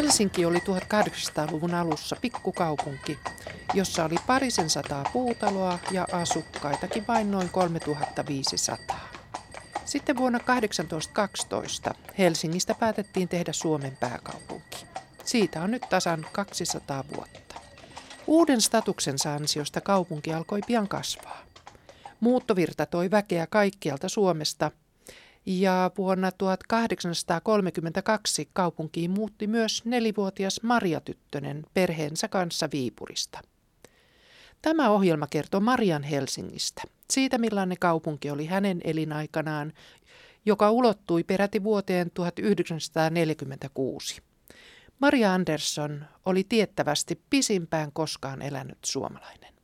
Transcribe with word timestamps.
Helsinki 0.00 0.44
oli 0.44 0.58
1800-luvun 0.58 1.74
alussa 1.74 2.16
pikkukaupunki, 2.20 3.18
jossa 3.74 4.04
oli 4.04 4.14
parisen 4.26 4.70
sataa 4.70 5.04
puutaloa 5.12 5.78
ja 5.90 6.06
asukkaitakin 6.12 7.04
vain 7.08 7.30
noin 7.30 7.48
3500. 7.48 9.08
Sitten 9.84 10.16
vuonna 10.16 10.38
1812 10.38 11.94
Helsingistä 12.18 12.74
päätettiin 12.74 13.28
tehdä 13.28 13.52
Suomen 13.52 13.96
pääkaupunki. 14.00 14.86
Siitä 15.24 15.62
on 15.62 15.70
nyt 15.70 15.86
tasan 15.90 16.26
200 16.32 17.04
vuotta. 17.16 17.54
Uuden 18.26 18.60
statuksensa 18.60 19.34
ansiosta 19.34 19.80
kaupunki 19.80 20.34
alkoi 20.34 20.60
pian 20.66 20.88
kasvaa. 20.88 21.42
Muuttovirta 22.20 22.86
toi 22.86 23.10
väkeä 23.10 23.46
kaikkialta 23.46 24.08
Suomesta 24.08 24.70
ja 25.46 25.90
vuonna 25.98 26.32
1832 26.32 28.48
kaupunkiin 28.52 29.10
muutti 29.10 29.46
myös 29.46 29.84
nelivuotias 29.84 30.60
Maria 30.62 31.00
Tyttönen 31.00 31.66
perheensä 31.74 32.28
kanssa 32.28 32.68
Viipurista. 32.72 33.40
Tämä 34.62 34.90
ohjelma 34.90 35.26
kertoo 35.26 35.60
Marian 35.60 36.02
Helsingistä, 36.02 36.82
siitä 37.10 37.38
millainen 37.38 37.76
kaupunki 37.80 38.30
oli 38.30 38.46
hänen 38.46 38.80
elinaikanaan, 38.84 39.72
joka 40.46 40.70
ulottui 40.70 41.24
peräti 41.24 41.62
vuoteen 41.62 42.10
1946. 42.14 44.22
Maria 44.98 45.34
Andersson 45.34 46.04
oli 46.26 46.44
tiettävästi 46.44 47.20
pisimpään 47.30 47.92
koskaan 47.92 48.42
elänyt 48.42 48.78
suomalainen. 48.84 49.54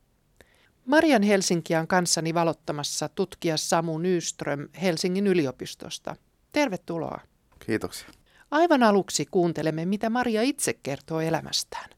Marian 0.87 1.23
Helsinkiä 1.23 1.79
on 1.79 1.87
kanssani 1.87 2.33
valottamassa 2.33 3.09
tutkija 3.09 3.57
Samu 3.57 3.97
Nyström 3.97 4.67
Helsingin 4.81 5.27
yliopistosta. 5.27 6.15
Tervetuloa. 6.51 7.19
Kiitoksia. 7.65 8.09
Aivan 8.51 8.83
aluksi 8.83 9.25
kuuntelemme, 9.31 9.85
mitä 9.85 10.09
Maria 10.09 10.41
itse 10.41 10.73
kertoo 10.73 11.19
elämästään. 11.19 11.89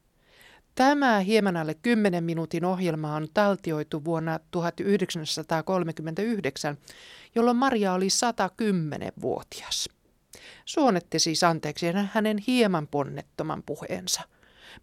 Tämä 0.76 1.20
hieman 1.20 1.58
alle 1.58 1.74
10 1.74 2.24
minuutin 2.24 2.66
ohjelma 2.66 3.16
on 3.16 3.28
taltioitu 3.34 4.06
vuonna 4.06 4.40
1939, 4.52 6.78
jolloin 7.36 7.58
Maria 7.58 7.94
oli 7.94 8.08
110-vuotias. 8.08 9.90
Suonette 10.66 11.20
siis 11.20 11.44
anteeksi 11.44 11.86
hänen 12.14 12.38
hieman 12.48 12.88
ponnettoman 12.88 13.64
puheensa. 13.66 14.22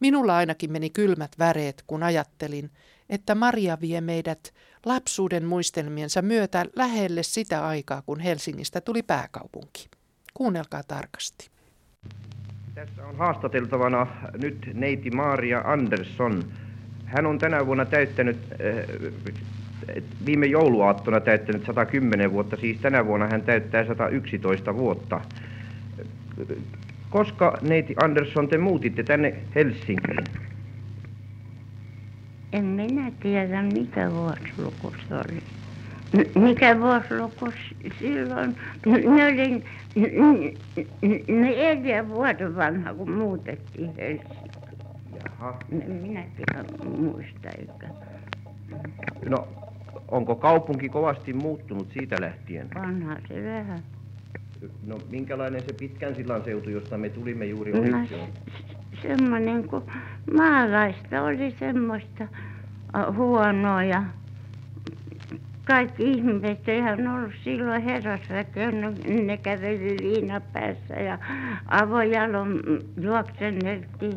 Minulla 0.00 0.36
ainakin 0.36 0.72
meni 0.72 0.90
kylmät 0.90 1.32
väreet, 1.38 1.84
kun 1.86 2.02
ajattelin, 2.02 2.70
että 3.10 3.34
Maria 3.34 3.78
vie 3.80 4.00
meidät 4.00 4.54
lapsuuden 4.84 5.44
muistelmiensa 5.44 6.22
myötä 6.22 6.64
lähelle 6.76 7.22
sitä 7.22 7.66
aikaa, 7.66 8.02
kun 8.02 8.20
Helsingistä 8.20 8.80
tuli 8.80 9.02
pääkaupunki. 9.02 9.88
Kuunnelkaa 10.34 10.82
tarkasti. 10.82 11.50
Tässä 12.74 13.06
on 13.06 13.16
haastateltavana 13.16 14.06
nyt 14.42 14.70
neiti 14.74 15.10
Maria 15.10 15.62
Andersson. 15.64 16.42
Hän 17.04 17.26
on 17.26 17.38
tänä 17.38 17.66
vuonna 17.66 17.84
täyttänyt, 17.84 18.36
äh, 18.52 20.02
viime 20.26 20.46
jouluaattona 20.46 21.20
täyttänyt 21.20 21.66
110 21.66 22.32
vuotta, 22.32 22.56
siis 22.56 22.78
tänä 22.80 23.06
vuonna 23.06 23.26
hän 23.26 23.42
täyttää 23.42 23.86
111 23.86 24.74
vuotta. 24.74 25.20
Koska 27.10 27.58
neiti 27.62 27.94
Andersson 28.02 28.48
te 28.48 28.58
muutitte 28.58 29.02
tänne 29.02 29.34
Helsinkiin? 29.54 30.45
En 32.56 32.64
minä 32.64 33.12
tiedä, 33.22 33.62
mikä 33.62 34.10
vuosiluku 34.12 34.92
se 35.08 35.14
oli. 35.14 35.42
Mikä 36.34 36.80
vuosiluku 36.80 37.48
silloin? 37.98 38.56
Minä 38.86 39.26
olin 39.26 39.64
neljä 41.28 42.08
vuotta 42.08 42.56
vanha, 42.56 42.94
kun 42.94 43.10
muutettiin 43.10 43.94
Helsinkiin. 43.96 44.50
Jaha. 45.24 45.58
En 45.72 45.92
minä 45.92 46.24
tiedä 46.36 46.64
muista 46.98 47.48
eikä. 47.58 47.88
No, 49.28 49.48
onko 50.08 50.34
kaupunki 50.34 50.88
kovasti 50.88 51.32
muuttunut 51.32 51.88
siitä 51.92 52.16
lähtien? 52.20 52.68
Vanha 52.74 53.16
se 53.28 53.44
vähän. 53.44 53.78
No, 54.86 54.98
minkälainen 55.10 55.60
se 55.60 55.72
pitkän 55.72 56.14
sillan 56.14 56.44
seutu, 56.44 56.70
josta 56.70 56.98
me 56.98 57.08
tulimme 57.08 57.46
juuri 57.46 57.72
No, 57.72 57.78
ohitse 57.78 58.16
on? 58.16 58.28
Semmoinen 59.02 59.68
kuin 59.68 59.82
maalaista 60.36 61.22
oli 61.22 61.50
semmoista 61.58 62.28
huonoa 63.16 63.82
ja 63.82 64.02
kaikki 65.64 66.02
ihmiset 66.10 66.68
eihän 66.68 67.08
ollut 67.08 67.32
silloin 67.44 67.82
herrasväkeä, 67.82 68.70
ne, 68.70 68.90
ne 69.22 69.36
käveli 69.36 69.96
liina 70.00 70.40
päässä 70.40 70.94
ja 70.94 71.18
avojalon 71.68 72.60
juoksenneltiin. 73.00 74.14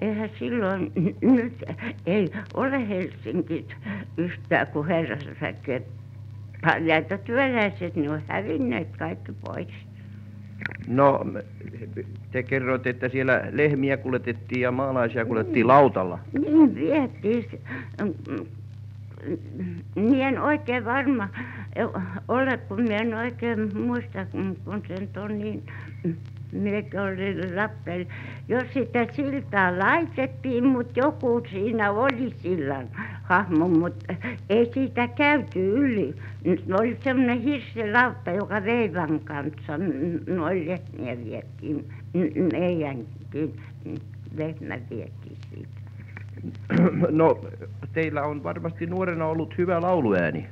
Eihän 0.00 0.30
silloin, 0.38 0.92
nyt 1.20 1.64
ei 2.06 2.32
ole 2.54 2.88
Helsinki 2.88 3.68
yhtään 4.16 4.66
kuin 4.66 4.88
herrasväkeä. 4.88 5.80
Paljaita 6.62 7.18
työläiset, 7.18 7.96
ne 7.96 8.10
on 8.10 8.22
hävinneet 8.28 8.96
kaikki 8.96 9.32
pois. 9.32 9.91
No, 10.86 11.26
te 12.30 12.42
kerroitte, 12.42 12.90
että 12.90 13.08
siellä 13.08 13.42
lehmiä 13.52 13.96
kuljetettiin 13.96 14.60
ja 14.60 14.70
maalaisia 14.72 15.24
kuljetettiin 15.24 15.68
lautalla. 15.68 16.18
Niin 16.32 16.74
vietiin. 16.74 17.44
se- 17.50 17.60
Minä 19.94 20.28
en 20.28 20.38
oikein 20.40 20.84
varma 20.84 21.28
ole, 22.28 22.56
kun 22.56 22.82
minä 22.82 22.96
en 22.96 23.14
oikein 23.14 23.78
muista, 23.78 24.26
kun 24.26 24.56
kun 24.64 24.82
se 24.88 24.94
nyt 25.00 25.16
on 25.16 25.38
niin, 25.38 25.62
minäkin 26.52 27.00
olin 27.00 27.56
Lappeli. 27.56 28.08
Jos 28.48 28.64
sitä 28.74 29.06
siltaa 29.12 29.78
laitettiin, 29.78 30.66
mutta 30.66 31.00
joku 31.00 31.42
siinä 31.50 31.90
oli 31.90 32.34
sillan 32.42 32.88
hahmo, 33.22 33.68
mutta 33.68 34.14
ei 34.48 34.70
siitä 34.74 35.08
käyty 35.08 35.70
yli. 35.70 36.14
Ne 36.44 36.74
oli 36.80 36.98
semmoinen 37.04 37.40
hirssilauta, 37.40 38.30
joka 38.30 38.64
veivan 38.64 39.20
kanssa 39.20 39.78
noin 40.26 40.66
lehmiä 40.66 41.24
vietiin. 41.24 41.88
Meidänkin 42.52 43.56
lehmä 44.36 44.78
vietiin 44.90 45.36
siitä. 45.54 45.82
No, 47.10 47.40
teillä 47.92 48.22
on 48.22 48.42
varmasti 48.42 48.86
nuorena 48.86 49.26
ollut 49.26 49.58
hyvä 49.58 49.80
lauluääni. 49.80 50.46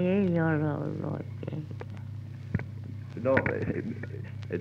Ei 0.00 0.40
ole 0.40 0.74
ollut 0.74 1.04
oikein. 1.04 1.66
No, 3.22 3.34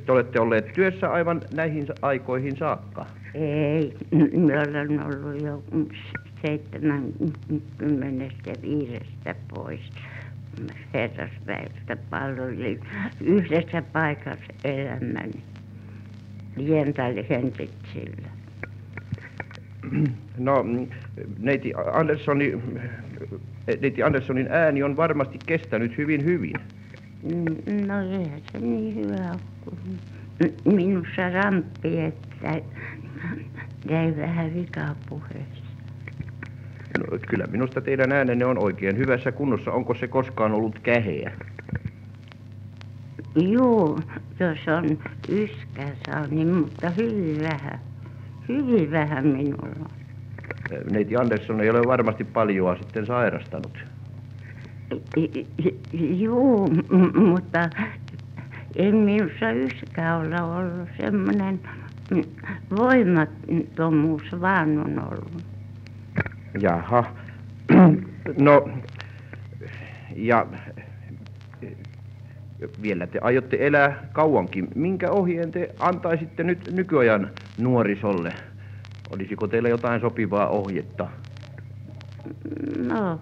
te 0.06 0.12
olette 0.12 0.40
olleet 0.40 0.74
työssä 0.74 1.12
aivan 1.12 1.42
näihin 1.54 1.86
aikoihin 2.02 2.58
saakka. 2.58 3.06
Ei, 3.34 3.94
minä 4.12 4.64
olen 4.70 5.04
ollut 5.04 5.42
jo 5.42 5.64
seitsemänkymmenestä 6.42 8.52
viidestä 8.62 9.36
pois 9.54 9.82
herrasväestä 10.94 11.98
palvelin 12.10 12.80
yhdessä 13.22 13.82
paikassa 13.82 14.54
elämäni. 14.64 15.44
Liental 16.56 17.14
Henriksillä. 17.30 18.30
No, 20.38 20.66
neiti 21.40 21.74
Anderssoni, 21.94 22.62
neiti 23.82 24.04
Anderssonin 24.04 24.48
ääni 24.50 24.84
on 24.84 24.98
varmasti 24.98 25.40
kestänyt 25.46 25.98
hyvin 25.98 26.26
hyvin. 26.26 26.54
No 27.88 28.02
eihän 28.02 28.42
se 28.52 28.60
niin 28.60 28.96
hyvä 28.96 29.32
ole 29.32 29.40
kuin 29.64 29.78
minussa 30.66 31.30
ramppi, 31.30 32.00
että 32.00 32.62
jäi 33.90 34.18
vähän 34.18 34.54
vikaa 34.54 34.96
puheessa. 35.10 35.64
No, 37.00 37.18
kyllä 37.30 37.48
minusta 37.48 37.82
teidän 37.82 38.12
äänenne 38.12 38.46
on 38.46 38.64
oikein 38.64 38.98
hyvässä 38.98 39.32
kunnossa. 39.32 39.72
Onko 39.72 39.94
se 39.94 40.08
koskaan 40.08 40.52
ollut 40.52 40.80
käheä? 40.80 41.32
Juu, 43.36 44.00
jos 44.40 44.58
on 44.68 45.00
yskäsauni, 45.30 46.46
mutta 46.46 46.90
hyvin 46.90 47.42
vähän. 47.42 47.80
Hyvin 48.50 48.92
vähän 48.92 49.28
minulla 49.28 49.76
on. 49.80 49.88
Neiti 50.92 51.16
Andersson 51.16 51.62
ei 51.62 51.70
ole 51.70 51.82
varmasti 51.88 52.24
paljoa 52.24 52.76
sitten 52.76 53.06
sairastanut. 53.06 53.93
Juu, 55.94 56.68
mutta 57.30 57.70
ei 58.76 58.92
minussa 58.92 59.52
yskä 59.52 60.16
ole 60.16 60.42
ollut 60.42 60.90
semmoinen 61.02 61.60
mm, 62.12 62.22
voimattomuus 62.78 64.24
vaan 64.42 64.78
on 64.78 65.00
ollut. 65.00 65.44
Jaha. 66.62 67.04
No, 68.40 68.70
ja 70.16 70.48
vielä 72.82 73.08
te 73.08 73.20
aiotte 73.22 73.58
elää 73.60 74.10
kauankin. 74.12 74.68
Minkä 74.76 75.12
ohjeen 75.12 75.52
te 75.52 75.70
antaisitte 75.80 76.44
nyt 76.44 76.70
nykyajan 76.72 77.32
nuorisolle? 77.58 78.34
Olisiko 79.10 79.48
teillä 79.48 79.70
jotain 79.70 80.02
sopivaa 80.02 80.48
ohjetta? 80.48 81.08
No, 82.88 83.20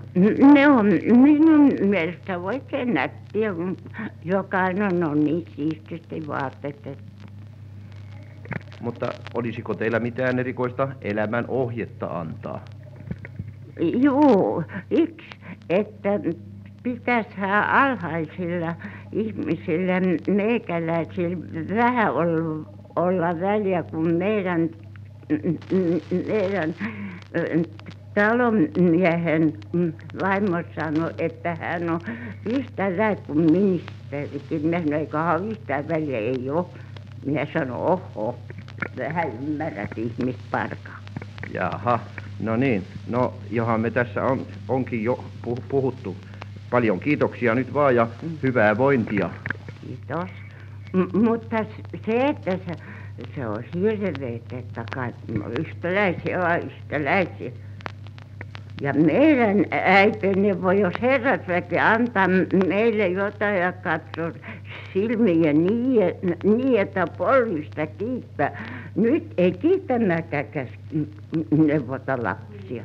ne 0.53 0.67
on 0.67 0.85
minun 1.21 1.73
mielestä 1.89 2.37
oikein 2.37 2.93
nättiä, 2.93 3.53
kun 3.53 3.77
jokainen 4.25 5.03
on 5.03 5.23
niin 5.23 5.45
siististi 5.55 6.27
vaatetettu. 6.27 7.11
Mutta 8.81 9.09
olisiko 9.33 9.73
teillä 9.73 9.99
mitään 9.99 10.39
erikoista 10.39 10.87
elämän 11.01 11.45
ohjetta 11.47 12.19
antaa? 12.19 12.65
Joo, 13.79 14.63
yksi, 14.91 15.29
että 15.69 16.09
pitäisi 16.83 17.29
alhaisilla 17.67 18.75
ihmisillä, 19.11 20.01
meikäläisillä 20.27 21.37
vähän 21.75 22.13
olla, 22.13 22.69
olla 22.95 23.39
väliä, 23.39 23.83
kun 23.83 24.13
meidän, 24.13 24.69
meidän 26.27 26.75
talonmiehen 28.13 29.53
vaimo 30.21 30.57
sanoi, 30.75 31.11
että 31.17 31.55
hän 31.55 31.89
on 31.89 32.01
yhtä 32.45 32.97
väliä 32.97 33.15
kuin 33.15 33.51
ministerikin. 33.51 34.61
Minä 34.61 34.79
sanoin, 34.79 34.93
eiköhän 34.93 35.47
yhtään 35.47 35.87
väliä 35.87 36.17
ei 36.17 36.49
ole. 36.49 36.65
Minä 37.25 37.47
sanoin, 37.53 37.71
oho, 38.15 38.39
vähän 38.97 39.31
ymmärrät 39.43 39.97
ihmisparkaa. 39.97 40.99
Jaha, 41.53 41.99
no 42.39 42.55
niin. 42.55 42.83
No, 43.07 43.33
johan 43.51 43.81
me 43.81 43.91
tässä 43.91 44.23
on, 44.23 44.45
onkin 44.67 45.03
jo 45.03 45.23
puhuttu. 45.69 46.15
Paljon 46.69 46.99
kiitoksia 46.99 47.55
nyt 47.55 47.73
vaan 47.73 47.95
ja 47.95 48.07
hyvää 48.43 48.77
vointia. 48.77 49.29
Kiitos. 49.81 50.29
M- 50.93 51.17
mutta 51.17 51.65
se, 52.05 52.25
että 52.25 52.51
se, 52.51 52.73
se 53.35 53.47
on 53.47 53.63
hirveet, 53.75 54.53
että 54.53 54.83
kaikki 54.93 55.31
no, 55.31 55.45
yhtäläisiä 55.59 56.39
ovat 56.39 56.63
yhtäläisiä. 56.63 57.51
Ja 58.81 58.93
meidän 58.93 59.65
äiti 59.71 60.27
voi, 60.61 60.79
jos 60.79 60.93
herrasväki 61.01 61.79
antaa 61.79 62.27
meille 62.67 63.07
jotain 63.07 63.57
ja 63.57 63.71
katsoo 63.71 64.31
silmiä 64.93 65.53
niin, 65.53 65.99
niin 66.43 66.81
että 66.81 67.07
polvista 67.17 67.87
kiittää. 67.87 68.63
Nyt 68.95 69.33
ei 69.37 69.51
kiittämäkään 69.51 70.45
neuvota 71.67 72.23
lapsia. 72.23 72.83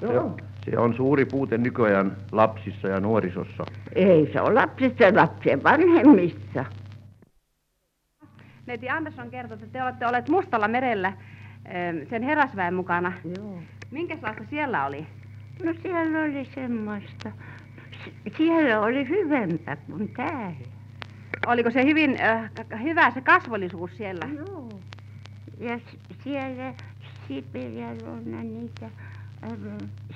Se, 0.00 0.18
on, 0.18 0.36
se 0.70 0.78
on 0.78 0.94
suuri 0.94 1.24
puute 1.24 1.58
nykyajan 1.58 2.16
lapsissa 2.32 2.88
ja 2.88 3.00
nuorisossa. 3.00 3.64
Ei 3.94 4.30
se 4.32 4.40
ole 4.40 4.54
lapsissa 4.54 5.04
ja 5.04 5.16
lapsien 5.16 5.62
vanhemmissa. 5.62 6.64
Neiti 8.66 8.88
Andersson 8.88 9.30
kertoi, 9.30 9.54
että 9.54 9.66
te 9.72 9.82
olette 9.82 10.06
olleet 10.06 10.28
Mustalla 10.28 10.68
merellä 10.68 11.12
sen 12.10 12.22
herrasväen 12.22 12.74
mukana. 12.74 13.12
Joo. 13.38 13.58
Minkälaista 13.90 14.44
siellä 14.50 14.86
oli? 14.86 15.06
No 15.64 15.74
siellä 15.82 16.18
oli 16.18 16.48
semmoista. 16.54 17.32
Siellä 18.36 18.80
oli 18.80 19.08
hyvempää 19.08 19.76
kuin 19.76 20.08
täällä. 20.16 20.56
Oliko 21.46 21.70
se 21.70 21.84
hyvin 21.84 22.20
äh, 22.20 22.50
hyvä 22.82 23.10
se 23.10 23.20
kasvollisuus 23.20 23.96
siellä? 23.96 24.26
Joo. 24.34 24.80
Ja 25.60 25.80
siellä 26.24 26.74
Siperialla 27.28 28.10
on 28.10 28.52
niitä 28.52 28.86
äh, 28.86 29.50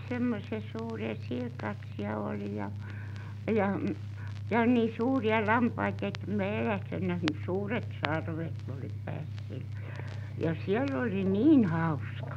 semmoisia 0.09 0.61
suuria 0.79 1.15
silkaksia 1.29 2.19
oli 2.19 2.57
ja, 2.57 2.71
ja, 3.55 3.81
ja 4.51 4.67
niin 4.67 4.95
suuria 4.97 5.47
lampaita, 5.47 6.07
että 6.07 6.27
me 6.27 6.61
elässä 6.61 6.97
suuret 7.45 7.87
sarvet 8.07 8.53
oli 8.79 8.91
päässä. 9.05 9.55
Ja 10.39 10.55
siellä 10.67 11.01
oli 11.01 11.25
niin 11.25 11.65
hauska. 11.65 12.37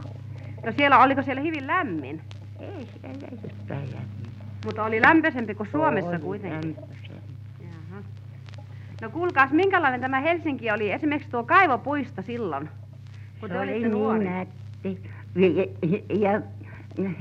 No 0.65 0.71
siellä, 0.77 0.99
oliko 0.99 1.21
siellä 1.21 1.41
hyvin 1.41 1.67
lämmin? 1.67 2.21
Ei. 2.63 2.87
Mutta 4.65 4.83
oli 4.83 5.01
lämpöisempi 5.01 5.55
kuin 5.55 5.69
Suomessa 5.71 6.09
oli 6.09 6.19
kuitenkin. 6.19 6.75
lämpöisempi. 6.79 7.33
Jaha. 7.61 8.01
No 9.01 9.09
kuulkaas, 9.09 9.51
minkälainen 9.51 10.01
tämä 10.01 10.19
Helsinki 10.19 10.71
oli, 10.71 10.91
esimerkiksi 10.91 11.31
tuo 11.31 11.43
kaivopuisto 11.43 12.21
silloin, 12.21 12.69
kun 13.39 13.49
Se 13.49 13.53
te 13.55 13.59
oli 13.59 13.71
olitte 13.71 13.87
niin 13.87 13.91
nuori? 13.91 14.25
nätti. 14.25 14.99
Ja, 15.35 15.47
ja, 16.17 16.41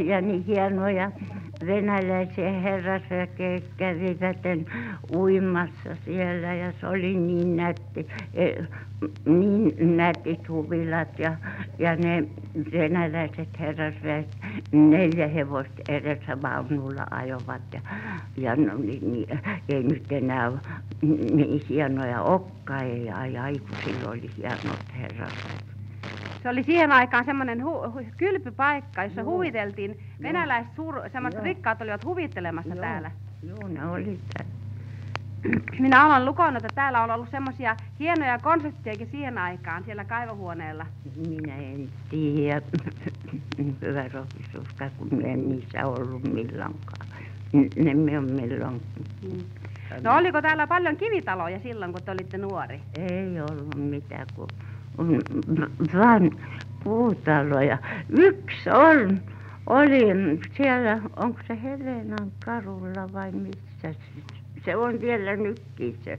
ja 0.05 0.21
niin 0.21 0.45
hienoja 0.45 1.11
venäläisiä 1.67 2.51
herrasväkeä 2.51 3.61
kävivät 3.77 4.37
uimassa 5.17 5.97
siellä 6.05 6.55
ja 6.55 6.73
se 6.81 6.87
oli 6.87 7.17
niin 7.17 7.57
nätti, 7.57 8.07
eh, 8.35 8.69
niin 9.27 9.97
nätit 9.97 10.49
huvilat 10.49 11.19
ja, 11.19 11.37
ja 11.79 11.97
ne 11.97 12.25
venäläiset 12.73 13.49
herrasväet 13.59 14.37
neljä 14.73 15.29
hevosta 15.29 15.83
edessä 15.89 16.43
vaunulla 16.43 17.07
ajoivat 17.11 17.63
ja, 17.75 17.81
ja 18.37 18.57
no, 18.57 18.79
niin, 18.79 19.13
niin, 19.13 19.41
ei 19.69 19.83
nyt 19.83 20.13
enää 20.13 20.53
niin 21.33 21.61
hienoja 21.69 22.23
olekaan 22.23 22.85
ei 22.85 23.11
ai 23.11 23.53
kun 23.59 23.77
silloin 23.85 24.19
oli 24.19 24.31
hienot 24.37 24.85
herrasväet. 25.01 25.72
Se 26.43 26.49
oli 26.49 26.63
siihen 26.63 26.93
aikaan 26.93 27.25
semmoinen 27.25 27.61
hu- 27.61 28.05
kylpypaikka, 28.17 29.05
jossa 29.05 29.21
Joo. 29.21 29.31
huviteltiin. 29.31 30.01
Venäläiset 30.23 30.75
suur, 30.75 31.01
semmoiset 31.13 31.39
Joo. 31.39 31.45
rikkaat 31.45 31.83
olivat 31.83 32.05
huvittelemassa 32.05 32.75
Joo. 32.75 32.81
täällä. 32.81 33.11
Joo, 33.43 33.69
ne 33.69 33.87
oli. 33.87 34.21
Minä 35.79 36.07
olen 36.07 36.25
lukonut, 36.25 36.65
että 36.65 36.75
täällä 36.75 37.03
on 37.03 37.11
ollut 37.11 37.31
semmoisia 37.31 37.77
hienoja 37.99 38.39
konserttejakin 38.39 39.09
siihen 39.11 39.39
aikaan 39.39 39.85
siellä 39.85 40.05
kaivohuoneella. 40.05 40.87
Minä 41.29 41.57
en 41.57 41.89
tiedä, 42.11 42.63
hyvä 43.83 44.05
rohkisuuska, 44.13 44.91
kun 44.99 45.09
minä 45.11 45.29
en 45.29 45.49
niissä 45.49 45.87
ollut 45.87 46.23
milloinkaan. 46.33 47.07
Ne 47.77 47.95
me 47.95 48.19
on 48.19 48.33
milloin. 48.33 48.83
No 50.03 50.17
oliko 50.17 50.43
täällä 50.43 50.67
paljon 50.67 50.97
kivitaloja 50.97 51.59
silloin, 51.59 51.93
kun 51.93 52.03
te 52.03 52.11
olitte 52.11 52.39
nuori? 52.39 52.81
Ei 52.99 53.41
ollut 53.41 53.75
mitään 53.75 54.27
kuin 54.97 55.21
vaan 55.95 56.31
puutaloja. 56.85 57.79
Yksi 58.11 58.71
on, 58.71 59.21
oli 59.67 60.01
siellä, 60.57 60.99
onko 61.17 61.41
se 61.47 61.63
Helenan 61.63 62.33
karulla 62.45 63.13
vai 63.13 63.33
missä? 63.33 63.95
Se 64.65 64.77
on 64.77 65.01
vielä 65.01 65.37
nytkin 65.37 65.99
se. 66.05 66.19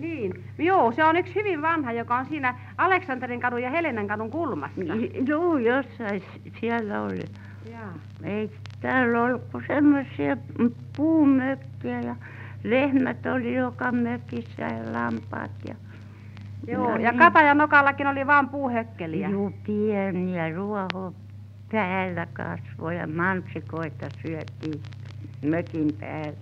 Niin. 0.00 0.44
Joo, 0.58 0.92
se 0.92 1.04
on 1.04 1.16
yksi 1.16 1.34
hyvin 1.34 1.62
vanha, 1.62 1.92
joka 1.92 2.16
on 2.16 2.26
siinä 2.26 2.54
Aleksanterin 2.78 3.40
kadun 3.40 3.62
ja 3.62 3.70
Helenan 3.70 4.06
kadun 4.06 4.30
kulmassa. 4.30 4.80
Joo, 5.26 5.58
jossain 5.58 6.22
siellä 6.60 7.02
oli. 7.02 7.24
Jaa. 7.70 7.94
Ei 8.22 8.50
täällä 8.80 9.22
ollut 9.22 9.42
kuin 9.52 9.64
semmoisia 9.66 10.36
puumökkejä 10.96 12.00
ja 12.00 12.16
lehmät 12.64 13.26
oli 13.26 13.54
joka 13.54 13.92
mökissä 13.92 14.62
ja 14.62 14.92
lampaat 14.92 15.50
ja 15.68 15.74
Joo, 16.66 16.96
ja. 16.96 17.12
Katajanokaallakin 17.12 18.06
oli 18.06 18.26
vaan 18.26 18.48
puuhökkeliä. 18.48 19.28
juu 19.28 19.52
pieniä 19.66 20.50
ruoho 20.54 21.14
päällä 21.72 22.26
kasvoi 22.32 22.96
ja 22.96 23.06
mansikoita 23.06 24.06
syötiin 24.22 24.82
mökin 25.42 25.88
päällä. 26.00 26.38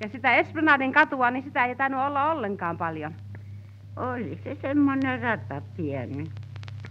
Ja 0.00 0.08
sitä 0.08 0.34
Esplanadin 0.34 0.92
katua, 0.92 1.30
niin 1.30 1.44
sitä 1.44 1.64
ei 1.64 1.76
tainnut 1.76 2.00
olla 2.02 2.30
ollenkaan 2.32 2.78
paljon. 2.78 3.12
Oli 3.96 4.40
se 4.44 4.56
semmoinen 4.62 5.22
rata 5.22 5.62
pieni. 5.76 6.24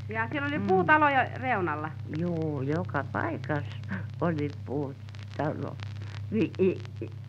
Ja 0.09 0.27
siellä 0.31 0.47
oli 0.47 0.57
Mm. 0.59 0.67
puutaloja 0.67 1.25
reunalla. 1.41 1.89
Joo, 2.17 2.61
joka 2.61 3.03
paikassa 3.11 3.77
oli 4.21 4.49
puutalo. 4.65 5.75
Vi- 6.33 6.51
i- 6.59 6.77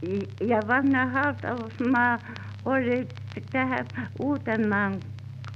i- 0.03 0.47
Ja 0.47 0.61
vanha 0.69 1.07
hautausmaa 1.07 2.19
oli 2.65 3.09
tähän 3.53 3.87
Uudenmaan 4.21 4.95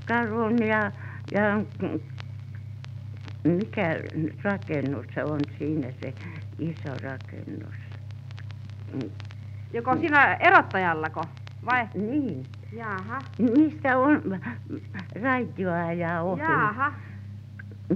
karun 0.08 0.58
ja, 0.58 0.92
ja 1.32 1.62
mikä 3.44 3.96
rakennus 4.42 5.06
se 5.14 5.24
on 5.24 5.40
siinä 5.58 5.88
se 6.02 6.14
iso 6.58 6.94
rakennus. 7.02 7.74
Joko 9.72 9.96
siinä 9.96 10.34
erottajallako? 10.34 11.22
Vai? 11.66 11.88
Niin, 11.94 12.42
Jaaha. 12.72 13.18
mistä 13.38 13.98
on 13.98 14.40
raitio 15.22 15.72
ajaa 15.72 16.22
ohi. 16.22 16.42
Jaaha. 16.42 16.92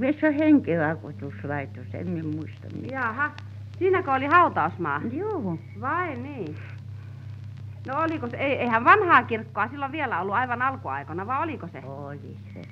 Missä 0.01 0.27
on 0.27 0.33
henkivakuutuslaitos, 0.35 1.87
en 1.95 2.09
minä 2.09 2.29
muista. 2.37 2.67
mikä. 2.75 2.95
Jaaha. 2.95 3.31
Siinäkö 3.79 4.13
oli 4.13 4.27
hautausmaa? 4.27 5.01
Joo. 5.13 5.59
Vai 5.81 6.17
niin? 6.17 6.57
No 7.87 8.03
oliko 8.03 8.29
se, 8.29 8.37
ei, 8.37 8.53
eihän 8.53 8.85
vanhaa 8.85 9.23
kirkkoa 9.23 9.69
silloin 9.69 9.93
vielä 9.93 10.21
ollut 10.21 10.35
aivan 10.35 10.63
alkuaikana, 10.63 11.27
vai 11.27 11.43
oliko 11.43 11.69
se? 11.69 11.79
Oli 11.79 12.37
se. 12.55 12.63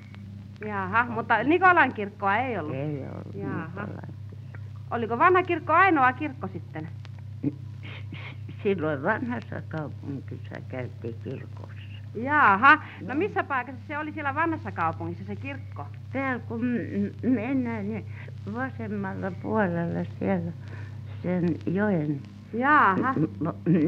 Jaha, 0.67 1.05
mutta 1.05 1.43
Nikolan 1.43 1.93
kirkkoa 1.93 2.37
ei 2.37 2.59
ollut. 2.59 2.75
Ei 2.75 3.05
ollut 3.11 3.35
Jaaha. 3.35 3.81
Nikolan. 3.81 4.15
Oliko 4.91 5.19
vanha 5.19 5.43
kirkko 5.43 5.73
ainoa 5.73 6.13
kirkko 6.13 6.47
sitten? 6.47 6.87
Silloin 8.63 9.03
vanhassa 9.03 9.61
kaupungissa 9.69 10.55
käytiin 10.67 11.15
kirkossa. 11.23 11.75
Jaha, 12.15 12.77
no 13.01 13.15
missä 13.15 13.43
paikassa 13.43 13.81
se 13.87 13.97
oli 13.97 14.11
siellä 14.11 14.35
vanhassa 14.35 14.71
kaupungissa 14.71 15.25
se 15.25 15.35
kirkko? 15.35 15.85
Täällä 16.13 16.43
kun 16.47 16.61
mennään 17.23 17.89
niin 17.89 18.05
vasemmalla 18.53 19.31
puolella 19.31 20.05
siellä 20.19 20.51
sen 21.23 21.45
joen 21.65 22.09
Jaha. 22.09 22.34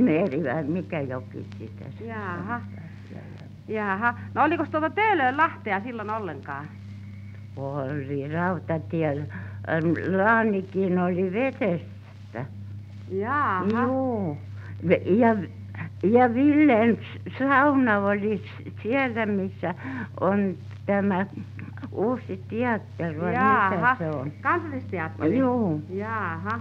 Meri 0.01 0.43
vai 0.43 0.63
mikä 0.63 1.01
joki 1.01 1.45
sitä 1.59 1.85
Jaaha. 2.05 2.37
sanotaan 2.37 2.89
siellä. 3.09 3.27
Jaha. 3.67 4.13
No 4.33 4.43
oliko 4.43 4.65
tuota 4.71 4.89
Töölön 4.89 5.37
lahtea 5.37 5.79
silloin 5.81 6.09
ollenkaan? 6.09 6.65
Oli 7.55 8.27
rautatiellä. 8.33 9.25
Laanikin 10.17 10.99
oli 10.99 11.33
vedestä. 11.33 12.45
Jaha. 13.11 13.65
Joo. 13.71 14.37
Ja, 15.05 15.35
ja 16.03 16.33
Villen 16.33 16.97
sauna 17.39 17.99
oli 17.99 18.43
siellä, 18.83 19.25
missä 19.25 19.75
on 20.19 20.55
tämä 20.85 21.25
uusi 21.91 22.43
teatteri, 22.49 23.21
vai 23.21 23.33
Jaha. 23.33 23.69
mikä 23.69 23.95
se 23.99 24.09
on? 24.09 24.31
Kansallisteatteri? 24.41 25.37
Joo. 25.37 25.79
Jaha. 25.89 26.59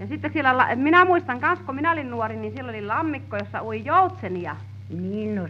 Ja 0.00 0.06
sitten 0.06 0.32
siellä, 0.32 0.68
minä 0.76 1.04
muistan 1.04 1.40
kans, 1.40 1.60
kun 1.60 1.74
minä 1.74 1.92
olin 1.92 2.10
nuori, 2.10 2.36
niin 2.36 2.52
siellä 2.54 2.70
oli 2.70 2.86
lammikko, 2.86 3.36
jossa 3.36 3.62
ui 3.62 3.84
joutsenia. 3.84 4.56
Niin, 4.90 5.34
no 5.34 5.48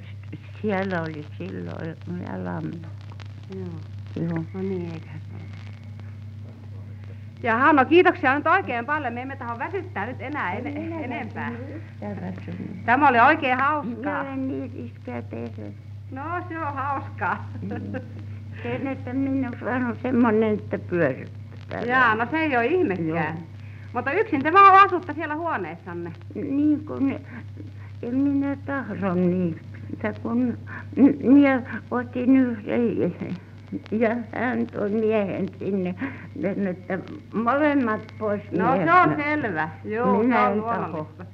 siellä 0.62 1.02
oli 1.02 1.24
silloin 1.38 1.96
ja 2.26 2.44
lammi. 2.44 2.82
Joo. 3.54 3.66
Joo. 4.16 4.44
No 4.54 4.60
niin, 4.60 4.90
eiköhän 4.94 5.20
se 5.20 5.34
ole. 5.34 5.42
Jaha, 7.42 7.72
no 7.72 7.84
kiitoksia 7.84 8.34
nyt 8.34 8.46
oikein 8.46 8.86
paljon. 8.86 9.12
Me 9.12 9.22
emme 9.22 9.36
tahdo 9.36 9.58
väsyttää 9.58 10.06
nyt 10.06 10.20
enää 10.20 10.52
en, 10.52 10.66
enempää. 10.92 11.52
Tämä 12.86 13.08
oli 13.08 13.20
oikein 13.20 13.56
Minä 13.56 13.66
hauskaa. 13.66 14.20
olen 14.20 14.48
niin 14.48 14.72
iskeä. 14.74 15.22
No, 16.10 16.22
se 16.48 16.58
on 16.58 16.74
hauskaa. 16.74 17.48
Sen, 18.62 18.86
että 18.86 19.12
minussa 19.12 19.64
on 19.64 19.96
semmoinen, 20.02 20.54
että 20.54 20.78
pyörittää. 20.78 21.80
Jaa, 21.80 22.14
no 22.14 22.26
se 22.30 22.36
ei 22.38 22.56
ole 22.56 22.66
ihmekään. 22.66 23.08
Joo. 23.08 23.49
Mutta 23.92 24.12
yksin 24.12 24.42
te 24.42 24.52
vaan 24.52 24.86
asutte 24.86 25.14
siellä 25.14 25.36
huoneessanne. 25.36 26.12
Niin 26.34 26.86
kuin, 26.86 27.26
en 28.02 28.16
minä 28.16 28.56
tahdon 28.66 29.30
niin, 29.30 29.60
että 29.92 30.20
kun 30.22 30.58
minä 31.22 31.80
otin 31.90 32.36
yhden 32.36 33.36
ja 33.90 34.16
hän 34.34 34.66
toi 34.66 34.90
miehen 34.90 35.48
sinne, 35.58 35.94
niin 36.34 36.66
että 36.66 36.98
molemmat 37.34 38.14
pois 38.18 38.42
No 38.50 38.76
se 38.76 38.92
on 38.92 39.16
selvä. 39.16 39.68
Joo, 39.84 40.22
Minä 40.22 40.36
se 40.36 40.42
on 40.42 40.58
luonnollista. 40.58 41.26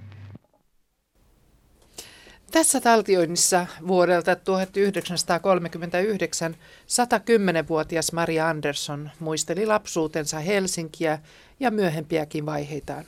Tässä 2.50 2.80
taltioinnissa 2.80 3.66
vuodelta 3.86 4.36
1939 4.36 6.54
110-vuotias 6.54 8.12
Maria 8.12 8.48
Andersson 8.48 9.10
muisteli 9.20 9.66
lapsuutensa 9.66 10.38
Helsinkiä 10.38 11.18
ja 11.60 11.70
myöhempiäkin 11.70 12.46
vaiheitaan. 12.46 13.04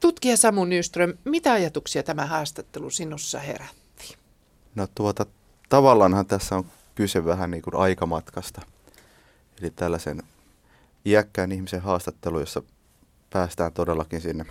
Tutkija 0.00 0.36
Samu 0.36 0.64
Nyström, 0.64 1.14
mitä 1.24 1.52
ajatuksia 1.52 2.02
tämä 2.02 2.26
haastattelu 2.26 2.90
sinussa 2.90 3.38
herätti? 3.38 4.16
No 4.74 4.86
tuota, 4.94 5.26
tavallaanhan 5.68 6.26
tässä 6.26 6.56
on 6.56 6.64
kyse 6.94 7.24
vähän 7.24 7.50
niin 7.50 7.62
kuin 7.62 7.76
aikamatkasta. 7.76 8.62
Eli 9.60 9.70
tällaisen 9.70 10.22
iäkkään 11.06 11.52
ihmisen 11.52 11.82
haastattelu, 11.82 12.40
jossa 12.40 12.62
päästään 13.30 13.72
todellakin 13.72 14.20
sinne 14.20 14.44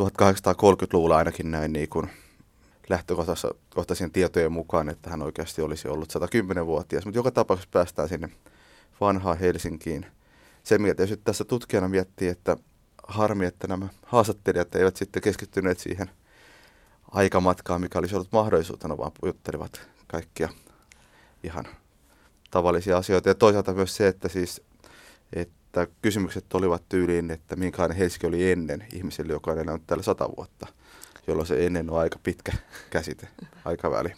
1830-luvulla 0.00 1.16
ainakin 1.16 1.50
näin 1.50 1.72
niin 1.72 1.88
kuin 1.88 2.10
lähtökohtaisen 2.88 4.10
tietojen 4.12 4.52
mukaan, 4.52 4.88
että 4.88 5.10
hän 5.10 5.22
oikeasti 5.22 5.62
olisi 5.62 5.88
ollut 5.88 6.12
110-vuotias. 6.14 7.04
Mutta 7.04 7.18
joka 7.18 7.30
tapauksessa 7.30 7.70
päästään 7.72 8.08
sinne 8.08 8.28
vanhaan 9.00 9.38
Helsinkiin. 9.38 10.06
Se, 10.62 10.78
mitä 10.78 10.94
tietysti 10.94 11.22
tässä 11.24 11.44
tutkijana 11.44 11.88
miettii, 11.88 12.28
että 12.28 12.56
harmi, 13.08 13.46
että 13.46 13.66
nämä 13.66 13.88
haastattelijat 14.06 14.74
eivät 14.74 14.96
sitten 14.96 15.22
keskittyneet 15.22 15.78
siihen 15.78 16.10
aikamatkaan, 17.10 17.80
mikä 17.80 17.98
olisi 17.98 18.14
ollut 18.14 18.32
mahdollisuutena, 18.32 18.98
vaan 18.98 19.12
juttelivat 19.24 19.80
kaikkia 20.06 20.48
ihan 21.44 21.64
tavallisia 22.50 22.96
asioita. 22.96 23.28
Ja 23.28 23.34
toisaalta 23.34 23.74
myös 23.74 23.96
se, 23.96 24.08
että 24.08 24.28
siis 24.28 24.62
että 25.32 25.86
kysymykset 26.02 26.54
olivat 26.54 26.82
tyyliin, 26.88 27.30
että 27.30 27.56
minkälainen 27.56 27.98
Helsinki 27.98 28.26
oli 28.26 28.50
ennen 28.52 28.86
ihmiselle, 28.92 29.32
joka 29.32 29.50
on 29.50 29.58
elänyt 29.58 29.86
täällä 29.86 30.02
sata 30.02 30.28
vuotta, 30.36 30.66
jolloin 31.26 31.46
se 31.46 31.66
ennen 31.66 31.90
on 31.90 31.98
aika 31.98 32.18
pitkä 32.22 32.52
käsite, 32.90 33.28
aikaväli. 33.64 34.12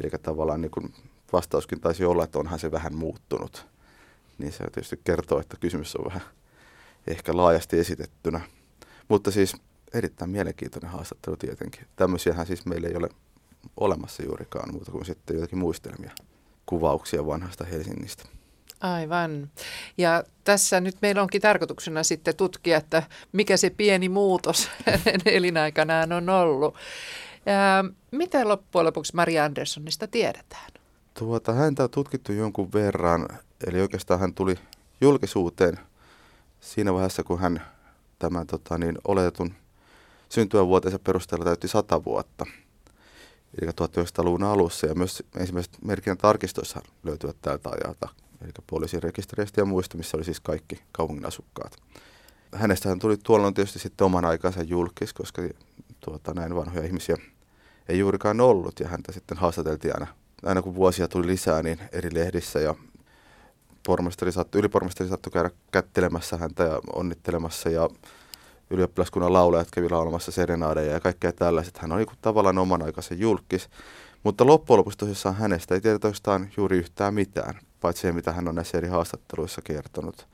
Eli 0.00 0.10
tavallaan 0.22 0.60
niin 0.60 0.70
kuin 0.70 0.94
vastauskin 1.32 1.80
taisi 1.80 2.04
olla, 2.04 2.24
että 2.24 2.38
onhan 2.38 2.58
se 2.58 2.70
vähän 2.70 2.94
muuttunut. 2.94 3.66
Niin 4.42 4.52
se 4.52 4.58
tietysti 4.58 5.00
kertoo, 5.04 5.40
että 5.40 5.56
kysymys 5.60 5.96
on 5.96 6.04
vähän 6.04 6.22
ehkä 7.06 7.36
laajasti 7.36 7.78
esitettynä. 7.78 8.40
Mutta 9.08 9.30
siis 9.30 9.56
erittäin 9.94 10.30
mielenkiintoinen 10.30 10.90
haastattelu 10.90 11.36
tietenkin. 11.36 11.86
Tämmöisiähän 11.96 12.46
siis 12.46 12.66
meillä 12.66 12.88
ei 12.88 12.96
ole 12.96 13.08
olemassa 13.76 14.22
juurikaan 14.22 14.72
muuta 14.72 14.92
kuin 14.92 15.04
sitten 15.04 15.36
jotakin 15.36 15.58
muistelmia, 15.58 16.10
kuvauksia 16.66 17.26
vanhasta 17.26 17.64
Helsingistä. 17.64 18.24
Aivan. 18.80 19.50
Ja 19.98 20.24
tässä 20.44 20.80
nyt 20.80 20.96
meillä 21.02 21.22
onkin 21.22 21.42
tarkoituksena 21.42 22.02
sitten 22.02 22.36
tutkia, 22.36 22.76
että 22.76 23.02
mikä 23.32 23.56
se 23.56 23.70
pieni 23.70 24.08
muutos 24.08 24.70
hänen 24.86 25.20
elinaikanaan 25.24 26.12
on 26.12 26.28
ollut. 26.28 26.74
Ja 27.46 27.84
mitä 28.10 28.48
loppujen 28.48 28.86
lopuksi 28.86 29.16
Maria 29.16 29.44
Anderssonista 29.44 30.08
tiedetään? 30.08 30.66
Tuota, 31.18 31.52
häntä 31.52 31.84
on 31.84 31.90
tutkittu 31.90 32.32
jonkun 32.32 32.72
verran, 32.72 33.28
eli 33.66 33.80
oikeastaan 33.80 34.20
hän 34.20 34.34
tuli 34.34 34.54
julkisuuteen 35.00 35.78
siinä 36.60 36.92
vaiheessa, 36.92 37.22
kun 37.22 37.40
hän 37.40 37.62
tämän 38.18 38.46
tota, 38.46 38.78
niin, 38.78 38.98
oletetun 39.08 39.54
syntymävuotensa 40.28 40.98
perusteella 40.98 41.44
täytti 41.44 41.68
100 41.68 42.04
vuotta. 42.04 42.46
Eli 43.62 43.70
1900-luvun 43.70 44.42
alussa, 44.42 44.86
ja 44.86 44.94
myös 44.94 45.22
ensimmäiset 45.36 45.72
merkinnän 45.84 46.18
tarkistoissa 46.18 46.80
löytyvät 47.02 47.36
tältä 47.42 47.70
ajalta, 47.70 48.08
eli 48.44 48.50
poliisin 48.66 49.02
rekistereistä 49.02 49.60
ja 49.60 49.64
muista, 49.64 49.96
missä 49.96 50.16
oli 50.16 50.24
siis 50.24 50.40
kaikki 50.40 50.80
kaupungin 50.92 51.26
asukkaat. 51.26 51.76
Hänestä 52.54 52.88
hän 52.88 52.98
tuli 52.98 53.16
tuolloin 53.16 53.54
tietysti 53.54 53.78
sitten 53.78 54.04
oman 54.04 54.24
aikansa 54.24 54.62
julkis, 54.62 55.12
koska 55.12 55.42
tuota, 56.00 56.34
näin 56.34 56.54
vanhoja 56.54 56.86
ihmisiä 56.86 57.16
ei 57.88 57.98
juurikaan 57.98 58.40
ollut, 58.40 58.80
ja 58.80 58.88
häntä 58.88 59.12
sitten 59.12 59.38
haastateltiin 59.38 59.94
aina, 59.94 60.06
aina 60.42 60.62
kun 60.62 60.74
vuosia 60.74 61.08
tuli 61.08 61.26
lisää, 61.26 61.62
niin 61.62 61.78
eri 61.92 62.14
lehdissä, 62.14 62.60
ja 62.60 62.74
pormestari 63.86 64.32
sattui, 64.32 64.58
ylipormestari 64.58 65.10
sattui 65.10 65.32
käydä 65.32 65.50
kättelemässä 65.72 66.36
häntä 66.36 66.62
ja 66.62 66.80
onnittelemassa, 66.92 67.68
ja 67.70 67.88
ylioppilaskunnan 68.70 69.32
laulajat 69.32 69.70
kävi 69.70 69.90
laulamassa 69.90 70.32
serenaadeja 70.32 70.92
ja 70.92 71.00
kaikkea 71.00 71.32
tällaiset. 71.32 71.78
Hän 71.78 71.92
oli 71.92 72.06
tavallaan 72.22 72.58
oman 72.58 72.82
aikansa 72.82 73.14
julkis, 73.14 73.68
mutta 74.22 74.46
loppujen 74.46 74.78
lopuksi 74.78 74.98
tosissaan 74.98 75.34
hänestä 75.34 75.74
ei 75.74 75.80
tiedetä 75.80 76.08
oikeastaan 76.08 76.50
juuri 76.56 76.78
yhtään 76.78 77.14
mitään, 77.14 77.54
paitsi 77.80 78.02
se, 78.02 78.12
mitä 78.12 78.32
hän 78.32 78.48
on 78.48 78.54
näissä 78.54 78.78
eri 78.78 78.88
haastatteluissa 78.88 79.62
kertonut. 79.64 80.26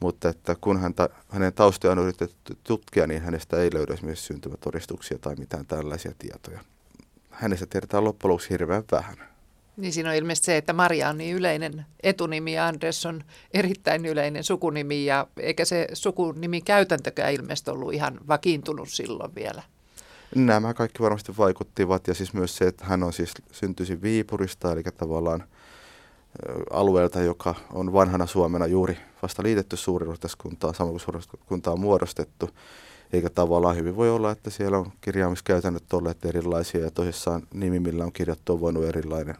Mutta 0.00 0.28
että 0.28 0.56
kun 0.60 0.80
häntä, 0.80 1.08
hänen 1.28 1.52
taustojaan 1.52 1.98
on 1.98 2.04
yritetty 2.04 2.56
tutkia, 2.64 3.06
niin 3.06 3.22
hänestä 3.22 3.56
ei 3.56 3.70
löydy 3.74 3.92
esimerkiksi 3.92 4.26
syntymätodistuksia 4.26 5.18
tai 5.18 5.34
mitään 5.34 5.66
tällaisia 5.66 6.12
tietoja. 6.18 6.60
Hänestä 7.30 7.66
tiedetään 7.66 8.04
loppujen 8.04 8.30
lopuksi 8.30 8.50
hirveän 8.50 8.84
vähän. 8.92 9.35
Niin 9.76 9.92
siinä 9.92 10.10
on 10.10 10.16
ilmeisesti 10.16 10.46
se, 10.46 10.56
että 10.56 10.72
Maria 10.72 11.08
on 11.08 11.18
niin 11.18 11.36
yleinen 11.36 11.86
etunimi 12.02 12.52
ja 12.52 12.66
Andersson 12.66 13.24
erittäin 13.54 14.06
yleinen 14.06 14.44
sukunimi 14.44 15.04
ja 15.04 15.26
eikä 15.36 15.64
se 15.64 15.88
sukunimi 15.92 16.60
käytäntökään 16.60 17.32
ilmeisesti 17.32 17.70
ollut 17.70 17.92
ihan 17.92 18.20
vakiintunut 18.28 18.88
silloin 18.88 19.34
vielä. 19.34 19.62
Nämä 20.34 20.74
kaikki 20.74 21.02
varmasti 21.02 21.36
vaikuttivat 21.38 22.08
ja 22.08 22.14
siis 22.14 22.32
myös 22.32 22.56
se, 22.56 22.66
että 22.66 22.84
hän 22.84 23.02
on 23.02 23.12
siis 23.12 23.32
syntyisin 23.52 24.02
Viipurista, 24.02 24.72
eli 24.72 24.82
tavallaan 24.82 25.44
alueelta, 26.70 27.22
joka 27.22 27.54
on 27.72 27.92
vanhana 27.92 28.26
Suomena 28.26 28.66
juuri 28.66 28.98
vasta 29.22 29.42
liitetty 29.42 29.76
suuriruhtaskuntaan, 29.76 30.74
samoin 30.74 30.92
kuin 30.92 31.00
suuriruhtaskunta 31.00 31.70
on 31.70 31.80
muodostettu. 31.80 32.50
Eikä 33.12 33.30
tavallaan 33.30 33.76
hyvin 33.76 33.96
voi 33.96 34.10
olla, 34.10 34.30
että 34.30 34.50
siellä 34.50 34.78
on 34.78 34.92
kirjaamiskäytännöt 35.00 35.92
olleet 35.92 36.24
erilaisia 36.24 36.80
ja 36.80 36.90
tosissaan 36.90 37.42
nimi, 37.54 37.80
millä 37.80 38.04
on 38.04 38.12
kirjattu, 38.12 38.52
on 38.52 38.60
voinut 38.60 38.84
erilainen, 38.84 39.34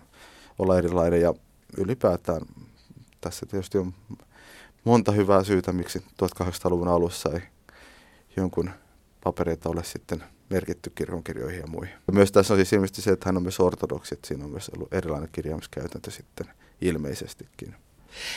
olla 0.59 0.79
erilainen. 0.79 1.21
Ja 1.21 1.35
ylipäätään 1.77 2.41
tässä 3.21 3.47
tietysti 3.47 3.79
on 3.79 3.95
monta 4.85 5.13
hyvää 5.13 5.45
syytä, 5.45 5.73
miksi 5.73 5.99
1800-luvun 5.99 6.89
alussa 6.89 7.31
ei 7.35 7.41
jonkun 8.37 8.71
papereita 9.25 9.69
ole 9.69 9.85
sitten 9.85 10.25
merkitty 10.51 10.93
kirkonkirjoihin 10.95 11.61
ja 11.61 11.67
muihin. 11.67 11.95
Myös 12.13 12.33
tässä 12.33 12.55
on 12.55 12.59
siis 12.59 12.73
ilmeisesti 12.73 13.03
se, 13.03 13.11
että 13.11 13.29
hän 13.29 13.37
on 13.37 13.43
myös 13.43 13.61
ortodoksi, 13.61 14.15
että 14.15 14.29
siinä 14.29 14.45
on 14.45 14.51
myös 14.51 14.71
ollut 14.77 14.95
erilainen 14.95 15.29
kirjaamiskäytäntö 15.33 16.11
sitten 16.11 16.47
ilmeisestikin. 16.81 17.75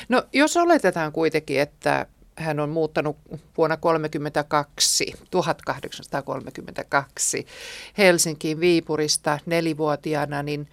No 0.09 0.23
jos 0.33 0.57
oletetaan 0.57 1.11
kuitenkin, 1.11 1.59
että 1.59 2.05
hän 2.35 2.59
on 2.59 2.69
muuttanut 2.69 3.17
vuonna 3.57 3.77
1932, 3.77 5.13
1832 5.31 7.45
Helsinkiin 7.97 8.59
Viipurista 8.59 9.39
nelivuotiaana, 9.45 10.43
niin 10.43 10.67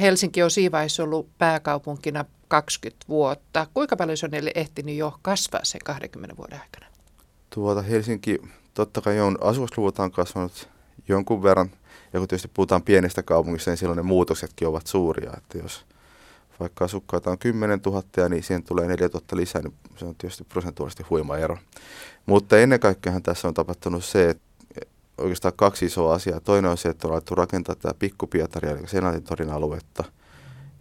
Helsinki 0.00 0.42
on 0.42 0.50
siinä 0.50 0.72
vaiheessa 0.72 1.02
ollut 1.02 1.28
pääkaupunkina 1.38 2.24
20 2.48 3.04
vuotta. 3.08 3.66
Kuinka 3.74 3.96
paljon 3.96 4.16
se 4.16 4.26
on 4.26 4.32
ehtinyt 4.54 4.96
jo 4.96 5.18
kasvaa 5.22 5.60
sen 5.64 5.80
20 5.84 6.36
vuoden 6.36 6.60
aikana? 6.60 6.86
Tuota 7.50 7.82
Helsinki 7.82 8.38
totta 8.74 9.00
kai 9.00 9.20
on 9.20 9.38
asukasluvultaan 9.40 10.10
kasvanut 10.10 10.68
jonkun 11.08 11.42
verran. 11.42 11.70
Ja 12.12 12.18
kun 12.18 12.28
tietysti 12.28 12.50
puhutaan 12.54 12.82
pienestä 12.82 13.22
kaupungista, 13.22 13.70
niin 13.70 13.78
silloin 13.78 13.96
ne 13.96 14.02
muutoksetkin 14.02 14.68
ovat 14.68 14.86
suuria. 14.86 15.32
Että 15.36 15.58
jos 15.58 15.84
vaikka 16.60 16.84
asukkaita 16.84 17.30
on 17.30 17.38
10 17.38 17.80
000 17.86 18.28
niin 18.28 18.42
siihen 18.42 18.62
tulee 18.62 18.86
4 18.86 19.08
000 19.14 19.26
lisää, 19.32 19.62
niin 19.62 19.74
se 19.96 20.04
on 20.04 20.14
tietysti 20.14 20.44
prosentuaalisesti 20.44 21.02
huima 21.10 21.36
ero. 21.36 21.58
Mutta 22.26 22.58
ennen 22.58 22.80
kaikkea 22.80 23.20
tässä 23.20 23.48
on 23.48 23.54
tapahtunut 23.54 24.04
se, 24.04 24.30
että 24.30 24.49
oikeastaan 25.20 25.54
kaksi 25.56 25.86
isoa 25.86 26.14
asiaa. 26.14 26.40
Toinen 26.40 26.70
on 26.70 26.78
se, 26.78 26.88
että 26.88 27.08
on 27.08 27.12
alettu 27.12 27.34
rakentaa 27.34 27.74
tämä 27.74 27.94
Pikkupietari, 27.98 28.68
eli 28.68 28.88
Senaatin 28.88 29.22
torin 29.22 29.50
aluetta. 29.50 30.04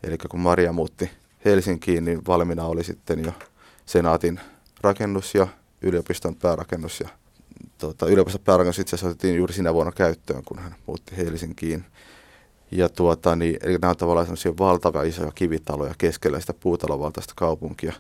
Eli 0.04 0.18
kun 0.18 0.40
Maria 0.40 0.74
muutti 0.74 1.10
Helsinkiin, 1.46 2.06
niin 2.06 2.22
valmiina 2.28 2.66
oli 2.66 2.84
sitten 2.84 3.26
jo 3.26 3.32
Senaatin 3.86 4.40
rakennus 4.82 5.36
ja 5.36 5.48
yliopiston 5.82 6.36
päärakennus. 6.36 7.00
Ja 7.00 7.10
tuota, 7.78 8.06
yliopiston 8.06 8.44
päärakennus 8.44 8.80
itse 8.80 8.96
asiassa 8.96 9.08
otettiin 9.08 9.36
juuri 9.36 9.54
sinä 9.54 9.74
vuonna 9.74 9.92
käyttöön, 9.92 10.44
kun 10.44 10.60
hän 10.60 10.76
muutti 10.86 11.18
Helsinkiin. 11.18 11.86
Ja 12.72 12.90
tuota, 12.90 13.36
niin, 13.36 13.58
eli 13.62 13.78
nämä 13.78 13.90
on 13.90 13.98
tavallaan 13.98 14.28
valtavia 14.60 15.04
isoja 15.04 15.32
kivitaloja 15.36 15.94
keskellä 15.98 16.40
sitä 16.40 16.54
puutalovaltaista 16.54 17.34
kaupunkia. 17.38 17.94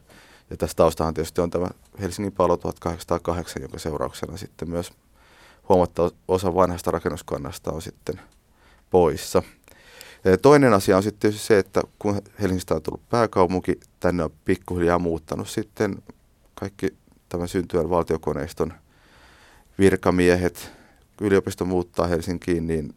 Ja 0.49 0.57
tästä 0.57 0.75
taustahan 0.75 1.13
tietysti 1.13 1.41
on 1.41 1.49
tämä 1.49 1.67
Helsingin 2.01 2.31
palo 2.31 2.57
1808, 2.57 3.61
jonka 3.61 3.79
seurauksena 3.79 4.37
sitten 4.37 4.69
myös 4.69 4.91
huomattava 5.69 6.11
osa 6.27 6.55
vanhasta 6.55 6.91
rakennuskannasta 6.91 7.71
on 7.71 7.81
sitten 7.81 8.21
poissa. 8.89 9.43
Toinen 10.41 10.73
asia 10.73 10.97
on 10.97 11.03
sitten 11.03 11.33
se, 11.33 11.59
että 11.59 11.81
kun 11.99 12.21
Helsingistä 12.41 12.75
on 12.75 12.81
tullut 12.81 13.09
pääkaupunki, 13.09 13.79
tänne 13.99 14.23
on 14.23 14.31
pikkuhiljaa 14.45 14.99
muuttanut 14.99 15.49
sitten 15.49 16.03
kaikki 16.55 16.93
tämän 17.29 17.47
syntyvän 17.47 17.89
valtiokoneiston 17.89 18.73
virkamiehet. 19.79 20.71
Yliopisto 21.21 21.65
muuttaa 21.65 22.07
Helsinkiin, 22.07 22.67
niin 22.67 22.93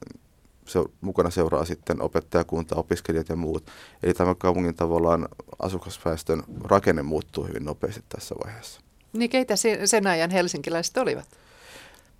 se 0.67 0.79
mukana 1.00 1.31
seuraa 1.31 1.64
sitten 1.64 2.02
opettajakunta, 2.02 2.76
opiskelijat 2.76 3.29
ja 3.29 3.37
muut. 3.37 3.67
Eli 4.02 4.14
tämän 4.14 4.37
kaupungin 4.37 4.75
tavallaan 4.75 5.29
asukasväestön 5.59 6.43
rakenne 6.64 7.02
muuttuu 7.02 7.45
hyvin 7.45 7.64
nopeasti 7.64 8.05
tässä 8.09 8.35
vaiheessa. 8.45 8.81
Niin 9.12 9.31
keitä 9.31 9.55
sen 9.85 10.07
ajan 10.07 10.31
helsinkiläiset 10.31 10.97
olivat? 10.97 11.29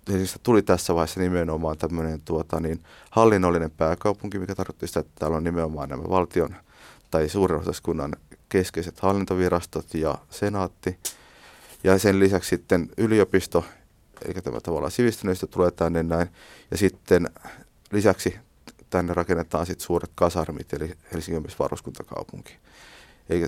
Helsingistä 0.07 0.39
tuli 0.43 0.61
tässä 0.61 0.95
vaiheessa 0.95 1.19
nimenomaan 1.19 1.77
tämmöinen 1.77 2.21
tuota, 2.21 2.59
niin, 2.59 2.83
hallinnollinen 3.09 3.71
pääkaupunki, 3.71 4.39
mikä 4.39 4.55
tarkoitti 4.55 4.87
sitä, 4.87 4.99
että 4.99 5.11
täällä 5.19 5.37
on 5.37 5.43
nimenomaan 5.43 5.89
nämä 5.89 6.03
valtion 6.09 6.55
tai 7.11 7.29
suuren 7.29 7.61
keskeiset 8.49 8.99
hallintovirastot 8.99 9.93
ja 9.93 10.17
senaatti. 10.29 10.99
Ja 11.83 11.99
sen 11.99 12.19
lisäksi 12.19 12.49
sitten 12.49 12.89
yliopisto, 12.97 13.65
eli 14.25 14.33
tämä 14.33 14.59
tavallaan 14.61 14.91
sivistyneistö 14.91 15.47
tulee 15.47 15.71
tänne 15.71 16.03
näin. 16.03 16.27
Ja 16.71 16.77
sitten 16.77 17.29
lisäksi 17.91 18.39
tänne 18.89 19.13
rakennetaan 19.13 19.65
sitten 19.65 19.85
suuret 19.85 20.11
kasarmit, 20.15 20.73
eli 20.73 20.93
Helsingin 21.13 21.37
on 21.37 21.43
myös 21.43 21.59
varuskuntakaupunki. 21.59 22.57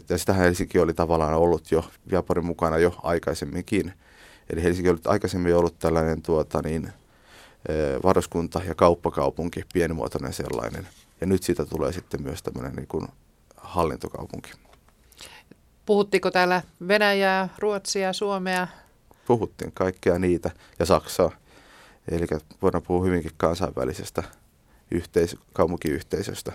Ja 0.09 0.17
sitähän 0.17 0.43
Helsinki 0.43 0.79
oli 0.79 0.93
tavallaan 0.93 1.33
ollut 1.33 1.71
jo 1.71 1.85
Japanin 2.11 2.45
mukana 2.45 2.77
jo 2.77 2.95
aikaisemminkin. 3.03 3.93
Eli 4.49 4.63
Helsinki 4.63 4.89
oli 4.89 4.99
aikaisemmin 5.05 5.55
ollut 5.55 5.79
tällainen 5.79 6.21
tuota, 6.21 6.61
niin, 6.61 6.93
varuskunta- 8.03 8.61
ja 8.67 8.75
kauppakaupunki, 8.75 9.63
pienimuotoinen 9.73 10.33
sellainen. 10.33 10.87
Ja 11.21 11.27
nyt 11.27 11.43
siitä 11.43 11.65
tulee 11.65 11.91
sitten 11.91 12.23
myös 12.23 12.43
tämmöinen 12.43 12.75
niin 12.75 12.87
kuin 12.87 13.07
hallintokaupunki. 13.57 14.51
Puhuttiinko 15.85 16.31
täällä 16.31 16.61
Venäjää, 16.87 17.49
Ruotsia, 17.59 18.13
Suomea? 18.13 18.67
Puhuttiin 19.27 19.71
kaikkea 19.71 20.19
niitä 20.19 20.51
ja 20.79 20.85
Saksaa. 20.85 21.31
Eli 22.11 22.27
voidaan 22.61 22.83
puhua 22.83 23.05
hyvinkin 23.05 23.31
kansainvälisestä 23.37 24.23
yhteis- 24.91 25.37
kaupunkiyhteisöstä. 25.53 26.53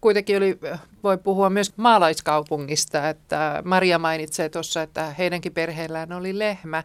Kuitenkin 0.00 0.36
oli, 0.36 0.58
voi 1.02 1.18
puhua 1.18 1.50
myös 1.50 1.72
maalaiskaupungista, 1.76 3.08
että 3.08 3.62
Maria 3.64 3.98
mainitsee 3.98 4.48
tuossa, 4.48 4.82
että 4.82 5.14
heidänkin 5.18 5.52
perheellään 5.52 6.12
oli 6.12 6.38
lehmä. 6.38 6.84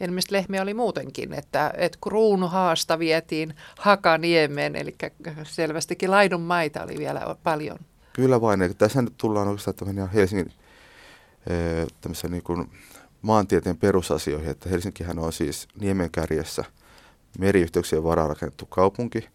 Ilmeisesti 0.00 0.34
lehmiä 0.34 0.62
oli 0.62 0.74
muutenkin, 0.74 1.32
että, 1.32 1.74
että 1.76 1.98
kruunuhaasta 2.02 2.98
vietiin 2.98 3.54
Hakaniemen, 3.78 4.76
eli 4.76 4.94
selvästikin 5.42 6.10
laidun 6.10 6.40
maita 6.40 6.82
oli 6.82 6.98
vielä 6.98 7.36
paljon. 7.42 7.78
Kyllä 8.12 8.40
vain, 8.40 8.62
eli 8.62 8.74
tässä 8.74 9.02
nyt 9.02 9.14
tullaan 9.16 9.48
oikeastaan 9.48 10.08
Helsingin 10.08 10.52
niin 12.28 12.42
kuin 12.42 12.70
maantieteen 13.22 13.76
perusasioihin, 13.76 14.50
että 14.50 14.68
Helsinkihän 14.68 15.18
on 15.18 15.32
siis 15.32 15.68
niemen 15.80 16.10
kärjessä 16.10 16.64
meriyhteyksien 17.38 18.04
varaan 18.04 18.28
rakennettu 18.28 18.66
kaupunki, 18.66 19.28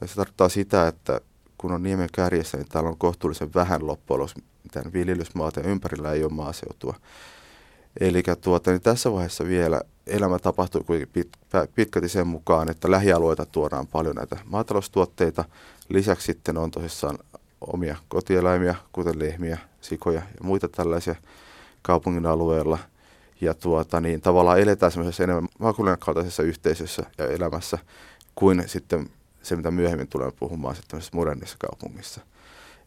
ja 0.00 0.06
se 0.06 0.14
tarkoittaa 0.14 0.48
sitä, 0.48 0.88
että 0.88 1.20
kun 1.58 1.72
on 1.72 1.82
niemen 1.82 2.08
kärjessä, 2.12 2.56
niin 2.56 2.68
täällä 2.68 2.90
on 2.90 2.98
kohtuullisen 2.98 3.54
vähän 3.54 3.86
loppujen 3.86 4.28
mitään 4.64 4.92
viljelysmaata 4.92 5.60
ja 5.60 5.68
ympärillä 5.68 6.12
ei 6.12 6.24
ole 6.24 6.32
maaseutua. 6.32 6.94
Eli 8.00 8.22
tuota, 8.40 8.70
niin 8.70 8.80
tässä 8.80 9.12
vaiheessa 9.12 9.44
vielä 9.44 9.80
elämä 10.06 10.38
tapahtuu 10.38 10.84
pit, 11.12 11.28
pitkälti 11.74 12.08
sen 12.08 12.26
mukaan, 12.26 12.70
että 12.70 12.90
lähialueita 12.90 13.46
tuodaan 13.46 13.86
paljon 13.86 14.16
näitä 14.16 14.36
maataloustuotteita. 14.44 15.44
Lisäksi 15.88 16.26
sitten 16.26 16.58
on 16.58 16.70
tosissaan 16.70 17.18
omia 17.60 17.96
kotieläimiä, 18.08 18.74
kuten 18.92 19.18
lehmiä, 19.18 19.58
sikoja 19.80 20.20
ja 20.20 20.40
muita 20.42 20.68
tällaisia 20.68 21.14
kaupungin 21.82 22.26
alueella. 22.26 22.78
Ja 23.40 23.54
tuota, 23.54 24.00
niin 24.00 24.20
tavallaan 24.20 24.60
eletään 24.60 24.92
semmoisessa 24.92 25.22
enemmän 25.24 25.48
maakunnan 25.58 25.98
kaltaisessa 25.98 26.42
yhteisössä 26.42 27.02
ja 27.18 27.26
elämässä 27.26 27.78
kuin 28.34 28.62
sitten 28.66 29.10
se, 29.44 29.56
mitä 29.56 29.70
myöhemmin 29.70 30.08
tulemme 30.08 30.32
puhumaan 30.40 30.76
sitten 30.76 31.00
modernissa 31.12 31.56
kaupungissa. 31.58 32.20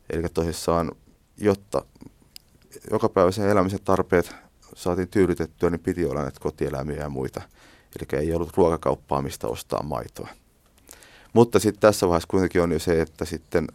Eli 0.10 0.30
tosissaan, 0.34 0.92
jotta 1.38 1.86
jokapäiväisen 2.92 3.50
elämisen 3.50 3.80
tarpeet 3.84 4.36
saatiin 4.76 5.08
tyydytettyä, 5.08 5.70
niin 5.70 5.80
piti 5.80 6.06
olla 6.06 6.22
näitä 6.22 6.40
kotieläimiä 6.40 6.98
ja 6.98 7.10
muita. 7.10 7.42
Eli 8.00 8.20
ei 8.20 8.34
ollut 8.34 8.58
ruokakauppaa, 8.58 9.22
mistä 9.22 9.48
ostaa 9.48 9.84
maitoa. 9.84 10.28
Mutta 11.34 11.60
sitten 11.60 11.82
tässä 11.82 12.08
vaiheessa 12.08 12.28
kuitenkin 12.28 12.62
on 12.62 12.72
jo 12.72 12.80
se, 12.80 13.02
että 13.02 13.26
sitten 13.26 13.68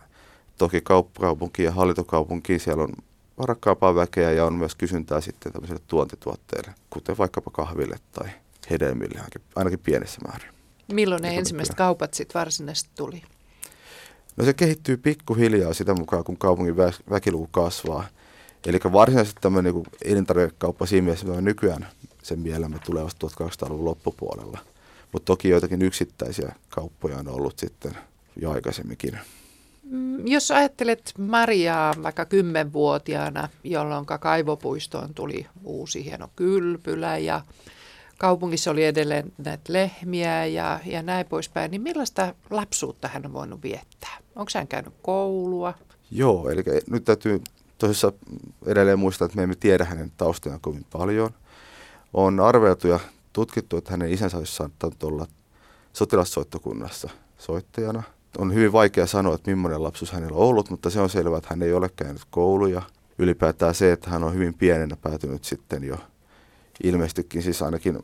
toki 0.59 0.81
kauppakaupunki 0.81 1.63
ja 1.63 1.73
hallintokaupunki, 1.73 2.59
siellä 2.59 2.83
on 2.83 2.93
varakkaampaa 3.39 3.95
väkeä 3.95 4.33
ja 4.33 4.45
on 4.45 4.55
myös 4.55 4.75
kysyntää 4.75 5.21
sitten 5.21 5.53
tämmöisille 5.53 5.81
tuontituotteille, 5.87 6.75
kuten 6.91 7.19
vaikkapa 7.19 7.51
kahville 7.51 7.97
tai 8.13 8.29
hedelmille, 8.71 9.21
ainakin 9.57 9.79
pienessä 9.79 10.21
määrin. 10.27 10.62
Milloin 10.93 11.23
ne 11.23 11.37
ensimmäiset 11.37 11.75
kaupat 11.75 12.15
sitten 12.15 12.39
varsinaisesti 12.41 12.91
tuli? 12.97 13.23
No 14.37 14.45
se 14.45 14.55
kehittyy 14.55 14.97
pikkuhiljaa 14.97 15.75
sitä 15.75 15.95
mukaan, 15.95 16.25
kun 16.25 16.37
kaupungin 16.37 16.75
vä- 16.75 17.03
väkiluku 17.11 17.49
kasvaa. 17.51 18.05
Eli 18.67 18.79
varsinaisesti 18.93 19.41
tämmöinen 19.41 19.75
niin 19.75 19.85
elintarvikekauppa 20.05 20.87
siinä 20.87 21.05
mielessä 21.05 21.41
nykyään 21.41 21.87
sen 22.23 22.39
mielemme 22.39 22.79
tulee 22.87 23.05
vasta 23.05 23.27
1200-luvun 23.27 23.85
loppupuolella. 23.85 24.59
Mutta 25.13 25.27
toki 25.27 25.49
joitakin 25.49 25.83
yksittäisiä 25.83 26.53
kauppoja 26.69 27.19
on 27.19 27.29
ollut 27.29 27.59
sitten 27.59 27.93
jo 28.41 28.51
aikaisemminkin. 28.51 29.19
Mm, 29.83 30.27
jos 30.27 30.51
ajattelet 30.51 31.13
Mariaa 31.19 31.95
vaikka 32.03 32.25
kymmenvuotiaana, 32.25 33.49
jolloin 33.65 34.07
kaivopuistoon 34.07 35.15
tuli 35.15 35.47
uusi 35.65 36.05
hieno 36.05 36.29
kylpylä 36.37 37.19
ja 37.19 37.41
kaupungissa 38.23 38.71
oli 38.71 38.85
edelleen 38.85 39.33
näitä 39.39 39.73
lehmiä 39.73 40.47
ja, 40.47 40.81
ja 40.87 41.03
näin 41.03 41.27
poispäin, 41.27 41.71
niin 41.71 41.83
millaista 41.83 42.35
lapsuutta 42.51 43.09
hän 43.09 43.27
on 43.27 43.33
voinut 43.33 43.63
viettää? 43.63 44.19
Onko 44.37 44.51
hän 44.55 44.69
käynyt 44.69 44.95
koulua? 45.03 45.75
Joo, 46.11 46.51
eli 46.51 46.63
nyt 46.91 47.05
täytyy 47.05 47.43
tosissaan 47.79 48.13
edelleen 48.67 48.99
muistaa, 48.99 49.27
että 49.27 49.37
me 49.37 49.43
emme 49.43 49.55
tiedä 49.55 49.85
hänen 49.85 50.13
taustojaan 50.17 50.61
kovin 50.61 50.87
paljon. 50.93 51.31
On 52.15 52.41
arveltu 52.41 52.89
ja 52.89 53.01
tutkittu, 53.33 53.77
että 53.77 53.91
hänen 53.91 54.13
isänsä 54.13 54.39
olisi 54.39 54.55
saattanut 54.55 55.03
olla 55.03 55.27
sotilassoittokunnassa 55.93 57.11
soittajana. 57.39 58.03
On 58.39 58.55
hyvin 58.55 58.73
vaikea 58.73 59.07
sanoa, 59.07 59.35
että 59.35 59.51
millainen 59.51 59.83
lapsuus 59.83 60.13
hänellä 60.13 60.37
on 60.37 60.47
ollut, 60.47 60.71
mutta 60.71 60.91
se 60.91 61.01
on 61.01 61.11
selvää, 61.11 61.39
että 61.39 61.51
hän 61.51 61.63
ei 61.63 61.73
ole 61.73 61.91
käynyt 61.97 62.23
kouluja. 62.31 62.83
Ylipäätään 63.19 63.75
se, 63.75 63.93
että 63.93 64.11
hän 64.11 64.25
on 64.25 64.35
hyvin 64.35 64.55
pienenä 64.55 64.97
päätynyt 64.97 65.45
sitten 65.45 65.85
jo 65.85 65.97
ilmeisestikin 66.83 67.43
siis 67.43 67.63
ainakin 67.63 67.99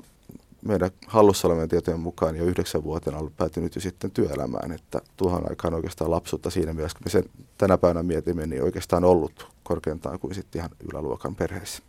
meidän 0.62 0.90
hallussa 1.07 1.48
olevien 1.48 1.68
tietojen 1.68 2.00
mukaan 2.00 2.37
jo 2.37 2.44
yhdeksän 2.44 2.85
vuotena 2.85 3.18
ollut 3.18 3.37
päätynyt 3.37 3.74
jo 3.74 3.81
sitten 3.81 4.11
työelämään, 4.11 4.72
että 4.72 5.00
tuohon 5.16 5.50
aikaan 5.50 5.74
oikeastaan 5.74 6.11
lapsuutta 6.11 6.50
siinä 6.50 6.72
mielessä, 6.72 6.98
kun 6.98 7.04
me 7.04 7.11
sen 7.11 7.24
tänä 7.59 7.78
päivänä 7.78 8.02
mietimme, 8.02 8.46
niin 8.46 8.62
oikeastaan 8.62 9.04
ollut 9.04 9.48
korkeintaan 9.62 10.18
kuin 10.18 10.35
sitten 10.35 10.59
ihan 10.59 10.70
yläluokan 10.92 11.35
perheessä. 11.35 11.83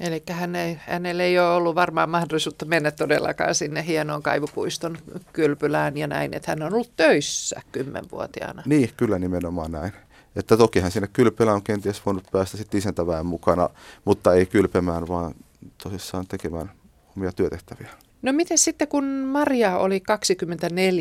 Eli 0.00 0.22
hän 0.30 0.56
ei, 0.56 0.78
hänellä 0.86 1.22
ei 1.22 1.38
ole 1.38 1.48
ollut 1.48 1.74
varmaan 1.74 2.10
mahdollisuutta 2.10 2.64
mennä 2.64 2.90
todellakaan 2.90 3.54
sinne 3.54 3.86
hienoon 3.86 4.22
kaivopuiston 4.22 4.98
kylpylään 5.32 5.96
ja 5.96 6.06
näin, 6.06 6.34
että 6.34 6.50
hän 6.50 6.62
on 6.62 6.74
ollut 6.74 6.90
töissä 6.96 7.60
kymmenvuotiaana. 7.72 8.62
Niin, 8.66 8.90
kyllä 8.96 9.18
nimenomaan 9.18 9.72
näin. 9.72 9.92
Että 10.36 10.56
tokihan 10.56 10.90
sinne 10.90 11.08
kylpylään 11.12 11.54
on 11.54 11.62
kenties 11.62 12.06
voinut 12.06 12.24
päästä 12.32 12.56
sitten 12.56 12.78
isäntävään 12.78 13.26
mukana, 13.26 13.70
mutta 14.04 14.34
ei 14.34 14.46
kylpemään, 14.46 15.08
vaan 15.08 15.34
tosissaan 15.82 16.26
tekemään 16.26 16.72
omia 17.16 17.32
työtehtäviä. 17.32 17.88
No 18.22 18.32
miten 18.32 18.58
sitten 18.58 18.88
kun 18.88 19.04
Maria 19.04 19.78
oli 19.78 20.02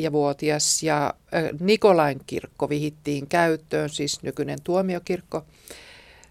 24-vuotias 0.10 0.84
ja 0.84 1.14
Nikolain 1.60 2.22
kirkko 2.28 2.70
vihittiin 2.70 3.28
käyttöön, 3.28 3.90
siis 3.90 4.24
nykyinen 4.24 4.62
tuomiokirkko, 4.64 5.46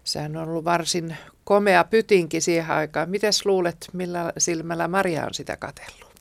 sehän 0.03 0.37
on 0.37 0.49
ollut 0.49 0.65
varsin 0.65 1.17
komea 1.43 1.83
pytinki 1.83 2.41
siihen 2.41 2.71
aikaan. 2.71 3.09
Mites 3.09 3.45
luulet, 3.45 3.89
millä 3.93 4.33
silmällä 4.37 4.87
Maria 4.87 5.25
on 5.25 5.33
sitä 5.33 5.57
katellut? 5.57 6.15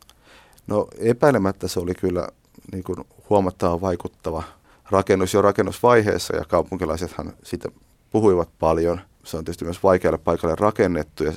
No 0.67 0.89
epäilemättä 0.99 1.69
se 1.69 1.81
oli 1.81 1.95
kyllä 1.95 2.29
niin 2.73 2.85
kuin 2.85 2.99
huomattava 3.31 3.81
vaikuttava 3.81 4.43
rakennus 4.91 5.35
jo 5.35 5.43
rakennusvaiheessa 5.43 6.37
ja 6.37 6.45
kaupunkilaisethan 6.45 7.33
siitä 7.43 7.69
puhuivat 8.11 8.49
paljon. 8.59 9.01
Se 9.25 9.37
on 9.37 9.45
tietysti 9.45 9.65
myös 9.65 9.83
vaikealle 9.83 10.19
paikalle 10.19 10.55
rakennettu 10.59 11.25
ja 11.25 11.33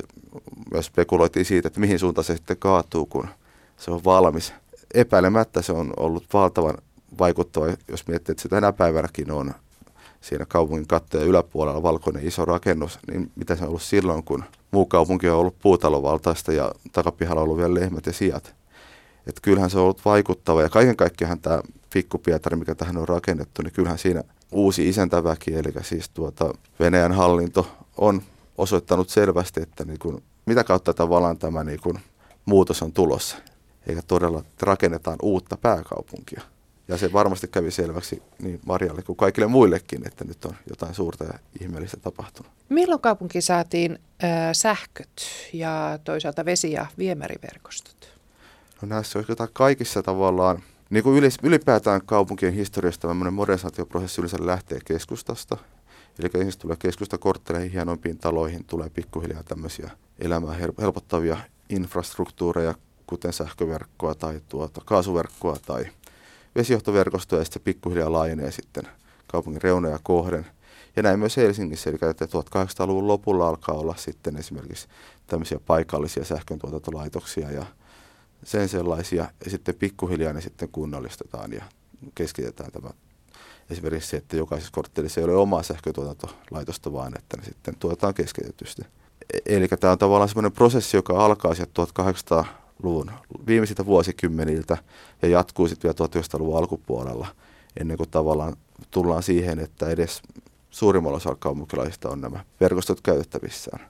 myös 0.71 0.85
spekuloitiin 0.85 1.45
siitä, 1.45 1.67
että 1.67 1.79
mihin 1.79 1.99
suuntaan 1.99 2.25
se 2.25 2.35
sitten 2.35 2.57
kaatuu, 2.57 3.05
kun 3.05 3.27
se 3.77 3.91
on 3.91 4.03
valmis. 4.03 4.53
Epäilemättä 4.93 5.61
se 5.61 5.71
on 5.71 5.93
ollut 5.97 6.23
valtavan 6.33 6.77
vaikuttava, 7.19 7.65
jos 7.87 8.07
miettii, 8.07 8.33
että 8.33 8.41
se 8.41 8.49
tänä 8.49 8.73
päivänäkin 8.73 9.31
on 9.31 9.53
siinä 10.21 10.45
kaupungin 10.45 10.87
katteen 10.87 11.27
yläpuolella 11.27 11.83
valkoinen 11.83 12.27
iso 12.27 12.45
rakennus, 12.45 12.99
niin 13.11 13.31
mitä 13.35 13.55
se 13.55 13.63
on 13.63 13.67
ollut 13.67 13.81
silloin, 13.81 14.23
kun 14.23 14.43
muu 14.71 14.85
kaupunki 14.85 15.29
on 15.29 15.37
ollut 15.37 15.59
puutalovaltaista 15.61 16.53
ja 16.53 16.71
takapihalla 16.91 17.41
on 17.41 17.43
ollut 17.43 17.57
vielä 17.57 17.73
lehmät 17.73 18.05
ja 18.05 18.13
sijat. 18.13 18.55
Että 19.27 19.41
kyllähän 19.41 19.69
se 19.69 19.77
on 19.77 19.83
ollut 19.83 20.05
vaikuttava 20.05 20.61
ja 20.61 20.69
kaiken 20.69 20.95
kaikkiaan 20.95 21.39
tämä 21.39 21.61
pikkupietari, 21.93 22.55
mikä 22.55 22.75
tähän 22.75 22.97
on 22.97 23.07
rakennettu, 23.07 23.61
niin 23.61 23.73
kyllähän 23.73 23.97
siinä 23.97 24.23
uusi 24.51 24.89
isäntäväki, 24.89 25.53
eli 25.55 25.73
siis 25.81 26.09
tuota 26.09 26.53
Venäjän 26.79 27.11
hallinto 27.11 27.67
on 27.97 28.21
osoittanut 28.57 29.09
selvästi, 29.09 29.61
että 29.61 29.85
niin 29.85 29.99
kuin, 29.99 30.23
mitä 30.47 30.63
kautta 30.63 30.93
tavallaan 30.93 31.37
tämä 31.37 31.63
niin 31.63 31.79
kuin, 31.79 31.99
muutos 32.45 32.81
on 32.81 32.93
tulossa. 32.93 33.37
Eikä 33.87 34.01
todella, 34.01 34.39
että 34.39 34.65
rakennetaan 34.65 35.17
uutta 35.21 35.57
pääkaupunkia. 35.57 36.41
Ja 36.87 36.97
se 36.97 37.13
varmasti 37.13 37.47
kävi 37.47 37.71
selväksi 37.71 38.23
niin 38.39 38.59
Marjalle 38.65 39.01
kuin 39.01 39.15
kaikille 39.15 39.47
muillekin, 39.47 40.07
että 40.07 40.25
nyt 40.25 40.45
on 40.45 40.55
jotain 40.69 40.93
suurta 40.93 41.23
ja 41.23 41.39
ihmeellistä 41.61 41.97
tapahtunut. 41.97 42.51
Milloin 42.69 43.01
kaupunki 43.01 43.41
saatiin 43.41 43.99
äh, 44.23 44.29
sähköt 44.53 45.21
ja 45.53 45.99
toisaalta 46.03 46.45
vesi- 46.45 46.71
ja 46.71 46.85
viemäriverkostot? 46.97 48.09
No 48.81 48.87
näissä 48.87 49.19
olisi 49.19 49.33
kaikissa 49.53 50.03
tavallaan, 50.03 50.63
niin 50.89 51.03
kuin 51.03 51.31
ylipäätään 51.43 52.01
kaupunkien 52.05 52.53
historiasta 52.53 53.07
tämmöinen 53.07 53.33
modernisaatioprosessi 53.33 54.21
yleensä 54.21 54.37
lähtee 54.39 54.79
keskustasta. 54.85 55.57
Eli 56.19 56.29
ensin 56.33 56.61
tulee 56.61 56.77
keskustakortteleihin, 56.79 57.71
hienoimpiin 57.71 58.17
taloihin, 58.17 58.63
tulee 58.63 58.89
pikkuhiljaa 58.89 59.43
tämmöisiä 59.43 59.91
elämää 60.19 60.55
helpottavia 60.81 61.37
infrastruktuureja, 61.69 62.75
kuten 63.07 63.33
sähköverkkoa 63.33 64.15
tai 64.15 64.41
tuota, 64.49 64.81
kaasuverkkoa 64.85 65.57
tai 65.65 65.85
vesijohtoverkostoja, 66.55 67.41
ja 67.41 67.45
sitten 67.45 67.61
se 67.61 67.63
pikkuhiljaa 67.63 68.11
laajenee 68.11 68.51
sitten 68.51 68.83
kaupungin 69.27 69.61
reunoja 69.61 69.99
kohden. 70.03 70.45
Ja 70.95 71.03
näin 71.03 71.19
myös 71.19 71.37
Helsingissä, 71.37 71.89
eli 71.89 71.97
että 72.09 72.25
1800-luvun 72.25 73.07
lopulla 73.07 73.47
alkaa 73.47 73.75
olla 73.75 73.95
sitten 73.97 74.37
esimerkiksi 74.37 74.87
tämmöisiä 75.27 75.59
paikallisia 75.65 76.25
sähköntuotantolaitoksia 76.25 77.51
ja 77.51 77.65
sen 78.43 78.69
sellaisia, 78.69 79.27
ja 79.45 79.51
sitten 79.51 79.75
pikkuhiljaa 79.75 80.33
ne 80.33 80.41
sitten 80.41 80.69
kunnallistetaan 80.69 81.53
ja 81.53 81.63
keskitetään 82.15 82.71
tämä 82.71 82.89
esimerkiksi 83.69 84.09
se, 84.09 84.17
että 84.17 84.37
jokaisessa 84.37 84.71
korttelissa 84.73 85.21
ei 85.21 85.25
ole 85.25 85.35
omaa 85.35 85.63
sähkötuotantolaitosta, 85.63 86.93
vaan 86.93 87.17
että 87.17 87.37
ne 87.37 87.43
sitten 87.43 87.75
tuotetaan 87.79 88.13
keskitetysti. 88.13 88.81
Eli 89.45 89.67
tämä 89.67 89.91
on 89.93 89.97
tavallaan 89.97 90.29
semmoinen 90.29 90.51
prosessi, 90.51 90.97
joka 90.97 91.25
alkaa 91.25 91.55
sieltä 91.55 91.83
1800-luvun 92.01 93.11
viimeisiltä 93.47 93.85
vuosikymmeniltä 93.85 94.77
ja 95.21 95.27
jatkuu 95.27 95.67
sitten 95.67 95.93
vielä 95.99 96.23
1900-luvun 96.23 96.57
alkupuolella, 96.57 97.27
ennen 97.79 97.97
kuin 97.97 98.09
tavallaan 98.09 98.55
tullaan 98.91 99.23
siihen, 99.23 99.59
että 99.59 99.89
edes 99.89 100.21
suurimmalla 100.69 101.17
osalla 101.17 101.37
kaupunkilaisista 101.39 102.09
on 102.09 102.21
nämä 102.21 102.45
verkostot 102.59 103.01
käytettävissään. 103.01 103.87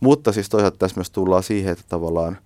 Mutta 0.00 0.32
siis 0.32 0.48
toisaalta 0.48 0.78
tässä 0.78 0.96
myös 0.96 1.10
tullaan 1.10 1.42
siihen, 1.42 1.72
että 1.72 1.84
tavallaan 1.88 2.38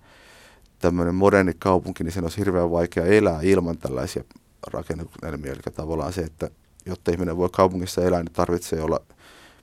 tämmöinen 0.79 1.15
moderni 1.15 1.53
kaupunki, 1.59 2.03
niin 2.03 2.11
sen 2.11 2.23
olisi 2.23 2.37
hirveän 2.37 2.71
vaikea 2.71 3.05
elää 3.05 3.39
ilman 3.41 3.77
tällaisia 3.77 4.23
rakennelmia. 4.67 5.51
Eli 5.51 5.61
tavallaan 5.75 6.13
se, 6.13 6.21
että 6.21 6.49
jotta 6.85 7.11
ihminen 7.11 7.37
voi 7.37 7.49
kaupungissa 7.51 8.01
elää, 8.01 8.23
niin 8.23 8.33
tarvitsee 8.33 8.81
olla 8.81 8.99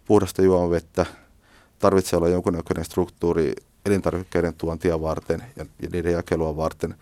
puhdasta 0.05 0.43
juomavettä, 0.43 1.07
tarvitsee 1.79 2.17
olla 2.17 2.29
jonkunnäköinen 2.29 2.85
struktuuri 2.85 3.53
elintarvikkeiden 3.87 4.55
tuontia 4.55 5.01
varten 5.01 5.43
ja, 5.57 5.67
ja 5.83 5.89
niiden 5.93 6.13
jakelua 6.13 6.57
varten. 6.57 6.95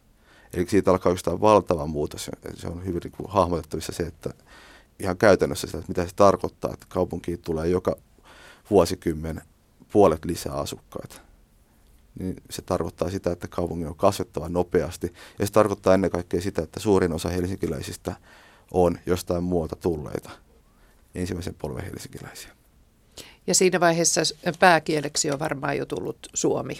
Eli 0.54 0.66
siitä 0.70 0.92
alkaa 0.92 1.10
oikeastaan 1.10 1.42
valtava 1.42 1.88
muutos. 1.88 2.32
Se 2.54 2.68
on 2.68 2.86
hyvin 2.86 3.02
niin 3.04 3.12
kuin 3.12 3.30
hahmotettavissa 3.30 3.92
se, 3.92 4.04
että 4.04 4.34
ihan 5.00 5.18
käytännössä 5.18 5.68
sitä, 5.68 5.78
että 5.78 5.92
mitä 5.92 6.06
se 6.06 6.16
tarkoittaa, 6.16 6.74
että 6.74 6.86
kaupunkiin 6.90 7.40
tulee 7.40 7.68
joka 7.68 7.96
vuosikymmen 8.70 9.42
puolet 9.92 10.26
lisää 10.26 10.54
asukkaita. 10.54 11.22
Niin 12.20 12.36
se 12.50 12.62
tarkoittaa 12.62 13.10
sitä, 13.10 13.32
että 13.32 13.48
kaupungin 13.48 13.88
on 13.88 13.96
kasvettava 13.96 14.50
nopeasti. 14.50 15.14
Ja 15.40 15.46
se 15.46 15.52
tarkoittaa 15.52 15.94
ennen 15.94 16.12
kaikkea 16.12 16.42
sitä, 16.42 16.62
että 16.62 16.80
suurin 16.80 17.14
osa 17.14 17.30
helsinkiläisistä 17.30 18.16
on 18.72 19.00
jostain 19.06 19.44
muualta 19.44 19.76
tulleita 19.76 20.30
ensimmäisen 21.16 21.56
polven 21.56 21.86
helsinkiläisiä. 21.86 22.52
Ja 23.48 23.56
siinä 23.56 23.80
vaiheessa 23.80 24.22
pääkieleksi 24.60 25.32
on 25.32 25.40
varmaan 25.40 25.78
jo 25.78 25.86
tullut 25.86 26.28
suomi. 26.34 26.78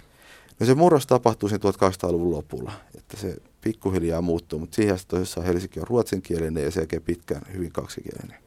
No 0.60 0.66
se 0.66 0.76
murros 0.76 1.08
tapahtuu 1.08 1.50
siinä 1.50 1.72
1800-luvun 1.72 2.32
lopulla, 2.32 2.72
että 2.98 3.18
se 3.18 3.36
pikkuhiljaa 3.62 4.22
muuttuu, 4.22 4.60
mutta 4.60 4.76
siihen 4.76 4.96
asti 4.96 5.08
tosissaan 5.08 5.48
Helsinki 5.48 5.80
on 5.80 5.88
ruotsinkielinen 5.88 6.64
ja 6.64 6.72
selkeä 6.72 7.02
pitkään 7.02 7.42
hyvin 7.54 7.72
kaksikielinen. 7.72 8.38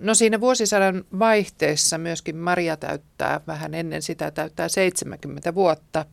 No 0.00 0.14
siinä 0.14 0.40
vuosisadan 0.40 1.04
vaihteessa 1.18 1.98
myöskin 1.98 2.36
Maria 2.36 2.76
täyttää, 2.76 3.40
vähän 3.46 3.74
ennen 3.74 4.02
sitä 4.02 4.30
täyttää 4.30 4.68
70 4.68 5.54
vuotta, 5.54 6.06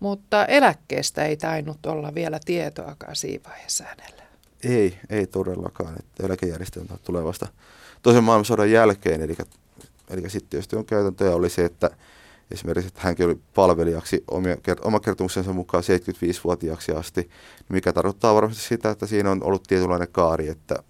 mutta 0.00 0.46
eläkkeestä 0.46 1.24
ei 1.24 1.36
tainnut 1.36 1.86
olla 1.86 2.14
vielä 2.14 2.40
tietoakaan 2.44 3.16
siinä 3.16 3.44
vaiheessa 3.48 3.84
hänellä. 3.84 4.22
Ei, 4.64 4.98
ei 5.10 5.26
todellakaan. 5.26 5.94
Että 5.98 6.26
eläkejärjestelmä 6.26 6.96
tulee 7.04 7.24
vasta 7.24 7.48
toisen 8.02 8.24
maailmansodan 8.24 8.70
jälkeen, 8.70 9.22
eli, 9.22 9.36
eli 10.10 10.30
sitten 10.30 10.50
tietysti 10.50 10.76
on 10.76 10.84
käytäntöjä 10.84 11.34
oli 11.34 11.50
se, 11.50 11.64
että 11.64 11.90
esimerkiksi, 12.50 12.88
että 12.88 13.00
hänkin 13.02 13.26
oli 13.26 13.38
palvelijaksi 13.54 14.24
omia, 14.30 14.56
oma 14.84 15.00
kertomuksensa 15.00 15.52
mukaan 15.52 15.84
75-vuotiaaksi 15.84 16.92
asti, 16.92 17.30
mikä 17.68 17.92
tarkoittaa 17.92 18.34
varmasti 18.34 18.62
sitä, 18.62 18.90
että 18.90 19.06
siinä 19.06 19.30
on 19.30 19.42
ollut 19.42 19.62
tietynlainen 19.62 20.08
kaari, 20.12 20.48
että, 20.48 20.82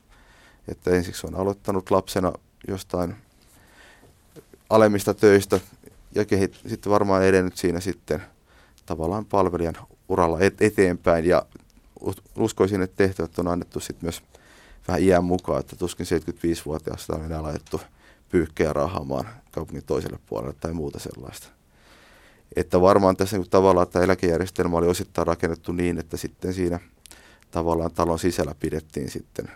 että 0.68 0.90
ensiksi 0.90 1.27
on 1.27 1.35
aloittanut 1.35 1.90
lapsena 1.90 2.33
jostain 2.68 3.14
alemmista 4.70 5.14
töistä 5.14 5.61
ja 6.14 6.25
kehit, 6.25 6.61
sitten 6.66 6.92
varmaan 6.92 7.25
edennyt 7.25 7.57
siinä 7.57 7.81
sitten 7.81 8.23
tavallaan 8.87 9.25
palvelijan 9.25 9.75
uralla 10.09 10.40
et, 10.40 10.62
eteenpäin. 10.62 11.25
Ja 11.25 11.42
uskoisin, 12.37 12.83
että 12.83 12.96
tehtävät 12.96 13.38
on 13.38 13.49
annettu 13.49 13.81
sitten 13.81 14.05
myös 14.07 14.23
vähän 14.88 15.03
iän 15.03 15.25
mukaan, 15.25 15.61
että 15.61 15.77
tuskin 15.77 16.07
75-vuotiaasta 16.07 17.16
on 17.16 17.25
enää 17.25 17.43
laitettu 17.43 17.81
pyykkejä 18.29 18.73
rahamaan 18.73 19.29
kaupungin 19.51 19.85
toiselle 19.85 20.19
puolelle 20.27 20.55
tai 20.61 20.73
muuta 20.73 20.99
sellaista. 20.99 21.49
Että 22.57 22.81
varmaan 22.81 23.16
tässä 23.16 23.38
niin 23.38 23.51
tavallaan 23.51 23.88
tämä 23.88 24.05
eläkejärjestelmä 24.05 24.77
oli 24.77 24.87
osittain 24.87 25.27
rakennettu 25.27 25.73
niin, 25.73 25.99
että 25.99 26.16
sitten 26.16 26.55
siinä 26.55 26.81
tavallaan 27.51 27.93
talon 27.93 28.19
sisällä 28.19 28.55
pidettiin 28.61 29.11
sitten, 29.11 29.51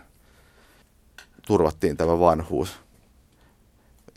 turvattiin 1.47 1.97
tämä 1.97 2.19
vanhuus. 2.19 2.79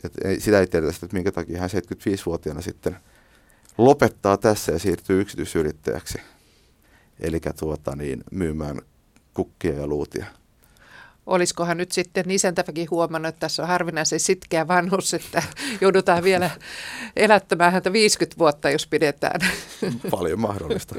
Et 0.03 0.13
ei, 0.23 0.39
sitä 0.39 0.59
ei 0.59 0.67
tiedetä 0.67 0.93
että 1.03 1.13
minkä 1.13 1.31
takia 1.31 1.59
hän 1.59 1.69
75-vuotiaana 1.69 2.61
sitten 2.61 2.97
lopettaa 3.77 4.37
tässä 4.37 4.71
ja 4.71 4.79
siirtyy 4.79 5.21
yksityisyrittäjäksi. 5.21 6.17
Eli 7.19 7.39
tuota, 7.59 7.95
niin, 7.95 8.23
myymään 8.31 8.81
kukkia 9.33 9.73
ja 9.73 9.87
luutia 9.87 10.25
olisikohan 11.29 11.77
nyt 11.77 11.91
sitten 11.91 12.31
isäntäväkin 12.31 12.89
huomannut, 12.91 13.29
että 13.29 13.39
tässä 13.39 13.61
on 13.61 13.67
harvinaisen 13.67 14.19
sitkeä 14.19 14.67
vanhus, 14.67 15.13
että 15.13 15.43
joudutaan 15.81 16.23
vielä 16.23 16.49
elättämään 17.15 17.73
häntä 17.73 17.93
50 17.93 18.39
vuotta, 18.39 18.69
jos 18.69 18.87
pidetään. 18.87 19.41
Paljon 20.11 20.39
mahdollista. 20.39 20.95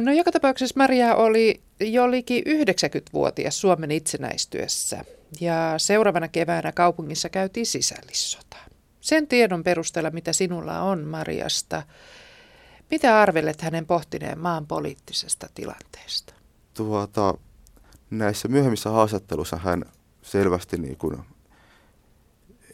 No 0.00 0.12
joka 0.12 0.32
tapauksessa 0.32 0.74
Maria 0.76 1.14
oli 1.14 1.60
jo 1.80 2.10
liki 2.10 2.44
90-vuotias 2.48 3.60
Suomen 3.60 3.90
itsenäistyessä 3.90 5.04
ja 5.40 5.74
seuraavana 5.76 6.28
keväänä 6.28 6.72
kaupungissa 6.72 7.28
käytiin 7.28 7.66
sisällissota. 7.66 8.56
Sen 9.00 9.26
tiedon 9.26 9.64
perusteella, 9.64 10.10
mitä 10.10 10.32
sinulla 10.32 10.80
on 10.80 11.04
Mariasta, 11.04 11.82
mitä 12.90 13.20
arvelet 13.20 13.60
hänen 13.60 13.86
pohtineen 13.86 14.38
maan 14.38 14.66
poliittisesta 14.66 15.48
tilanteesta? 15.54 16.34
Tuota, 16.74 17.34
näissä 18.10 18.48
myöhemmissä 18.48 18.90
haastatteluissa 18.90 19.56
hän 19.56 19.84
selvästi 20.22 20.76
niin 20.76 20.96
kuin 20.96 21.18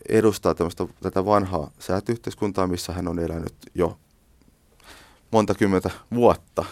edustaa 0.08 0.54
tätä 1.00 1.24
vanhaa 1.24 1.70
säätyyhteiskuntaa, 1.78 2.66
missä 2.66 2.92
hän 2.92 3.08
on 3.08 3.18
elänyt 3.18 3.54
jo 3.74 3.98
monta 5.30 5.54
kymmentä 5.54 5.90
vuotta. 6.14 6.64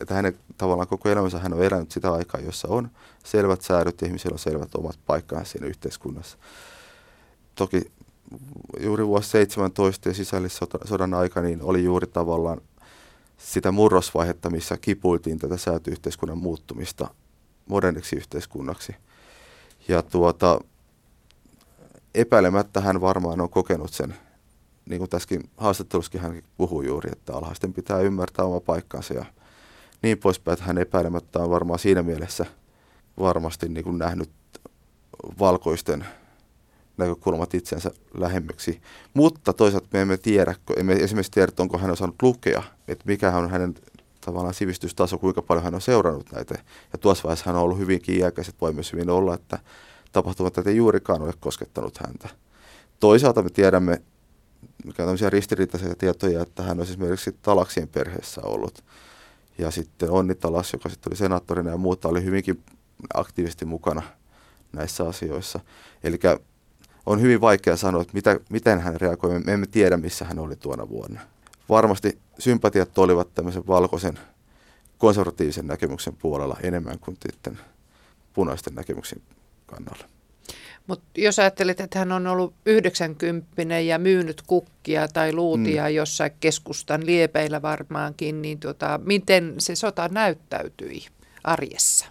Että 0.00 0.14
hänen 0.14 0.38
tavallaan 0.58 0.88
koko 0.88 1.08
elämänsä 1.08 1.38
hän 1.38 1.52
on 1.52 1.62
elänyt 1.62 1.90
sitä 1.90 2.12
aikaa, 2.12 2.40
jossa 2.40 2.68
on 2.68 2.90
selvät 3.24 3.62
säädöt 3.62 4.00
ja 4.00 4.06
ihmisillä 4.06 4.34
on 4.34 4.38
selvät 4.38 4.74
omat 4.74 4.98
paikkansa 5.06 5.52
siinä 5.52 5.66
yhteiskunnassa. 5.66 6.38
Toki 7.54 7.92
juuri 8.80 9.06
vuosi 9.06 9.28
17 9.28 10.08
ja 10.08 10.14
sisällissodan 10.14 11.14
aika 11.14 11.40
niin 11.40 11.62
oli 11.62 11.84
juuri 11.84 12.06
tavallaan 12.06 12.60
sitä 13.38 13.72
murrosvaihetta, 13.72 14.50
missä 14.50 14.76
kipuiltiin 14.76 15.38
tätä 15.38 15.56
säätyyhteiskunnan 15.56 16.38
muuttumista 16.38 17.08
moderniksi 17.68 18.16
yhteiskunnaksi. 18.16 18.96
Ja 19.88 20.02
tuota, 20.02 20.60
epäilemättä 22.14 22.80
hän 22.80 23.00
varmaan 23.00 23.40
on 23.40 23.50
kokenut 23.50 23.92
sen, 23.92 24.14
niin 24.86 24.98
kuin 24.98 25.10
tässäkin 25.10 25.50
haastattelussakin 25.56 26.20
hän 26.20 26.42
puhuu 26.56 26.82
juuri, 26.82 27.10
että 27.12 27.34
alhaisten 27.34 27.72
pitää 27.72 28.00
ymmärtää 28.00 28.44
oma 28.44 28.60
paikkansa 28.60 29.14
ja 29.14 29.24
niin 30.02 30.18
poispäin, 30.18 30.52
että 30.52 30.64
hän 30.64 30.78
epäilemättä 30.78 31.38
on 31.38 31.50
varmaan 31.50 31.78
siinä 31.78 32.02
mielessä 32.02 32.46
varmasti 33.18 33.68
niin 33.68 33.84
kuin 33.84 33.98
nähnyt 33.98 34.30
valkoisten 35.38 36.06
näkökulmat 36.96 37.54
itsensä 37.54 37.90
lähemmäksi. 38.14 38.80
Mutta 39.14 39.52
toisaalta 39.52 39.88
me 39.92 40.00
emme 40.00 40.16
tiedä, 40.16 40.54
emme 40.76 40.92
esimerkiksi 40.92 41.32
tiedä, 41.32 41.52
onko 41.58 41.78
hän 41.78 41.90
osannut 41.90 42.22
lukea, 42.22 42.62
että 42.88 43.04
mikä 43.06 43.36
on 43.36 43.50
hänen 43.50 43.74
tavallaan 44.26 44.54
sivistystaso, 44.54 45.18
kuinka 45.18 45.42
paljon 45.42 45.64
hän 45.64 45.74
on 45.74 45.80
seurannut 45.80 46.32
näitä. 46.32 46.58
Ja 46.92 46.98
tuossa 46.98 47.24
vaiheessa 47.24 47.44
hän 47.46 47.56
on 47.56 47.62
ollut 47.62 47.78
hyvinkin 47.78 48.18
iäkäs, 48.18 48.48
että 48.48 48.60
voi 48.60 48.72
myös 48.72 48.92
hyvin 48.92 49.10
olla, 49.10 49.34
että 49.34 49.58
tapahtumat 50.12 50.66
ei 50.66 50.76
juurikaan 50.76 51.22
ole 51.22 51.32
koskettanut 51.40 51.98
häntä. 52.06 52.28
Toisaalta 53.00 53.42
me 53.42 53.50
tiedämme, 53.50 54.02
mikä 54.84 55.02
on 55.02 55.06
tämmöisiä 55.06 55.30
ristiriitaisia 55.30 55.94
tietoja, 55.94 56.42
että 56.42 56.62
hän 56.62 56.80
on 56.80 56.86
esimerkiksi 56.86 57.36
Talaksien 57.42 57.88
perheessä 57.88 58.40
ollut. 58.44 58.84
Ja 59.58 59.70
sitten 59.70 60.10
Onni 60.10 60.34
Talas, 60.34 60.72
joka 60.72 60.88
sitten 60.88 61.10
oli 61.10 61.16
senaattorina 61.16 61.70
ja 61.70 61.76
muuta, 61.76 62.08
oli 62.08 62.24
hyvinkin 62.24 62.62
aktiivisesti 63.14 63.64
mukana 63.64 64.02
näissä 64.72 65.08
asioissa. 65.08 65.60
Eli 66.04 66.18
on 67.06 67.20
hyvin 67.20 67.40
vaikea 67.40 67.76
sanoa, 67.76 68.02
että 68.02 68.14
mitä, 68.14 68.40
miten 68.50 68.80
hän 68.80 69.00
reagoi. 69.00 69.38
Me 69.38 69.52
emme 69.52 69.66
tiedä, 69.66 69.96
missä 69.96 70.24
hän 70.24 70.38
oli 70.38 70.56
tuona 70.56 70.88
vuonna 70.88 71.20
varmasti 71.68 72.18
sympatiat 72.38 72.98
olivat 72.98 73.34
tämmöisen 73.34 73.66
valkoisen 73.66 74.18
konservatiivisen 74.98 75.66
näkemyksen 75.66 76.16
puolella 76.16 76.56
enemmän 76.62 76.98
kuin 76.98 77.16
sitten 77.28 77.58
punaisten 78.32 78.74
näkemyksen 78.74 79.22
kannalla. 79.66 80.04
Mutta 80.86 81.04
jos 81.16 81.38
ajattelet, 81.38 81.80
että 81.80 81.98
hän 81.98 82.12
on 82.12 82.26
ollut 82.26 82.54
90 82.66 83.80
ja 83.80 83.98
myynyt 83.98 84.42
kukkia 84.42 85.08
tai 85.08 85.32
luutia 85.32 85.82
mm. 85.84 85.94
jossain 85.94 86.30
keskustan 86.40 87.06
liepeillä 87.06 87.62
varmaankin, 87.62 88.42
niin 88.42 88.58
tota, 88.60 89.00
miten 89.04 89.54
se 89.58 89.74
sota 89.74 90.08
näyttäytyi 90.08 91.06
arjessa? 91.44 92.06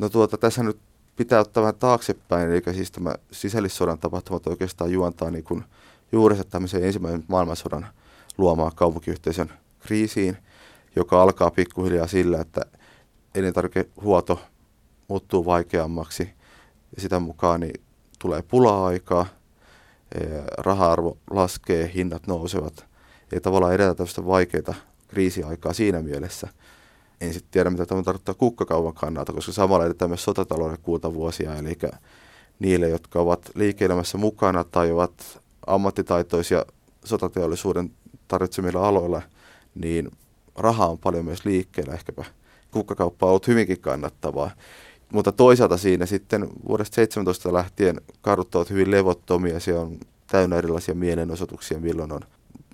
No 0.00 0.08
tuota, 0.08 0.38
tässä 0.38 0.62
nyt 0.62 0.78
pitää 1.16 1.40
ottaa 1.40 1.62
vähän 1.62 1.74
taaksepäin, 1.74 2.50
eli 2.50 2.74
siis 2.74 2.90
tämä 2.90 3.14
sisällissodan 3.32 3.98
tapahtumat 3.98 4.46
oikeastaan 4.46 4.92
juontaa 4.92 5.30
niin 5.30 5.44
kuin 5.44 5.64
juurensa 6.12 6.44
tämmöisen 6.44 6.84
ensimmäisen 6.84 7.24
maailmansodan– 7.28 7.86
luomaan 8.38 8.72
kaupunkiyhteisön 8.74 9.52
kriisiin, 9.80 10.36
joka 10.96 11.22
alkaa 11.22 11.50
pikkuhiljaa 11.50 12.06
sillä, 12.06 12.40
että 12.40 12.60
elintarvikehuolto 13.34 14.40
muuttuu 15.08 15.44
vaikeammaksi 15.44 16.22
ja 16.96 17.02
sitä 17.02 17.18
mukaan 17.18 17.60
niin 17.60 17.80
tulee 18.18 18.42
pula-aikaa, 18.42 19.26
raha-arvo 20.58 21.18
laskee, 21.30 21.90
hinnat 21.94 22.26
nousevat 22.26 22.86
ja 23.32 23.40
tavallaan 23.40 23.74
edetään 23.74 23.96
tämmöistä 23.96 24.26
vaikeita 24.26 24.74
kriisiaikaa 25.08 25.72
siinä 25.72 26.02
mielessä. 26.02 26.48
En 27.20 27.32
sitten 27.32 27.50
tiedä, 27.50 27.70
mitä 27.70 27.86
tämä 27.86 28.02
tarkoittaa 28.02 28.34
kukkakaupan 28.34 28.94
kannalta, 28.94 29.32
koska 29.32 29.52
samalla 29.52 29.86
edetään 29.86 30.10
myös 30.10 30.24
sotatalouden 30.24 30.78
kultavuosia, 30.82 31.54
eli 31.56 31.78
niille, 32.58 32.88
jotka 32.88 33.20
ovat 33.20 33.50
liike-elämässä 33.54 34.18
mukana 34.18 34.64
tai 34.64 34.92
ovat 34.92 35.40
ammattitaitoisia 35.66 36.64
sotateollisuuden 37.04 37.90
tarvitsemilla 38.28 38.88
aloilla, 38.88 39.22
niin 39.74 40.10
raha 40.56 40.86
on 40.86 40.98
paljon 40.98 41.24
myös 41.24 41.44
liikkeellä. 41.44 41.94
Ehkäpä 41.94 42.24
kukkakauppa 42.70 43.26
on 43.26 43.30
ollut 43.30 43.46
hyvinkin 43.46 43.80
kannattavaa. 43.80 44.50
Mutta 45.12 45.32
toisaalta 45.32 45.76
siinä 45.76 46.06
sitten 46.06 46.48
vuodesta 46.68 46.94
17 46.94 47.52
lähtien 47.52 48.00
kadut 48.20 48.54
ovat 48.54 48.70
hyvin 48.70 48.90
levottomia. 48.90 49.60
Se 49.60 49.78
on 49.78 49.98
täynnä 50.26 50.56
erilaisia 50.56 50.94
mielenosoituksia, 50.94 51.80
milloin, 51.80 52.12
on, 52.12 52.20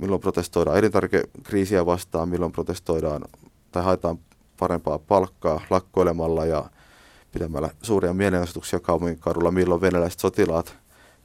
milloin 0.01 0.21
protestoidaan 0.21 0.79
elintarvikekriisiä 0.79 1.87
vastaan, 1.87 2.29
milloin 2.29 2.53
protestoidaan 2.53 3.25
tai 3.73 3.85
haetaan 3.85 4.19
parempaa 4.59 4.99
palkkaa 4.99 5.61
lakkoilemalla 5.71 6.47
ja 6.47 6.65
pitämällä 7.33 7.71
suuria 7.83 8.15
mielenosoituksia 8.15 8.81
kaupungin 8.81 9.19
kadulla, 9.19 9.51
milloin 9.51 9.81
venäläiset 9.81 10.21
sotilaat 10.21 10.77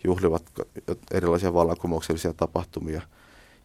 juhlivat 0.03 0.43
erilaisia 1.11 1.53
vallankumouksellisia 1.53 2.33
tapahtumia– 2.33 3.01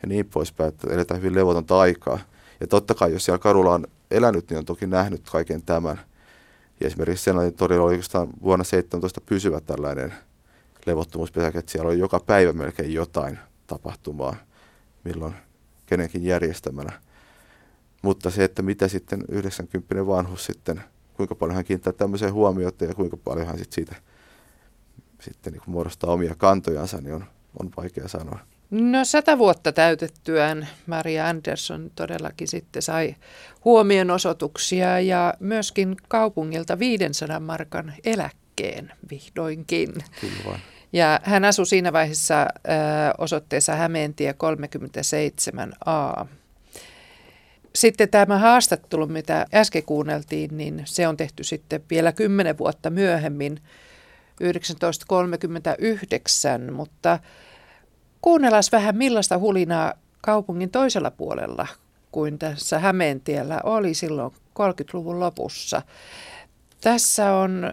ja 0.05 0.09
niin 0.09 0.27
poispäin, 0.27 0.69
että 0.69 0.95
eletään 0.95 1.21
hyvin 1.21 1.35
levotonta 1.35 1.81
aikaa. 1.81 2.19
Ja 2.61 2.67
totta 2.67 2.95
kai, 2.95 3.13
jos 3.13 3.25
siellä 3.25 3.39
kadulla 3.39 3.75
on 3.75 3.87
elänyt, 4.11 4.51
niin 4.51 4.59
on 4.59 4.65
toki 4.65 4.87
nähnyt 4.87 5.31
kaiken 5.31 5.63
tämän. 5.63 6.01
Ja 6.81 6.87
esimerkiksi 6.87 7.25
Senaatin 7.25 7.55
torilla 7.55 7.85
oli 7.85 7.93
oikeastaan 7.93 8.29
vuonna 8.43 8.65
17 8.65 9.21
pysyvä 9.21 9.61
tällainen 9.61 10.15
levottomuuspesäke, 10.87 11.59
että 11.59 11.73
siellä 11.73 11.89
oli 11.89 11.99
joka 11.99 12.21
päivä 12.21 12.53
melkein 12.53 12.95
jotain 12.95 13.39
tapahtumaa, 13.67 14.37
milloin 15.05 15.35
kenenkin 15.87 16.25
järjestämänä. 16.25 17.01
Mutta 18.03 18.31
se, 18.31 18.45
että 18.45 18.63
mitä 18.63 18.89
sitten 18.89 19.25
90 19.29 20.07
vanhus 20.07 20.47
sitten, 20.47 20.83
kuinka 21.15 21.35
paljon 21.35 21.55
hän 21.55 21.65
kiinnittää 21.65 21.93
tämmöiseen 21.93 22.33
huomiota 22.33 22.85
ja 22.85 22.95
kuinka 22.95 23.17
paljon 23.17 23.47
hän 23.47 23.59
sitten 23.59 23.75
siitä 23.75 23.97
sitten 25.21 25.53
niin 25.53 25.63
muodostaa 25.67 26.11
omia 26.11 26.35
kantojansa, 26.39 27.01
niin 27.01 27.15
on, 27.15 27.25
on 27.61 27.71
vaikea 27.77 28.09
sanoa. 28.09 28.39
No 28.81 29.05
sata 29.05 29.39
vuotta 29.39 29.73
täytettyään 29.73 30.69
Maria 30.87 31.29
Andersson 31.29 31.91
todellakin 31.95 32.49
sitten 32.49 32.83
sai 32.83 33.17
huomionosoituksia 33.65 35.01
ja 35.01 35.35
myöskin 35.41 35.97
kaupungilta 36.09 36.79
500 36.79 37.41
markan 37.41 37.95
eläkkeen 38.05 38.93
vihdoinkin. 39.11 39.95
Kyllä 40.21 40.59
Ja 40.93 41.21
hän 41.23 41.45
asui 41.45 41.67
siinä 41.67 41.93
vaiheessa 41.93 42.43
ö, 42.43 42.47
osoitteessa 43.19 43.75
Hämeentie 43.75 44.33
37a. 44.33 44.37
Sitten 47.75 48.09
tämä 48.09 48.39
haastattelu, 48.39 49.07
mitä 49.07 49.47
äsken 49.55 49.83
kuunneltiin, 49.83 50.57
niin 50.57 50.83
se 50.85 51.09
on 51.09 51.17
tehty 51.17 51.45
sitten 51.45 51.83
vielä 51.91 52.13
kymmenen 52.13 52.59
vuotta 52.59 52.91
myöhemmin, 52.91 53.61
1939, 54.39 56.73
mutta 56.73 57.19
kuunnellaan 58.25 58.63
vähän 58.73 58.97
millaista 58.97 59.39
hulinaa 59.39 59.93
kaupungin 60.21 60.71
toisella 60.71 61.11
puolella 61.11 61.67
kuin 62.13 62.39
tässä 62.39 62.79
Hämeentiellä 62.79 63.61
oli 63.65 63.95
silloin 63.95 64.33
30-luvun 64.33 65.21
lopussa. 65.21 65.83
Tässä 66.81 67.33
on 67.33 67.65
ö, 67.65 67.71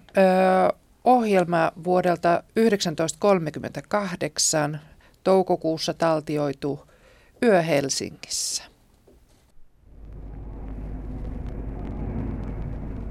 ohjelma 1.04 1.72
vuodelta 1.84 2.44
1938 2.56 4.80
toukokuussa 5.24 5.94
taltioitu 5.94 6.80
Yö 7.44 7.62
Helsingissä. 7.62 8.64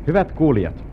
Hyvät 0.07 0.33
kuulijat, 0.33 0.85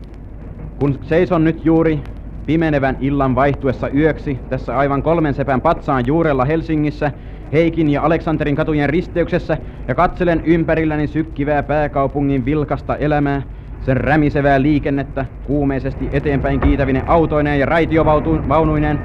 kun 0.80 0.98
seison 1.08 1.44
nyt 1.44 1.64
juuri 1.64 2.00
pimenevän 2.48 2.96
illan 3.00 3.34
vaihtuessa 3.34 3.88
yöksi 3.90 4.40
tässä 4.48 4.76
aivan 4.78 5.02
kolmen 5.02 5.34
sepän 5.34 5.60
patsaan 5.60 6.06
juurella 6.06 6.44
Helsingissä, 6.44 7.12
Heikin 7.52 7.88
ja 7.90 8.02
Aleksanterin 8.02 8.54
katujen 8.56 8.88
risteyksessä 8.90 9.58
ja 9.88 9.94
katselen 9.94 10.42
ympärilläni 10.44 11.06
sykkivää 11.06 11.62
pääkaupungin 11.62 12.44
vilkasta 12.44 12.96
elämää, 12.96 13.42
sen 13.80 13.96
rämisevää 13.96 14.62
liikennettä, 14.62 15.26
kuumeisesti 15.44 16.08
eteenpäin 16.12 16.60
kiitävinen 16.60 17.02
autoineen 17.06 17.60
ja 17.60 17.66
raitiovaunuineen, 17.66 19.00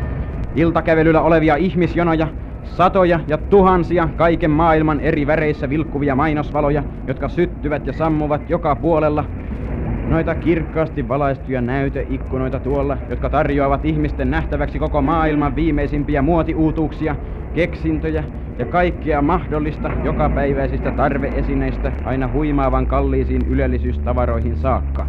iltakävelyllä 0.56 1.22
olevia 1.22 1.56
ihmisjonoja, 1.56 2.28
satoja 2.64 3.20
ja 3.28 3.38
tuhansia 3.38 4.10
kaiken 4.16 4.52
maailman 4.52 5.00
eri 5.00 5.28
väreissä 5.28 5.70
vilkkuvia 5.70 6.16
mainosvaloja, 6.16 6.84
jotka 7.08 7.30
syttyvät 7.30 7.88
ja 7.88 7.94
sammuvat 7.94 8.50
joka 8.50 8.76
puolella, 8.76 9.26
Noita 10.08 10.36
kirkkaasti 10.36 11.08
valaistuja 11.08 11.62
näyteikkunoita 11.62 12.60
tuolla, 12.60 12.98
jotka 13.10 13.30
tarjoavat 13.30 13.86
ihmisten 13.86 14.32
nähtäväksi 14.32 14.80
koko 14.80 15.02
maailman 15.02 15.56
viimeisimpiä 15.56 16.22
muotiuutuuksia, 16.22 17.16
keksintöjä 17.54 18.24
ja 18.58 18.66
kaikkea 18.66 19.22
mahdollista 19.22 19.92
jokapäiväisistä 20.04 20.92
tarveesineistä 20.92 21.92
aina 22.04 22.28
huimaavan 22.28 22.88
kalliisiin 22.88 23.42
ylellisyystavaroihin 23.48 24.58
saakka. 24.58 25.08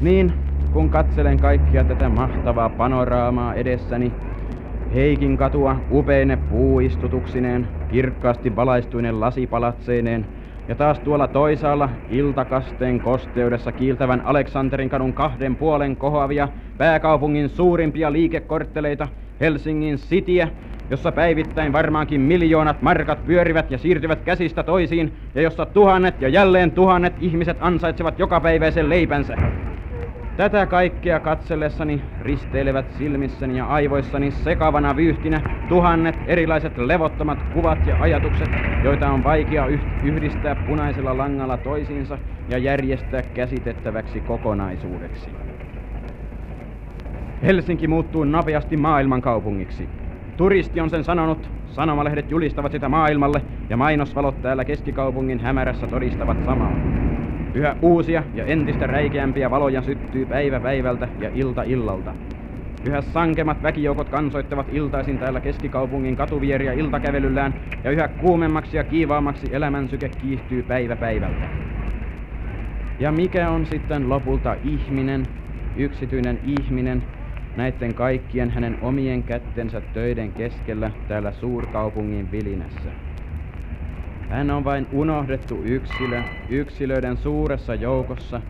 Niin, 0.00 0.32
kun 0.72 0.90
katselen 0.90 1.38
kaikkia 1.38 1.84
tätä 1.84 2.08
mahtavaa 2.08 2.68
panoraamaa 2.70 3.54
edessäni, 3.54 4.12
Heikin 4.94 5.36
katua 5.36 5.76
upeine 5.90 6.36
puuistutuksineen, 6.36 7.68
kirkkaasti 7.88 8.56
valaistuinen 8.56 9.20
lasipalatseineen, 9.20 10.26
ja 10.68 10.74
taas 10.76 11.00
tuolla 11.00 11.28
toisaalla 11.28 11.90
iltakasteen 12.08 13.00
kosteudessa 13.00 13.72
kiiltävän 13.72 14.20
Aleksanterin 14.24 14.88
kadun 14.88 15.14
kahden 15.14 15.56
puolen 15.56 15.96
kohoavia 15.96 16.48
pääkaupungin 16.78 17.48
suurimpia 17.48 18.12
liikekortteleita, 18.12 19.08
Helsingin 19.40 19.96
Cityä, 19.96 20.48
jossa 20.90 21.12
päivittäin 21.12 21.72
varmaankin 21.72 22.20
miljoonat 22.20 22.82
markat 22.82 23.24
pyörivät 23.24 23.70
ja 23.70 23.78
siirtyvät 23.78 24.22
käsistä 24.22 24.62
toisiin, 24.62 25.16
ja 25.34 25.42
jossa 25.42 25.66
tuhannet 25.66 26.20
ja 26.20 26.28
jälleen 26.28 26.72
tuhannet 26.72 27.14
ihmiset 27.18 27.56
ansaitsevat 27.60 28.18
jokapäiväisen 28.18 28.88
leipänsä. 28.88 29.38
Tätä 30.36 30.66
kaikkea 30.66 31.20
katsellessani 31.20 32.04
risteilevät 32.20 32.90
silmissäni 32.90 33.56
ja 33.56 33.66
aivoissani 33.66 34.30
sekavana 34.30 34.96
vyyhtinä 34.96 35.42
tuhannet 35.68 36.22
erilaiset 36.26 36.78
levottomat 36.78 37.42
kuvat 37.42 37.86
ja 37.86 37.96
ajatukset, 37.98 38.58
joita 38.82 39.10
on 39.10 39.22
vaikea 39.22 39.66
yhdistää 40.02 40.54
punaisella 40.54 41.16
langalla 41.16 41.58
toisiinsa 41.58 42.18
ja 42.48 42.58
järjestää 42.58 43.22
käsitettäväksi 43.22 44.20
kokonaisuudeksi. 44.20 45.36
Helsinki 47.42 47.88
muuttuu 47.88 48.24
nopeasti 48.24 48.76
maailmankaupungiksi. 48.76 49.90
Turisti 50.36 50.80
on 50.80 50.90
sen 50.90 51.04
sanonut, 51.04 51.50
sanomalehdet 51.66 52.30
julistavat 52.30 52.72
sitä 52.72 52.88
maailmalle 52.88 53.42
ja 53.68 53.76
mainosvalot 53.76 54.40
täällä 54.40 54.64
keskikaupungin 54.64 55.40
hämärässä 55.40 55.88
todistavat 55.88 56.42
samaa. 56.42 56.78
Yhä 57.56 57.76
uusia 57.82 58.24
ja 58.34 58.44
entistä 58.44 58.86
räikeämpiä 58.86 59.50
valoja 59.50 59.82
syttyy 59.82 60.26
päivä 60.26 60.60
päivältä 60.60 61.08
ja 61.18 61.30
ilta 61.32 61.62
illalta. 61.62 62.14
Yhä 62.84 63.00
sankemat 63.00 63.62
väkijoukot 63.62 64.08
kansoittavat 64.08 64.66
iltaisin 64.70 65.18
täällä 65.18 65.40
keskikaupungin 65.40 66.16
katuvieriä 66.16 66.72
iltakävelyllään 66.72 67.54
ja 67.84 67.90
yhä 67.90 68.08
kuumemmaksi 68.08 68.76
ja 68.76 68.84
kiivaammaksi 68.84 69.54
elämänsyke 69.54 70.08
kiihtyy 70.08 70.62
päivä 70.62 70.96
päivältä. 70.96 71.48
Ja 72.98 73.12
mikä 73.12 73.50
on 73.50 73.66
sitten 73.66 74.08
lopulta 74.08 74.56
ihminen, 74.62 75.28
yksityinen 75.74 76.40
ihminen, 76.42 77.04
näiden 77.56 77.94
kaikkien 77.94 78.50
hänen 78.50 78.76
omien 78.80 79.22
kättensä 79.24 79.80
töiden 79.80 80.32
keskellä 80.32 80.90
täällä 81.08 81.32
suurkaupungin 81.32 82.30
vilinässä? 82.30 83.05
Hän 84.28 84.50
on 84.50 84.64
vain 84.64 84.86
unohdettu 84.90 85.62
yksilö, 85.64 86.24
yksilöiden 86.48 87.16
suuressa 87.16 87.74
joukossa, 87.74 88.40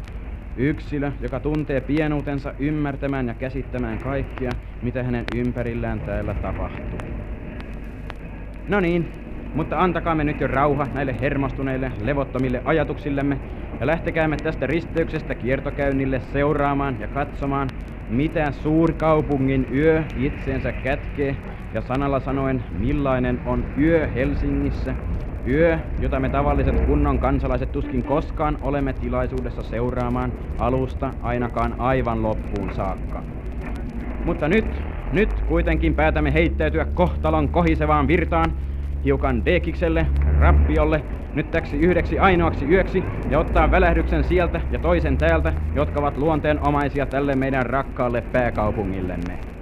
yksilö, 0.56 1.12
joka 1.20 1.40
tuntee 1.40 1.80
pienuutensa 1.80 2.54
ymmärtämään 2.58 3.28
ja 3.28 3.34
käsittämään 3.34 3.98
kaikkia, 3.98 4.54
mitä 4.80 5.02
hänen 5.02 5.26
ympärillään 5.30 6.00
täällä 6.00 6.34
tapahtuu. 6.34 7.00
No 8.68 8.80
niin, 8.80 9.08
mutta 9.52 9.80
antakaamme 9.82 10.24
nyt 10.24 10.40
jo 10.40 10.46
rauha 10.46 10.88
näille 10.92 11.16
hermostuneille, 11.20 11.92
levottomille 11.98 12.62
ajatuksillemme 12.64 13.40
ja 13.80 13.86
lähtekäämme 13.86 14.36
tästä 14.36 14.66
risteyksestä 14.66 15.34
kiertokäynnille 15.34 16.20
seuraamaan 16.20 16.96
ja 17.00 17.08
katsomaan, 17.08 17.68
mitä 18.08 18.52
suurkaupungin 18.52 19.66
yö 19.72 20.04
itseensä 20.14 20.72
kätkee. 20.72 21.36
Ja 21.72 21.80
sanalla 21.82 22.20
sanoen 22.20 22.64
millainen 22.70 23.40
on 23.44 23.66
yö 23.78 24.06
Helsingissä 24.08 24.96
Yö, 25.46 25.78
jota 25.98 26.20
me 26.20 26.28
tavalliset 26.28 26.80
kunnon 26.80 27.18
kansalaiset 27.18 27.72
tuskin 27.72 28.04
koskaan 28.04 28.58
olemme 28.60 28.92
tilaisuudessa 28.92 29.62
seuraamaan 29.62 30.34
alusta 30.58 31.14
ainakaan 31.20 31.74
aivan 31.78 32.22
loppuun 32.22 32.70
saakka. 32.72 33.22
Mutta 34.22 34.48
nyt, 34.48 34.82
nyt 35.10 35.42
kuitenkin 35.46 35.94
päätämme 35.94 36.32
heittäytyä 36.32 36.84
kohtalon 36.84 37.48
kohisevaan 37.48 38.08
virtaan, 38.08 38.52
hiukan 39.04 39.44
dekikselle, 39.44 40.06
rappiolle, 40.26 41.04
nyt 41.34 41.50
täksi 41.50 41.78
yhdeksi 41.78 42.18
ainoaksi 42.18 42.68
yöksi 42.68 43.12
ja 43.28 43.38
ottaa 43.38 43.70
välähdyksen 43.70 44.24
sieltä 44.24 44.60
ja 44.70 44.78
toisen 44.78 45.18
täältä, 45.18 45.52
jotka 45.74 46.00
ovat 46.00 46.16
luonteenomaisia 46.16 47.06
tälle 47.06 47.34
meidän 47.34 47.66
rakkaalle 47.66 48.20
pääkaupungillemme. 48.20 49.55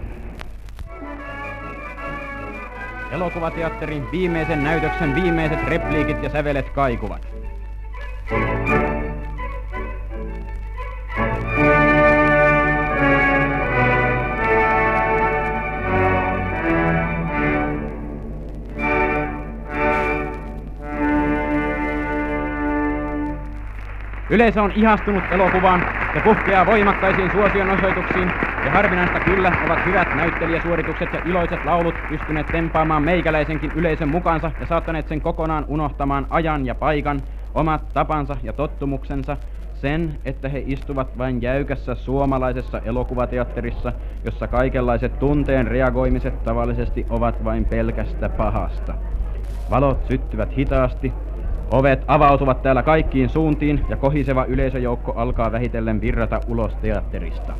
Elokuvateatterin 3.14 4.10
viimeisen 4.12 4.64
näytöksen 4.64 5.14
viimeiset 5.14 5.62
repliikit 5.66 6.22
ja 6.22 6.30
sävelet 6.30 6.70
kaikuvat. 6.70 7.22
Yleisö 24.30 24.62
on 24.62 24.72
ihastunut 24.74 25.24
elokuvaan 25.30 25.84
ja 26.14 26.20
puhkeaa 26.20 26.66
voimakkaisiin 26.66 27.30
suosionosoituksiin 27.30 28.30
ja 28.64 28.70
harvinaista 28.70 29.20
kyllä 29.20 29.52
ovat 29.66 29.86
hyvät 29.86 30.14
näyttelijäsuoritukset 30.14 31.12
ja 31.12 31.20
iloiset 31.24 31.64
laulut 31.64 31.94
pystyneet 32.08 32.46
tempaamaan 32.46 33.02
meikäläisenkin 33.02 33.72
yleisön 33.74 34.08
mukansa 34.08 34.50
ja 34.60 34.66
saattaneet 34.66 35.08
sen 35.08 35.20
kokonaan 35.20 35.64
unohtamaan 35.68 36.26
ajan 36.30 36.66
ja 36.66 36.74
paikan, 36.74 37.22
omat 37.54 37.92
tapansa 37.92 38.36
ja 38.42 38.52
tottumuksensa, 38.52 39.36
sen, 39.74 40.18
että 40.24 40.48
he 40.48 40.62
istuvat 40.66 41.18
vain 41.18 41.42
jäykässä 41.42 41.94
suomalaisessa 41.94 42.78
elokuvateatterissa, 42.78 43.92
jossa 44.24 44.48
kaikenlaiset 44.48 45.18
tunteen 45.18 45.66
reagoimiset 45.66 46.42
tavallisesti 46.44 47.06
ovat 47.10 47.44
vain 47.44 47.64
pelkästä 47.64 48.28
pahasta. 48.28 48.94
Valot 49.70 50.04
syttyvät 50.08 50.56
hitaasti, 50.56 51.12
ovet 51.70 52.04
avautuvat 52.06 52.62
täällä 52.62 52.82
kaikkiin 52.82 53.28
suuntiin 53.28 53.84
ja 53.88 53.96
kohiseva 53.96 54.44
yleisöjoukko 54.44 55.12
alkaa 55.12 55.52
vähitellen 55.52 56.00
virrata 56.00 56.40
ulos 56.48 56.76
teatterista. 56.76 57.54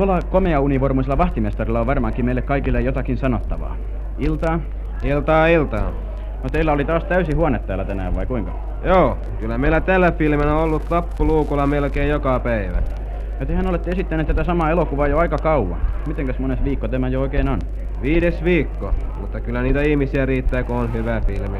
Tuolla 0.00 0.20
komea 0.30 0.60
univormuisella 0.60 1.18
vahtimestarilla 1.18 1.80
on 1.80 1.86
varmaankin 1.86 2.24
meille 2.24 2.42
kaikille 2.42 2.80
jotakin 2.80 3.16
sanottavaa. 3.18 3.76
Iltaa. 4.18 4.60
Iltaa, 5.02 5.46
iltaa. 5.46 5.92
No 6.42 6.48
teillä 6.52 6.72
oli 6.72 6.84
taas 6.84 7.04
täysi 7.04 7.32
huone 7.32 7.58
täällä 7.58 7.84
tänään 7.84 8.14
vai 8.14 8.26
kuinka? 8.26 8.52
Joo, 8.84 9.18
kyllä 9.40 9.58
meillä 9.58 9.80
tällä 9.80 10.12
filmillä 10.12 10.54
on 10.56 10.62
ollut 10.62 10.88
tappuluukulla 10.88 11.66
melkein 11.66 12.08
joka 12.08 12.40
päivä. 12.40 12.82
Ja 13.40 13.46
tehän 13.46 13.66
olette 13.66 13.90
esittäneet 13.90 14.28
tätä 14.28 14.44
samaa 14.44 14.70
elokuvaa 14.70 15.06
jo 15.06 15.18
aika 15.18 15.38
kauan. 15.38 15.80
Mitenkäs 16.06 16.38
mones 16.38 16.64
viikko 16.64 16.88
tämä 16.88 17.08
jo 17.08 17.20
oikein 17.20 17.48
on? 17.48 17.58
Viides 18.02 18.44
viikko, 18.44 18.94
mutta 19.20 19.40
kyllä 19.40 19.62
niitä 19.62 19.82
ihmisiä 19.82 20.26
riittää, 20.26 20.62
kun 20.62 20.76
on 20.76 20.92
hyvä 20.92 21.20
filmi. 21.20 21.58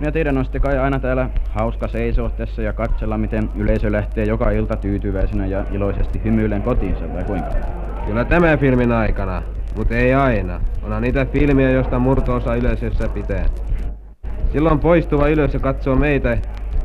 Ja 0.00 0.12
teidän 0.12 0.38
on 0.38 0.44
sitten 0.44 0.60
kai 0.60 0.78
aina 0.78 0.98
täällä 0.98 1.30
hauska 1.50 1.88
seisoa 1.88 2.30
tässä 2.30 2.62
ja 2.62 2.72
katsella, 2.72 3.18
miten 3.18 3.50
yleisö 3.56 3.92
lähtee 3.92 4.24
joka 4.24 4.50
ilta 4.50 4.76
tyytyväisenä 4.76 5.46
ja 5.46 5.64
iloisesti 5.72 6.20
hymyillen 6.24 6.62
kotiinsa, 6.62 7.12
vai 7.14 7.24
kuinka? 7.24 7.50
Kyllä 8.06 8.24
tämän 8.24 8.58
filmin 8.58 8.92
aikana, 8.92 9.42
mutta 9.76 9.94
ei 9.94 10.14
aina. 10.14 10.60
Onhan 10.82 11.02
niitä 11.02 11.26
filmiä, 11.26 11.70
joista 11.70 11.98
murto-osa 11.98 12.54
yleisössä 12.54 13.08
pitää. 13.08 13.46
Silloin 14.52 14.80
poistuva 14.80 15.28
yleisö 15.28 15.58
katsoo 15.58 15.96
meitä 15.96 16.38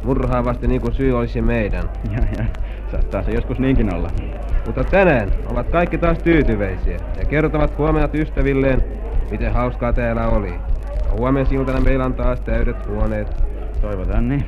murhaavasti 0.04 0.68
niin 0.68 0.82
kuin 0.82 0.94
syy 0.94 1.18
olisi 1.18 1.42
meidän. 1.42 1.84
Ja, 2.12 2.20
ja 2.38 2.46
saattaa 2.92 3.24
se 3.24 3.32
joskus 3.32 3.60
niinkin 3.60 3.94
olla. 3.94 4.10
Mutta 4.66 4.84
tänään 4.84 5.32
ovat 5.52 5.70
kaikki 5.70 5.98
taas 5.98 6.18
tyytyväisiä 6.18 6.98
ja 7.20 7.26
kertovat 7.26 7.78
huomenna 7.78 8.10
ystävilleen, 8.14 8.84
miten 9.32 9.54
hauskaa 9.54 9.94
täällä 9.94 10.28
oli. 10.28 10.54
Huomensiltana 11.18 11.82
meillä 11.82 12.06
on 12.06 12.14
taas 12.14 12.42
täydet 12.42 12.88
huoneet. 12.88 13.44
Toivotaan 13.82 14.30
niin. 14.30 14.46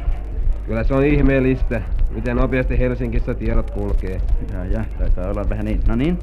Kyllä 0.66 0.84
se 0.84 0.94
on 0.94 1.06
ihmeellistä, 1.06 1.82
miten 2.10 2.38
nopeasti 2.38 2.80
Helsingissä 2.80 3.34
tiedot 3.34 3.72
kulkee. 3.72 4.22
Ja, 4.54 4.66
ja, 4.66 4.86
taitaa 4.98 5.30
olla 5.30 5.50
vähän 5.50 5.66
niin. 5.66 5.80
No 5.88 5.96
niin. 5.96 6.20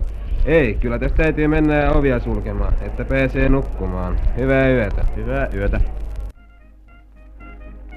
Ei, 0.47 0.75
kyllä 0.75 0.99
tästä 0.99 1.23
täytyy 1.23 1.49
mennä 1.49 1.91
ovia 1.91 2.21
sulkemaan, 2.21 2.75
että 2.83 3.05
pääsee 3.05 3.49
nukkumaan. 3.49 4.17
Hyvää 4.39 4.69
yötä. 4.69 5.05
Hyvää 5.17 5.49
yötä. 5.55 5.81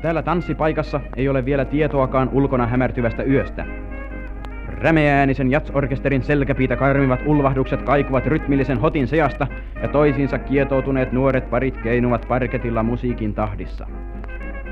Täällä 0.02 0.22
tanssipaikassa 0.22 1.02
ei 1.16 1.30
ole 1.30 1.46
vielä 1.46 1.66
tietoakaan 1.66 2.30
ulkona 2.34 2.68
hämärtyvästä 2.68 3.24
yöstä. 3.24 3.66
Rämeäänisen 4.82 5.52
jatsorkesterin 5.52 6.24
selkäpiitä 6.24 6.76
karmivat 6.76 7.20
ulvahdukset 7.26 7.82
kaikuvat 7.82 8.26
rytmillisen 8.26 8.78
hotin 8.78 9.08
seasta 9.08 9.48
ja 9.82 9.88
toisiinsa 9.88 10.40
kietoutuneet 10.40 11.12
nuoret 11.12 11.50
parit 11.50 11.78
keinuvat 11.78 12.26
parketilla 12.28 12.84
musiikin 12.84 13.34
tahdissa. 13.34 13.88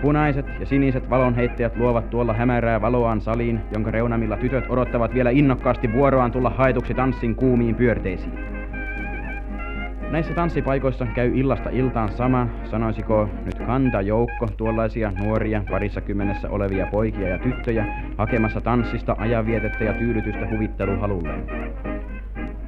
Punaiset 0.02 0.46
ja 0.60 0.66
siniset 0.66 1.10
valonheittäjät 1.10 1.78
luovat 1.78 2.10
tuolla 2.10 2.34
hämärää 2.34 2.82
valoaan 2.82 3.22
saliin, 3.22 3.60
jonka 3.74 3.92
reunamilla 3.92 4.38
tytöt 4.38 4.66
odottavat 4.70 5.14
vielä 5.14 5.30
innokkaasti 5.30 5.94
vuoroaan 5.94 6.32
tulla 6.32 6.50
haetuksi 6.50 6.94
tanssin 6.94 7.36
kuumiin 7.36 7.76
pyörteisiin. 7.76 8.55
Näissä 10.16 10.34
tanssipaikoissa 10.34 11.06
käy 11.06 11.32
illasta 11.40 11.70
iltaan 11.70 12.12
sama, 12.12 12.48
sanoisiko 12.72 13.30
nyt 13.46 13.60
kantajoukko, 13.60 14.48
tuollaisia 14.58 15.12
nuoria 15.24 15.64
parissa 15.72 16.02
kymmenessä 16.02 16.50
olevia 16.50 16.88
poikia 16.88 17.30
ja 17.30 17.40
tyttöjä, 17.40 17.86
hakemassa 18.18 18.62
tanssista 18.62 19.16
ajanvietettä 19.20 19.84
ja 19.84 19.94
tyydytystä 19.94 20.48
huvitteluhalulleen. 20.52 21.95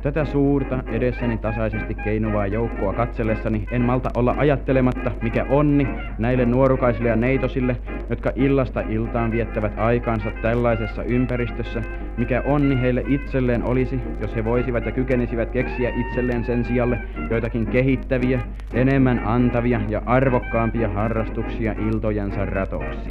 Tätä 0.02 0.26
suurta, 0.26 0.84
edessäni 0.88 1.38
tasaisesti 1.38 1.96
keinuvaa 1.96 2.48
joukkoa 2.48 2.94
katsellessani 2.94 3.68
en 3.72 3.82
malta 3.82 4.10
olla 4.16 4.36
ajattelematta, 4.38 5.12
mikä 5.22 5.46
onni 5.50 5.88
näille 6.18 6.46
nuorukaisille 6.46 7.10
ja 7.10 7.16
neitosille, 7.16 7.78
jotka 8.10 8.32
illasta 8.36 8.82
iltaan 8.82 9.32
viettävät 9.32 9.80
aikaansa 9.80 10.32
tällaisessa 10.42 11.04
ympäristössä, 11.04 11.82
mikä 12.18 12.42
onni 12.46 12.82
heille 12.82 13.04
itselleen 13.08 13.64
olisi, 13.64 14.00
jos 14.22 14.36
he 14.36 14.46
voisivat 14.46 14.86
ja 14.86 14.92
kykenisivät 14.92 15.52
keksiä 15.52 15.90
itselleen 15.90 16.46
sen 16.46 16.66
sijalle 16.66 17.00
joitakin 17.30 17.68
kehittäviä, 17.68 18.40
enemmän 18.74 19.22
antavia 19.26 19.82
ja 19.90 20.02
arvokkaampia 20.06 20.90
harrastuksia 20.90 21.76
iltojensa 21.88 22.46
ratoksi. 22.46 23.10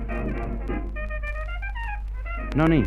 No 2.56 2.66
niin, 2.68 2.86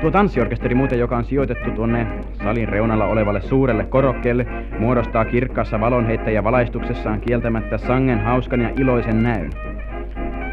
tuo 0.00 0.10
tanssiorkesteri 0.10 0.74
muuten, 0.74 0.98
joka 0.98 1.16
on 1.16 1.24
sijoitettu 1.24 1.70
tuonne 1.70 2.06
salin 2.44 2.68
reunalla 2.68 3.04
olevalle 3.04 3.40
suurelle 3.40 3.84
korokkeelle, 3.84 4.46
muodostaa 4.78 5.24
kirkkaassa 5.24 5.80
valonheittäjä 5.80 6.44
valaistuksessaan 6.44 7.20
kieltämättä 7.20 7.78
sangen 7.78 8.20
hauskan 8.20 8.60
ja 8.60 8.70
iloisen 8.78 9.22
näyn. 9.22 9.50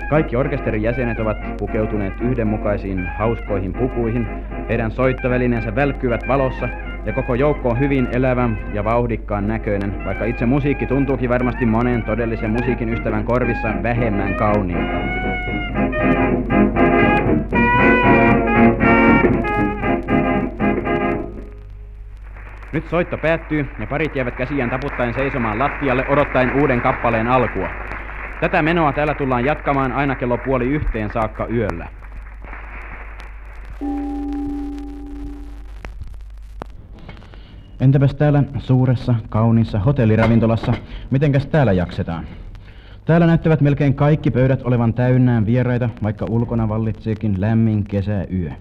Kaikki 0.09 0.35
orkesterin 0.35 0.81
jäsenet 0.83 1.19
ovat 1.19 1.37
pukeutuneet 1.57 2.13
yhdenmukaisiin 2.21 3.07
hauskoihin 3.17 3.73
pukuihin, 3.73 4.27
heidän 4.69 4.91
soittovälineensä 4.91 5.75
välkkyvät 5.75 6.27
valossa 6.27 6.69
ja 7.05 7.13
koko 7.13 7.35
joukko 7.35 7.69
on 7.69 7.79
hyvin 7.79 8.07
elävän 8.11 8.57
ja 8.73 8.83
vauhdikkaan 8.83 9.47
näköinen, 9.47 10.05
vaikka 10.05 10.25
itse 10.25 10.45
musiikki 10.45 10.85
tuntuukin 10.85 11.29
varmasti 11.29 11.65
monen 11.65 12.03
todellisen 12.03 12.51
musiikin 12.51 12.89
ystävän 12.89 13.23
korvissa 13.23 13.73
vähemmän 13.83 14.35
kauniilta. 14.35 15.34
Nyt 22.75 22.89
soitto 22.89 23.17
päättyy 23.17 23.75
ja 23.79 23.87
parit 23.87 24.15
jäävät 24.15 24.35
käsiään 24.35 24.69
taputtaen 24.69 25.13
seisomaan 25.13 25.59
lattialle 25.59 26.05
odottaen 26.07 26.61
uuden 26.61 26.81
kappaleen 26.81 27.27
alkua. 27.27 27.69
Tätä 28.39 28.61
menoa 28.61 28.93
täällä 28.93 29.13
tullaan 29.13 29.45
jatkamaan 29.45 29.91
aina 29.91 30.15
kello 30.15 30.37
puoli 30.37 30.65
yhteen 30.65 31.09
saakka 31.09 31.47
yöllä. 31.47 31.87
Entäpäs 37.79 38.15
täällä 38.15 38.43
suuressa, 38.57 39.15
kauniissa 39.29 39.79
hotelliravintolassa, 39.79 40.73
mitenkäs 41.11 41.45
täällä 41.45 41.71
jaksetaan? 41.71 42.25
Täällä 43.05 43.27
näyttävät 43.27 43.61
melkein 43.61 43.93
kaikki 43.93 44.31
pöydät 44.31 44.61
olevan 44.63 44.93
täynnään 44.93 45.45
vieraita, 45.45 45.89
vaikka 46.03 46.25
ulkona 46.29 46.69
vallitseekin 46.69 47.41
lämmin 47.41 47.83
kesäyö. 47.83 48.51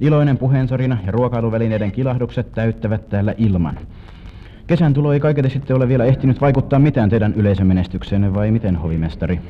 Iloinen 0.00 0.38
puheensorina 0.38 0.98
ja 1.06 1.12
ruokailuvälineiden 1.12 1.92
kilahdukset 1.92 2.52
täyttävät 2.52 3.08
täällä 3.08 3.34
ilman. 3.38 3.78
Kesän 4.66 4.94
tulo 4.94 5.12
ei 5.12 5.20
kaiketi 5.20 5.50
sitten 5.50 5.76
ole 5.76 5.88
vielä 5.88 6.04
ehtinyt 6.04 6.40
vaikuttaa 6.40 6.78
mitään 6.78 7.10
teidän 7.10 7.34
yleisömenestykseenne, 7.36 8.34
vai 8.34 8.50
miten, 8.50 8.76
hovimestari? 8.76 9.40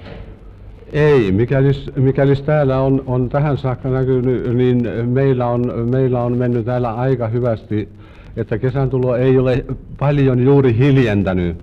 Ei, 0.93 1.33
mikäli, 1.33 1.71
mikäli 1.97 2.37
täällä 2.37 2.81
on, 2.81 3.03
on 3.07 3.29
tähän 3.29 3.59
saakka 3.59 3.89
näkynyt, 3.89 4.57
niin 4.57 4.89
meillä 5.09 5.47
on, 5.47 5.89
meillä 5.91 6.23
on 6.23 6.39
mennyt 6.39 6.65
täällä 6.65 6.95
aika 6.95 7.29
hyvästi, 7.29 7.89
että 8.37 8.59
kesän 8.59 8.91
tulo 8.91 9.17
ei 9.17 9.39
ole 9.39 9.65
paljon 9.99 10.45
juuri 10.45 10.77
hiljentänyt 10.79 11.57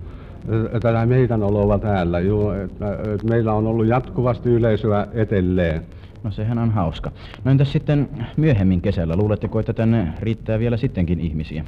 tätä 0.72 1.06
meidän 1.06 1.42
oloa 1.42 1.78
täällä. 1.78 2.20
Ju, 2.20 2.50
että, 2.50 2.92
että 3.14 3.26
meillä 3.28 3.52
on 3.52 3.66
ollut 3.66 3.86
jatkuvasti 3.86 4.50
yleisöä 4.50 5.06
etelleen. 5.12 5.82
No 6.26 6.32
sehän 6.32 6.58
on 6.58 6.70
hauska. 6.70 7.12
No 7.44 7.50
entäs 7.50 7.72
sitten 7.72 8.08
myöhemmin 8.36 8.80
kesällä? 8.80 9.16
Luuletteko, 9.16 9.60
että 9.60 9.72
tänne 9.72 10.08
riittää 10.20 10.58
vielä 10.58 10.76
sittenkin 10.76 11.20
ihmisiä? 11.20 11.64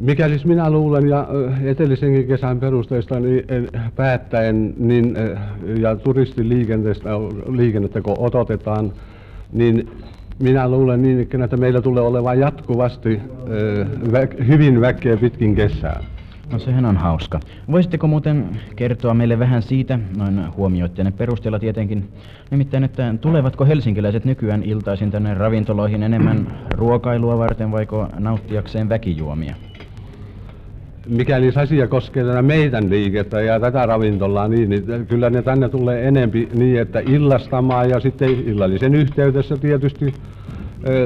Mikäli 0.00 0.36
minä 0.44 0.70
luulen 0.70 1.08
ja 1.08 1.28
etellisenkin 1.64 2.26
kesän 2.26 2.60
perusteista 2.60 3.20
niin 3.20 3.44
päättäen 3.96 4.74
niin, 4.78 5.16
ja 5.80 5.96
turistiliikenteestä 5.96 7.10
liikennettä 7.48 8.00
kun 8.00 8.18
odotetaan, 8.18 8.92
niin 9.52 9.90
minä 10.38 10.68
luulen 10.68 11.02
niin, 11.02 11.42
että 11.44 11.56
meillä 11.56 11.80
tulee 11.80 12.02
olemaan 12.02 12.38
jatkuvasti 12.38 13.20
hyvin 14.46 14.80
väkeä 14.80 15.16
pitkin 15.16 15.54
kesää. 15.54 16.04
No 16.52 16.58
sehän 16.58 16.84
on 16.84 16.96
hauska. 16.96 17.40
Voisitteko 17.70 18.06
muuten 18.06 18.60
kertoa 18.76 19.14
meille 19.14 19.38
vähän 19.38 19.62
siitä, 19.62 19.98
noin 20.16 20.56
huomioitteenne 20.56 21.10
perusteella 21.10 21.58
tietenkin, 21.58 22.08
nimittäin, 22.50 22.84
että 22.84 23.14
tulevatko 23.20 23.64
helsinkiläiset 23.64 24.24
nykyään 24.24 24.62
iltaisin 24.62 25.10
tänne 25.10 25.34
ravintoloihin 25.34 26.02
enemmän 26.02 26.46
ruokailua 26.74 27.38
varten 27.38 27.72
vaiko 27.72 28.08
nauttiakseen 28.18 28.88
väkijuomia? 28.88 29.54
Mikäli 31.08 31.52
asia 31.56 31.86
koskee 31.86 32.24
tätä 32.24 32.42
meidän 32.42 32.90
liikettä 32.90 33.40
ja 33.40 33.60
tätä 33.60 33.86
ravintolaa, 33.86 34.48
niin, 34.48 34.70
niin 34.70 35.06
kyllä 35.08 35.30
ne 35.30 35.42
tänne 35.42 35.68
tulee 35.68 36.08
enempi 36.08 36.48
niin, 36.54 36.80
että 36.80 37.00
illastamaan 37.00 37.90
ja 37.90 38.00
sitten 38.00 38.30
illallisen 38.30 38.94
yhteydessä 38.94 39.56
tietysti 39.56 40.14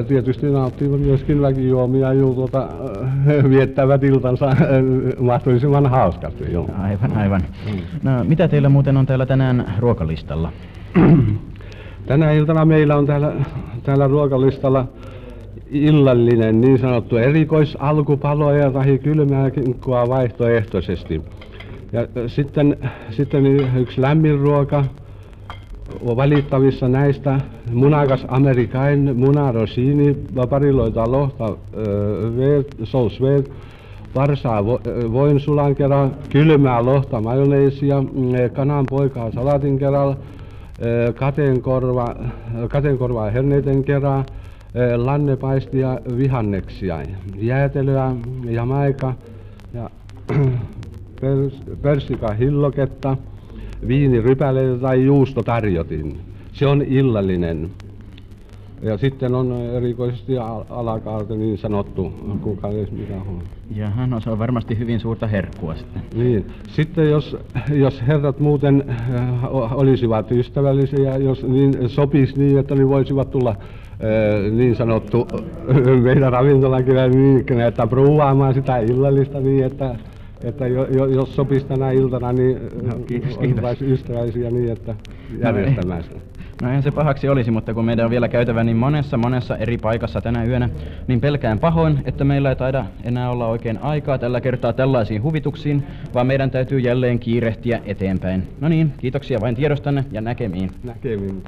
tietysti 0.07 0.49
nauttivat 0.49 0.99
myöskin 0.99 1.41
väkijuomia 1.41 2.13
ja 2.13 2.23
tuota, 2.23 2.67
viettävät 3.49 4.03
iltansa 4.03 4.55
mahdollisimman 5.19 5.85
hauskasti. 5.85 6.53
Joo. 6.53 6.69
Aivan, 6.81 7.17
aivan. 7.17 7.41
Mm. 7.65 7.81
No, 8.03 8.23
mitä 8.23 8.47
teillä 8.47 8.69
muuten 8.69 8.97
on 8.97 9.05
täällä 9.05 9.25
tänään 9.25 9.73
ruokalistalla? 9.79 10.51
Tänä 12.07 12.31
iltana 12.31 12.65
meillä 12.65 12.95
on 12.95 13.05
täällä, 13.05 13.33
täällä 13.83 14.07
ruokalistalla 14.07 14.87
illallinen 15.71 16.61
niin 16.61 16.79
sanottu 16.79 17.17
erikoisalkupaloja 17.17 18.71
tai 18.71 18.97
kylmää 18.97 19.51
kinkkua 19.51 20.09
vaihtoehtoisesti. 20.09 21.21
Ja 21.91 22.07
sitten, 22.27 22.77
sitten 23.09 23.45
yksi 23.75 24.01
lämmin 24.01 24.39
ruoka, 24.39 24.85
valittavissa 26.05 26.87
näistä. 26.87 27.39
Munakas 27.73 28.25
amerikain, 28.27 29.17
munarosini, 29.17 30.17
pariloita 30.49 31.11
lohta, 31.11 31.57
sous 32.83 33.19
varsaa 34.15 34.65
voinsulan 35.11 35.75
kerran, 35.75 36.15
kylmää 36.29 36.85
lohta 36.85 37.21
majoneesia, 37.21 38.03
kanan 38.53 38.85
poikaa 38.89 39.31
salatin 39.31 39.79
kerran, 39.79 40.15
kateenkorva, 41.15 42.15
kateenkorvaa 42.69 43.29
herneiden 43.29 43.83
kerran, 43.83 44.25
lannepaistia 44.95 45.99
vihanneksia, 46.17 47.03
jäätelöä 47.35 48.15
ja 48.49 48.65
maika 48.65 49.13
ja 49.73 49.89
pers, 51.21 51.61
persika 51.81 52.31
hilloketta, 52.31 53.17
viinirypäleitä 53.87 54.77
tai 54.77 55.05
juusto 55.05 55.43
tarjotin. 55.43 56.17
Se 56.53 56.67
on 56.67 56.81
illallinen. 56.81 57.69
Ja 58.81 58.97
sitten 58.97 59.35
on 59.35 59.51
erikoisesti 59.51 60.37
alakaarte 60.69 61.35
niin 61.35 61.57
sanottu, 61.57 62.13
kuka 62.41 62.67
edes 62.67 62.91
mitä 62.91 63.13
on. 63.13 63.41
Jaha, 63.75 64.07
no 64.07 64.19
se 64.19 64.29
on 64.29 64.39
varmasti 64.39 64.79
hyvin 64.79 64.99
suurta 64.99 65.27
herkkua 65.27 65.75
sitten. 65.75 66.01
Niin. 66.15 66.45
Sitten 66.67 67.09
jos, 67.09 67.37
jos 67.73 68.01
herrat 68.07 68.39
muuten 68.39 68.83
olisivat 69.71 70.31
ystävällisiä, 70.31 71.17
jos 71.17 71.43
niin 71.43 71.89
sopisi 71.89 72.39
niin, 72.39 72.57
että 72.57 72.75
ne 72.75 72.87
voisivat 72.87 73.31
tulla 73.31 73.55
niin 74.51 74.75
sanottu 74.75 75.27
meidän 76.03 76.31
ravintolankin 76.31 76.95
niin, 76.95 77.61
että 77.61 77.87
pruuvaamaan 77.87 78.53
sitä 78.53 78.77
illallista 78.77 79.39
niin, 79.39 79.63
että 79.63 79.95
että 80.43 80.67
jo, 80.67 80.85
jo, 80.85 81.05
jos 81.05 81.35
sopisi 81.35 81.65
tänä 81.65 81.91
iltana, 81.91 82.33
niin 82.33 82.59
no, 82.81 82.93
kiitos, 83.07 83.37
kiitos. 83.37 83.81
ystävällisiä 83.81 84.51
niin, 84.51 84.71
että 84.71 84.95
järjestämään 85.39 86.03
sitä. 86.03 86.19
No 86.61 86.67
eihän 86.67 86.83
se 86.83 86.91
pahaksi 86.91 87.29
olisi, 87.29 87.51
mutta 87.51 87.73
kun 87.73 87.85
meidän 87.85 88.05
on 88.05 88.11
vielä 88.11 88.27
käytävä 88.27 88.63
niin 88.63 88.77
monessa 88.77 89.17
monessa 89.17 89.57
eri 89.57 89.77
paikassa 89.77 90.21
tänä 90.21 90.43
yönä, 90.43 90.69
niin 91.07 91.21
pelkään 91.21 91.59
pahoin, 91.59 91.99
että 92.05 92.23
meillä 92.23 92.49
ei 92.49 92.55
taida 92.55 92.85
enää 93.03 93.31
olla 93.31 93.47
oikein 93.47 93.79
aikaa 93.81 94.17
tällä 94.17 94.41
kertaa 94.41 94.73
tällaisiin 94.73 95.23
huvituksiin, 95.23 95.83
vaan 96.13 96.27
meidän 96.27 96.51
täytyy 96.51 96.79
jälleen 96.79 97.19
kiirehtiä 97.19 97.81
eteenpäin. 97.85 98.47
No 98.61 98.69
niin, 98.69 98.93
kiitoksia 98.97 99.41
vain 99.41 99.55
tiedostanne 99.55 100.05
ja 100.11 100.21
näkemiin. 100.21 100.71
Näkemiin. 100.83 101.43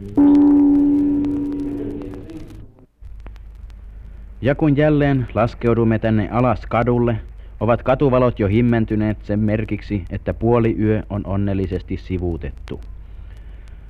Ja 4.41 4.56
kun 4.56 4.78
jälleen 4.78 5.28
laskeudumme 5.34 6.00
tänne 6.00 6.30
alas 6.32 6.66
kadulle, 6.66 7.18
ovat 7.64 7.84
katuvalot 7.84 8.39
jo 8.39 8.47
himmentyneet 8.47 9.18
sen 9.24 9.39
merkiksi, 9.39 10.03
että 10.09 10.34
puoli 10.34 10.76
yö 10.80 11.03
on 11.09 11.22
onnellisesti 11.26 11.97
sivuutettu. 11.97 12.82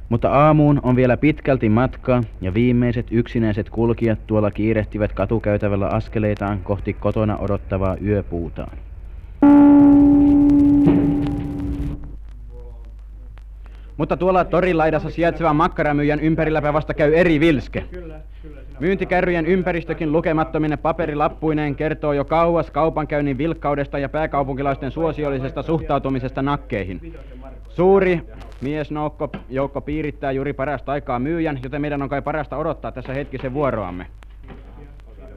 Mutta 0.09 0.29
aamuun 0.29 0.79
on 0.83 0.95
vielä 0.95 1.17
pitkälti 1.17 1.69
matkaa 1.69 2.23
ja 2.41 2.53
viimeiset 2.53 3.07
yksinäiset 3.11 3.69
kulkijat 3.69 4.27
tuolla 4.27 4.51
kiirehtivät 4.51 5.13
katukäytävällä 5.13 5.87
askeleitaan 5.87 6.59
kohti 6.63 6.93
kotona 6.93 7.37
odottavaa 7.37 7.97
yöpuutaan. 8.05 8.77
Mutta 13.97 14.17
tuolla 14.17 14.45
torilaidassa 14.45 15.09
sijaitsevan 15.09 15.55
makkaramyyjän 15.55 16.19
ympärilläpä 16.19 16.73
vasta 16.73 16.93
käy 16.93 17.13
eri 17.13 17.39
vilske. 17.39 17.83
Myyntikärryjen 18.79 19.45
ympäristökin 19.45 20.11
lukemattomine 20.11 20.77
paperilappuineen 20.77 21.75
kertoo 21.75 22.13
jo 22.13 22.25
kauas 22.25 22.71
kaupankäynnin 22.71 23.37
vilkkaudesta 23.37 23.99
ja 23.99 24.09
pääkaupunkilaisten 24.09 24.91
suosiollisesta 24.91 25.61
suhtautumisesta 25.61 26.41
nakkeihin. 26.41 27.13
Suuri 27.69 28.21
miesnoukko 28.61 29.29
joukko 29.49 29.81
piirittää 29.81 30.31
juuri 30.31 30.53
parasta 30.53 30.91
aikaa 30.91 31.19
myyjän, 31.19 31.59
joten 31.63 31.81
meidän 31.81 32.01
on 32.01 32.09
kai 32.09 32.21
parasta 32.21 32.57
odottaa 32.57 32.91
tässä 32.91 33.13
hetkisen 33.13 33.53
vuoroamme. 33.53 34.07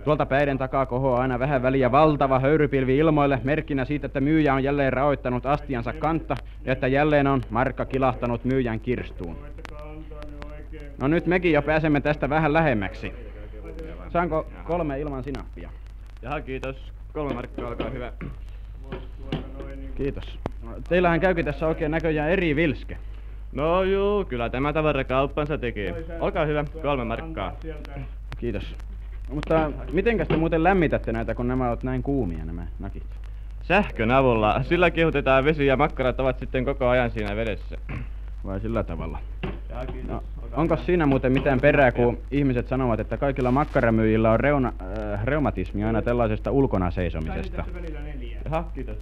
Tuolta 0.07 0.27
päiden 0.27 0.59
takaa 0.59 0.87
kohoaa 0.87 1.21
aina 1.21 1.39
vähän 1.39 1.63
väliä 1.63 1.93
valtava 1.93 2.39
höyrypilvi 2.39 2.97
ilmoille, 2.97 3.41
merkkinä 3.45 3.85
siitä, 3.85 4.07
että 4.07 4.21
myyjä 4.21 4.55
on 4.55 4.65
jälleen 4.65 4.93
raoittanut 4.93 5.47
astiansa 5.47 5.93
kantta 5.93 6.37
ja 6.65 6.73
että 6.73 6.87
jälleen 6.87 7.27
on 7.27 7.41
markka 7.51 7.85
kilahtanut 7.85 8.45
myyjän 8.45 8.81
kirstuun. 8.81 9.37
No 11.01 11.09
nyt 11.09 11.27
mekin 11.27 11.53
jo 11.53 11.63
pääsemme 11.63 12.01
tästä 12.01 12.31
vähän 12.31 12.53
lähemmäksi. 12.53 13.13
Saanko 14.13 14.47
kolme 14.65 15.01
ilman 15.01 15.25
sinappia? 15.25 15.71
Jaha, 16.23 16.41
kiitos. 16.41 16.93
Kolme 17.13 17.35
markkaa, 17.35 17.69
olkaa 17.69 17.91
hyvä. 17.91 18.13
Kiitos. 19.95 20.39
No, 20.63 20.71
teillähän 20.89 21.21
käykin 21.21 21.45
tässä 21.45 21.67
oikein 21.67 21.91
näköjään 21.91 22.31
eri 22.31 22.57
vilske. 22.57 22.99
No 23.53 23.83
juu, 23.83 24.25
kyllä 24.25 24.51
tämä 24.51 24.73
tavara 24.73 25.05
kauppansa 25.05 25.59
tekee. 25.59 26.05
Olkaa 26.21 26.45
hyvä, 26.45 26.65
kolme 26.83 27.05
markkaa. 27.05 27.53
Kiitos. 28.39 28.77
Mutta 29.31 29.72
mitenkäs 29.93 30.29
te 30.29 30.37
muuten 30.37 30.64
lämmitätte 30.64 31.12
näitä, 31.12 31.35
kun 31.35 31.49
nämä 31.49 31.68
ovat 31.68 31.83
näin 31.83 32.03
kuumia 32.03 32.45
nämä 32.45 32.66
nakit? 32.79 33.03
Sähkön 33.62 34.11
avulla. 34.11 34.62
Sillä 34.62 34.91
kihutetaan 34.91 35.45
vesi 35.45 35.66
ja 35.66 35.77
makkarat 35.77 36.20
ovat 36.20 36.39
sitten 36.39 36.64
koko 36.64 36.89
ajan 36.89 37.11
siinä 37.11 37.37
vedessä. 37.37 37.77
Vai 38.45 38.61
sillä 38.61 38.85
tavalla? 38.85 39.18
No, 40.09 40.22
onko 40.53 40.77
siinä 40.77 41.07
muuten 41.07 41.33
mitään 41.33 41.61
perää, 41.61 41.93
kun 41.93 42.18
ihmiset 42.31 42.68
sanovat, 42.68 43.01
että 43.01 43.16
kaikilla 43.16 43.51
makkaramyyjillä 43.51 44.31
on 44.31 44.41
reuna, 44.41 44.72
äh, 45.12 45.24
reumatismi 45.24 45.85
aina 45.85 46.03
tällaisesta 46.03 46.51
ulkona 46.51 46.91
seisomisesta? 46.91 47.64
Jaha, 48.45 48.64
kiitos. 48.74 48.97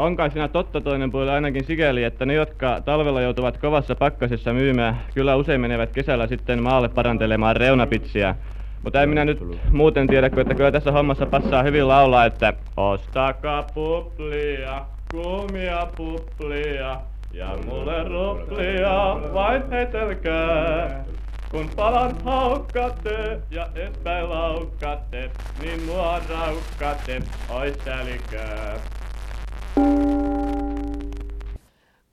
On 0.00 0.16
kai 0.16 0.30
siinä 0.30 0.48
totta 0.48 0.80
toinen 0.80 1.10
puoli 1.10 1.30
ainakin 1.30 1.64
sikäli, 1.64 2.04
että 2.04 2.26
ne, 2.26 2.34
jotka 2.34 2.80
talvella 2.84 3.20
joutuvat 3.20 3.58
kovassa 3.58 3.94
pakkasessa 3.94 4.52
myymään, 4.52 5.00
kyllä 5.14 5.36
usein 5.36 5.60
menevät 5.60 5.92
kesällä 5.92 6.26
sitten 6.26 6.62
maalle 6.62 6.88
parantelemaan 6.88 7.56
reunapitsiä. 7.56 8.34
Mutta 8.82 9.02
en 9.02 9.08
minä 9.08 9.24
nyt 9.24 9.38
muuten 9.70 10.06
tiedä, 10.06 10.30
kun 10.30 10.40
että 10.40 10.54
kyllä 10.54 10.72
tässä 10.72 10.92
hommassa 10.92 11.26
passaa 11.26 11.62
hyvin 11.62 11.88
laulaa, 11.88 12.24
että 12.24 12.52
Ostakaa 12.76 13.62
puplia, 13.74 14.84
kuumia 15.10 15.86
puplia, 15.96 17.00
ja 17.32 17.58
mulle 17.66 18.04
ruplia 18.04 19.16
vain 19.34 19.70
heitelkää. 19.70 21.04
Kun 21.50 21.70
palan 21.76 22.16
haukkaatte 22.24 23.40
ja 23.50 23.66
etpäin 23.74 24.30
laukkaatte, 24.30 25.30
niin 25.62 25.82
mua 25.82 26.20
raukkaatte, 26.28 27.20
oi 27.48 27.74
sälikää. 27.84 28.99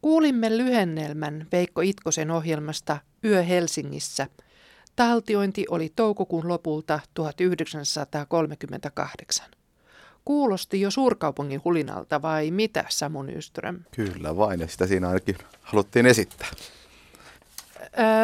Kuulimme 0.02 0.58
lyhennelmän 0.58 1.48
Veikko 1.52 1.82
Itkosen 1.82 2.32
ohjelmasta 2.32 2.98
Yö 3.24 3.44
Helsingissä. 3.44 4.28
Taltiointi 4.96 5.66
oli 5.70 5.94
toukokuun 5.96 6.48
lopulta 6.48 7.00
1938. 7.14 9.46
Kuulosti 10.26 10.82
jo 10.82 10.92
suurkaupungin 10.92 11.62
hulinalta 11.66 12.22
vai 12.22 12.52
mitä, 12.52 12.86
Samu 12.90 13.22
Nyström? 13.22 13.80
Kyllä 13.96 14.38
vain, 14.38 14.60
ja 14.60 14.68
sitä 14.68 14.88
siinä 14.88 15.08
ainakin 15.08 15.38
haluttiin 15.62 16.06
esittää. 16.06 16.50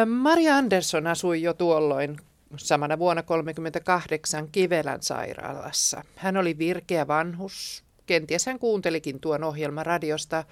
Maria 0.06 0.56
Andersson 0.56 1.06
asui 1.06 1.42
jo 1.42 1.54
tuolloin 1.54 2.16
samana 2.56 2.98
vuonna 2.98 3.22
1938 3.22 4.48
Kivelän 4.52 5.02
sairaalassa. 5.02 6.02
Hän 6.16 6.36
oli 6.36 6.58
virkeä 6.58 7.06
vanhus. 7.06 7.84
Kenties 8.06 8.46
hän 8.46 8.58
kuuntelikin 8.58 9.20
tuon 9.20 9.44
ohjelman 9.44 9.86
radiosta. 9.86 10.44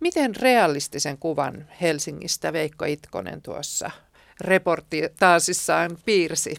Miten 0.00 0.36
realistisen 0.36 1.18
kuvan 1.18 1.66
Helsingistä 1.80 2.52
Veikko 2.52 2.84
Itkonen 2.84 3.42
tuossa 3.42 3.90
reportaasissaan 4.40 5.98
piirsi? 6.04 6.54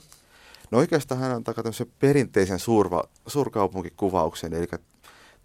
No 0.71 0.77
oikeastaan 0.77 1.21
hän 1.21 1.31
antaa 1.31 1.53
tämmöisen 1.53 1.91
perinteisen 1.99 2.59
suurva, 2.59 3.03
suurkaupunkikuvauksen, 3.27 4.53
eli 4.53 4.67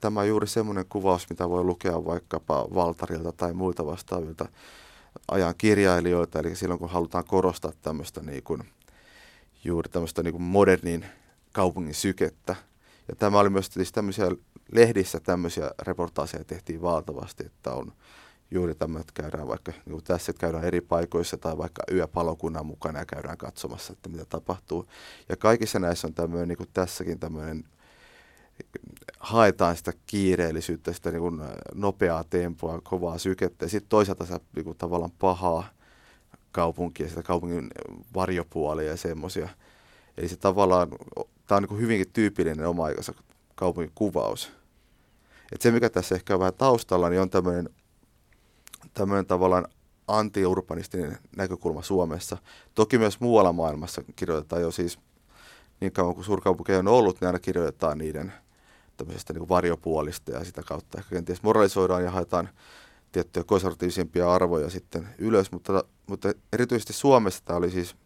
tämä 0.01 0.21
on 0.21 0.29
juuri 0.29 0.47
semmoinen 0.47 0.85
kuvaus, 0.89 1.31
mitä 1.31 1.49
voi 1.49 1.65
lukea 1.65 2.05
vaikkapa 2.05 2.69
Valtarilta 2.75 3.33
tai 3.33 3.53
muilta 3.53 3.87
vastaavilta 3.87 4.49
ajan 5.29 5.55
kirjailijoilta, 5.59 6.39
eli 6.39 6.57
silloin 6.57 6.79
kun 6.79 6.91
halutaan 6.91 7.25
korostaa 7.25 7.73
tämmöistä 7.83 8.23
niin 8.23 8.43
kuin, 8.43 8.63
juuri 9.65 9.89
tämmöistä 9.89 10.23
niin 10.23 10.33
kuin 10.33 10.43
modernin 10.43 11.07
kaupungin 11.53 11.95
sykettä. 11.95 12.57
Ja 13.09 13.17
tämä 13.17 13.39
oli 13.39 13.51
myös 13.51 13.67
siis 13.67 13.93
tämmöisiä 13.93 14.27
lehdissä 14.73 15.21
tämmöisiä 15.21 15.71
reportaaseja 15.83 16.45
tehtiin 16.45 16.83
valtavasti, 16.83 17.47
että 17.47 17.73
on 17.73 17.93
juuri 18.51 18.75
tämä, 18.75 19.01
että 19.01 19.23
käydään 19.23 19.49
vaikka 19.49 19.73
niin 19.87 20.05
tässä, 20.05 20.31
että 20.31 20.41
käydään 20.41 20.65
eri 20.65 20.81
paikoissa 20.81 21.37
tai 21.37 21.59
vaikka 21.59 21.83
yöpalokunnan 21.93 22.67
mukana 22.67 22.99
ja 22.99 23.07
käydään 23.07 23.39
katsomassa, 23.39 23.93
että 23.93 24.09
mitä 24.09 24.25
tapahtuu. 24.25 24.89
Ja 25.29 25.37
kaikissa 25.37 25.79
näissä 25.79 26.07
on 26.07 26.15
tämmöinen, 26.15 26.49
niin 26.49 26.57
kuin 26.57 26.69
tässäkin 26.73 27.19
tämmöinen, 27.19 27.65
haetaan 29.19 29.77
sitä 29.77 29.93
kiireellisyyttä, 30.07 30.93
sitä 30.93 31.11
niin 31.11 31.21
kuin 31.21 31.41
nopeaa 31.75 32.25
tempoa, 32.25 32.81
kovaa 32.81 33.19
sykettä 33.19 33.65
ja 33.65 33.69
sitten 33.69 33.89
toisaalta 33.89 34.25
sitä 34.25 34.41
niin 34.57 34.65
kuin 34.65 34.79
tavallaan 34.79 35.13
pahaa 35.19 35.69
kaupunkia, 36.53 37.09
sitä 37.09 37.23
kaupungin 37.23 37.71
varjopuolia 38.15 38.91
ja 38.91 38.97
semmoisia. 38.97 39.49
Eli 40.17 40.29
se 40.29 40.37
tavallaan, 40.37 40.89
tämä 41.47 41.57
on 41.57 41.63
niin 41.63 41.69
kuin 41.69 41.81
hyvinkin 41.81 42.13
tyypillinen 42.13 42.67
oma-aikansa 42.67 43.13
kaupungin 43.13 43.26
kuvaus. 43.95 44.53
Et 45.53 45.63
se, 45.63 45.71
mikä 45.71 45.91
tässä 45.91 46.15
ehkä 46.15 46.35
on 46.35 46.41
vähän 46.41 46.55
taustalla, 46.55 47.09
niin 47.09 47.21
on 47.21 47.31
tämmöinen 47.31 47.69
tämmöinen 48.95 49.27
tavallaan 49.27 49.69
anti-urbanistinen 50.09 51.19
näkökulma 51.37 51.83
Suomessa. 51.83 52.37
Toki 52.75 52.99
myös 52.99 53.21
muualla 53.21 53.53
maailmassa 53.53 54.03
kirjoitetaan 54.17 54.63
jo 54.63 54.71
siis 54.71 54.99
niin 55.81 55.93
kauan 55.93 56.15
kuin 56.15 56.25
suurkaupunkeja 56.25 56.79
on 56.79 56.89
ollut, 56.89 57.21
niin 57.21 57.27
aina 57.27 57.39
kirjoitetaan 57.39 57.99
niiden 57.99 58.33
tämmöisestä 58.97 59.33
niin 59.33 59.49
varjopuolista 59.49 60.33
ja 60.33 60.45
sitä 60.45 60.63
kautta 60.63 60.99
ehkä 60.99 61.15
kenties 61.15 61.43
moralisoidaan 61.43 62.05
ja 62.05 62.11
haetaan 62.11 62.49
tiettyjä 63.13 63.45
konservatiivisempia 63.45 64.33
arvoja 64.33 64.71
sitten 64.71 65.09
ylös, 65.19 65.53
mutta, 65.53 65.85
mutta 66.07 66.33
erityisesti 66.53 66.93
Suomessa 66.93 67.43
tämä 67.45 67.57
oli 67.57 67.71
siis 67.71 67.97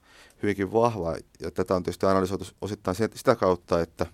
hyvinkin 0.43 0.73
vahva 0.73 1.17
ja 1.41 1.51
tätä 1.51 1.75
on 1.75 1.83
tietysti 1.83 2.07
analysoitu 2.07 2.45
osittain 2.61 2.97
sitä 3.15 3.37
kautta, 3.37 3.81
että, 3.81 4.07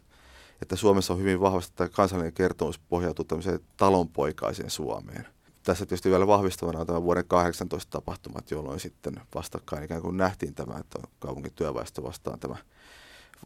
että 0.63 0.77
Suomessa 0.77 1.13
on 1.13 1.19
hyvin 1.19 1.41
vahvasti 1.41 1.73
tämä 1.77 1.89
kansallinen 1.89 2.33
kertomus 2.33 2.79
pohjautuu 2.79 3.25
tämmöiseen 3.25 3.61
talonpoikaiseen 3.77 4.71
Suomeen. 4.71 5.27
Tässä 5.63 5.87
tietysti 5.87 6.11
vielä 6.11 6.27
vahvistavana 6.27 6.81
on 6.81 6.87
tämä 6.87 7.03
vuoden 7.03 7.25
18 7.29 7.91
tapahtumat, 7.91 8.51
jolloin 8.51 8.81
sitten 8.81 9.21
vastakkain 9.35 9.85
ikään 9.85 10.03
kuin 10.03 10.17
nähtiin 10.17 10.55
tämä, 10.55 10.79
että 10.79 10.99
kaupungin 11.19 11.53
työväestö 11.53 12.03
vastaan 12.03 12.41
tämä 12.41 12.57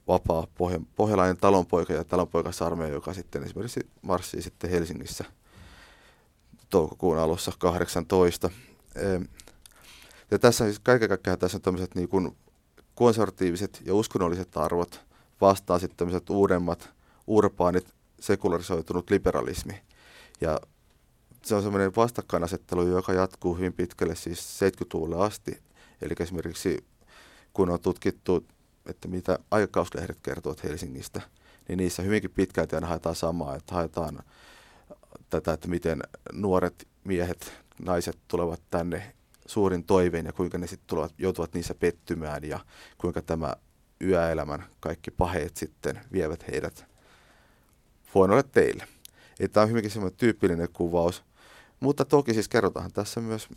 vapaa 0.09 0.47
pohja, 0.55 0.81
pohjalainen 0.97 1.37
talonpoika 1.37 1.93
ja 1.93 2.05
talonpoikasarmeija, 2.05 2.95
joka 2.95 3.15
sitten 3.15 3.43
esimerkiksi 3.43 3.81
marssii 4.03 4.43
sitten 4.43 4.71
Helsingissä 4.71 5.25
toukokuun 6.71 7.19
alussa 7.19 7.53
18. 7.59 8.51
Ja 10.31 10.39
tässä 10.39 10.65
siis 10.65 10.79
kaiken 10.79 11.09
kaikkiaan 11.09 11.39
tässä 11.39 11.57
on 11.57 11.63
tämmöiset 11.63 11.95
niin 11.95 12.09
kuin 12.09 12.37
konservatiiviset 12.95 13.83
ja 13.85 13.95
uskonnolliset 13.95 14.57
arvot 14.57 15.01
vastaa 15.41 15.79
sitten 15.79 15.97
tämmöiset 15.97 16.31
uudemmat, 16.31 16.91
urbaanit, 17.31 17.95
sekularisoitunut 18.21 19.11
liberalismi. 19.11 19.81
Ja 20.41 20.61
se 21.43 21.55
on 21.55 21.63
semmoinen 21.63 21.97
vastakkainasettelu, 21.97 22.87
joka 22.87 23.13
jatkuu 23.13 23.57
hyvin 23.57 23.73
pitkälle 23.73 24.15
siis 24.15 24.61
70-luvulle 24.61 25.25
asti. 25.25 25.63
Eli 26.03 26.15
esimerkiksi 26.21 26.85
kun 27.53 27.71
on 27.71 27.81
tutkittu 27.81 28.47
että 28.87 29.09
mitä 29.09 29.39
aikakauslehdet 29.51 30.19
kertovat 30.23 30.65
Helsingistä, 30.65 31.21
niin 31.69 31.77
niissä 31.77 32.03
hyvinkin 32.03 32.31
pitkälti 32.31 32.75
aina 32.75 32.87
haetaan 32.87 33.15
samaa, 33.15 33.57
että 33.57 33.75
haetaan 33.75 34.19
tätä, 35.31 35.53
että 35.53 35.69
miten 35.69 36.03
nuoret 36.33 36.89
miehet, 37.05 37.53
naiset 37.83 38.19
tulevat 38.29 38.61
tänne 38.71 39.15
suurin 39.47 39.85
toiveen 39.85 40.27
ja 40.27 40.33
kuinka 40.33 40.59
ne 40.59 40.67
sitten 40.67 40.87
tulevat, 40.87 41.13
joutuvat 41.19 41.55
niissä 41.55 41.75
pettymään 41.75 42.45
ja 42.45 42.61
kuinka 42.99 43.23
tämä 43.23 43.55
yöelämän 44.03 44.65
kaikki 44.81 45.11
paheet 45.11 45.57
sitten 45.57 46.01
vievät 46.13 46.45
heidät 46.53 46.90
huonoille 48.15 48.43
teille. 48.43 48.89
Tämä 49.53 49.63
on 49.63 49.71
hyvinkin 49.71 49.91
semmoinen 49.91 50.19
tyypillinen 50.19 50.69
kuvaus. 50.73 51.23
Mutta 51.81 52.05
toki 52.05 52.35
siis 52.35 52.49
kerrotaan 52.49 52.93
tässä 52.93 53.21
myös 53.21 53.49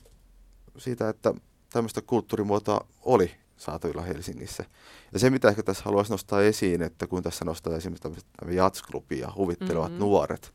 siitä, 0.77 1.09
että 1.09 1.33
tämmöistä 1.73 2.01
kulttuurimuotoa 2.01 2.87
oli 3.01 3.31
saatavilla 3.57 4.01
Helsingissä. 4.01 4.65
Ja 5.13 5.19
se, 5.19 5.29
mitä 5.29 5.49
ehkä 5.49 5.63
tässä 5.63 5.83
haluaisin 5.83 6.11
nostaa 6.11 6.41
esiin, 6.41 6.81
että 6.81 7.07
kun 7.07 7.23
tässä 7.23 7.45
nostaa 7.45 7.75
esimerkiksi 7.75 8.25
jatsklubi 8.51 9.19
ja 9.19 9.31
huvittelevat 9.35 9.87
mm-hmm. 9.87 9.99
nuoret, 9.99 10.53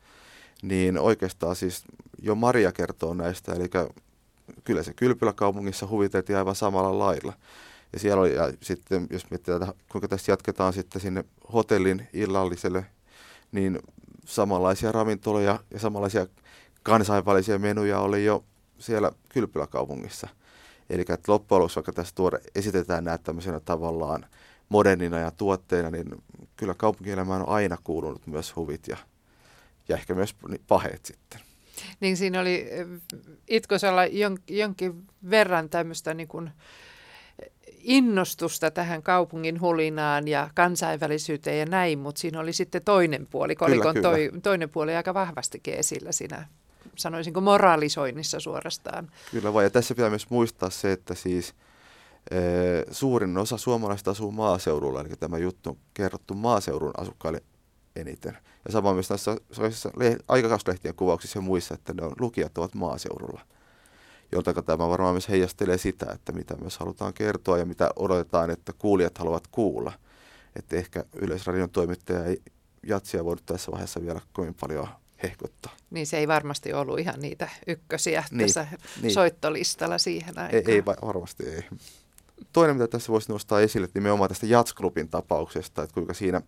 niin 0.63 0.99
oikeastaan 0.99 1.57
siis 1.57 1.85
jo 2.23 2.35
Maria 2.35 2.73
kertoo 2.73 3.15
näistä, 3.15 3.53
eli 3.53 3.69
kyllä 4.65 4.83
se 4.83 4.95
Kylpyläkaupungissa 4.95 5.87
huviteltiin 5.87 6.37
aivan 6.37 6.55
samalla 6.55 6.99
lailla. 6.99 7.33
Ja 7.93 7.99
siellä 7.99 8.21
oli, 8.21 8.35
ja 8.35 8.53
sitten 8.63 9.07
jos 9.11 9.31
mietitään, 9.31 9.73
kuinka 9.93 10.09
tästä 10.09 10.33
jatketaan 10.33 10.73
sitten 10.73 11.03
sinne 11.03 11.25
hotellin 11.53 12.09
illalliselle, 12.13 12.87
niin 13.53 13.79
samanlaisia 14.25 14.93
ravintoloja 14.93 15.61
ja 15.71 15.81
samanlaisia 15.81 16.27
kansainvälisiä 16.83 17.59
menuja 17.59 18.01
oli 18.01 18.25
jo 18.25 18.45
siellä 18.79 19.13
Kylpyläkaupungissa. 19.29 20.29
Eli 20.91 21.05
loppujen 21.29 21.59
lopuksi, 21.61 21.77
vaikka 21.77 21.93
tässä 21.93 22.15
tuoda, 22.15 22.39
esitetään 22.55 23.05
näitä 23.05 23.25
tämmöisenä 23.25 23.61
tavallaan 23.61 24.27
modernina 24.69 25.19
ja 25.19 25.31
tuotteina, 25.31 25.91
niin 25.91 26.23
kyllä 26.57 26.75
kaupunkielämään 26.75 27.43
on 27.43 27.49
aina 27.49 27.79
kuulunut 27.85 28.27
myös 28.27 28.57
huvit 28.57 28.89
ja, 28.89 28.97
ja 29.89 29.97
ehkä 29.97 30.15
myös 30.15 30.37
paheet 30.69 31.07
sitten. 31.07 31.41
Niin 32.01 32.17
siinä 32.17 32.41
oli 32.41 32.69
eh, 32.71 32.87
Itkosella 33.49 34.07
jon, 34.07 34.39
jonkin 34.49 35.07
verran 35.31 35.69
tämmöistä 35.69 36.15
niin 36.15 36.29
kuin 36.29 36.51
innostusta 37.79 38.71
tähän 38.71 39.03
kaupungin 39.03 39.61
hulinaan 39.61 40.29
ja 40.29 40.51
kansainvälisyyteen 40.55 41.59
ja 41.59 41.67
näin, 41.67 41.99
mutta 41.99 42.21
siinä 42.21 42.41
oli 42.41 42.53
sitten 42.53 42.83
toinen 42.83 43.27
puoli, 43.27 43.57
kolikon 43.57 43.95
kyllä, 43.95 44.13
kyllä. 44.17 44.31
Toi, 44.31 44.41
toinen 44.43 44.71
puoli 44.71 44.97
aika 44.97 45.15
vahvastikin 45.15 45.75
esillä 45.75 46.13
siinä 46.13 46.49
sanoisinko 46.97 47.41
moralisoinnissa 47.41 48.41
suorastaan. 48.41 49.11
Kyllä 49.31 49.53
vai, 49.55 49.65
ja 49.65 49.71
tässä 49.71 49.95
pitää 49.95 50.11
myös 50.11 50.31
muistaa 50.31 50.71
se, 50.71 50.93
että 50.93 51.15
siis 51.15 51.55
e, 52.31 52.37
suurin 52.91 53.39
osa 53.39 53.57
suomalaisista 53.57 54.11
asuu 54.11 54.31
maaseudulla, 54.31 55.01
eli 55.01 55.09
tämä 55.21 55.39
juttu 55.39 55.71
on 55.71 55.77
kerrottu 55.95 56.35
maaseudun 56.35 56.93
asukkaille 56.97 57.43
eniten. 57.97 58.39
Ja 58.65 58.73
sama 58.73 58.95
myös 58.95 59.11
näissä 59.11 59.37
aikakauslehtien 60.29 60.95
kuvauksissa 60.95 61.39
ja 61.39 61.43
muissa, 61.43 61.75
että 61.75 61.93
ne 61.93 62.03
on, 62.03 62.13
lukijat 62.21 62.59
ovat 62.59 62.75
maaseudulla. 62.75 63.41
Jolta 64.33 64.63
tämä 64.63 64.89
varmaan 64.89 65.15
myös 65.15 65.29
heijastelee 65.29 65.79
sitä, 65.79 66.07
että 66.15 66.33
mitä 66.33 66.57
myös 66.57 66.79
halutaan 66.79 67.15
kertoa 67.15 67.59
ja 67.59 67.67
mitä 67.67 67.91
odotetaan, 67.97 68.51
että 68.51 68.73
kuulijat 68.79 69.19
haluavat 69.19 69.47
kuulla. 69.47 69.93
Että 70.57 70.77
ehkä 70.77 71.05
Yleisradion 71.15 71.71
toimittaja 71.71 72.25
ei 72.25 72.43
jatsia 72.87 73.25
voinut 73.25 73.47
tässä 73.47 73.73
vaiheessa 73.73 74.03
vielä 74.03 74.21
kovin 74.33 74.55
paljon 74.61 74.89
hehkuttaa. 75.23 75.73
Niin 75.91 76.07
se 76.07 76.19
ei 76.19 76.29
varmasti 76.29 76.73
ollut 76.73 76.99
ihan 76.99 77.21
niitä 77.21 77.49
ykkösiä 77.67 78.25
niin, 78.31 78.47
tässä 78.47 78.67
niin. 79.03 79.15
soittolistalla 79.15 79.99
siihen 79.99 80.39
aikaan. 80.39 80.63
Ei, 80.67 80.75
ei 80.75 80.85
varmasti 80.85 81.49
ei. 81.49 81.63
Toinen, 82.53 82.77
mitä 82.77 82.89
tässä 82.89 83.13
voisi 83.13 83.33
nostaa 83.33 83.61
esille, 83.61 83.85
että 83.85 83.99
nimenomaan 83.99 84.29
tästä 84.29 84.47
Jatsklubin 84.47 85.09
tapauksesta, 85.09 85.83
että 85.83 85.95
kuinka 85.95 86.15
siinä 86.15 86.43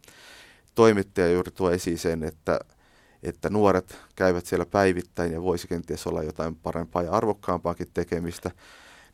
toimittaja 0.74 1.33
juuri 1.33 1.51
tuo 1.51 1.70
esiin 1.70 1.99
sen, 1.99 2.24
että, 2.24 2.61
että 3.23 3.51
nuoret 3.51 3.99
käyvät 4.16 4.47
siellä 4.47 4.66
päivittäin 4.66 5.33
ja 5.33 5.43
voisi 5.43 5.68
kenties 5.68 6.07
olla 6.07 6.23
jotain 6.23 6.57
parempaa 6.57 7.03
ja 7.03 7.12
arvokkaampaakin 7.12 7.89
tekemistä, 7.95 8.51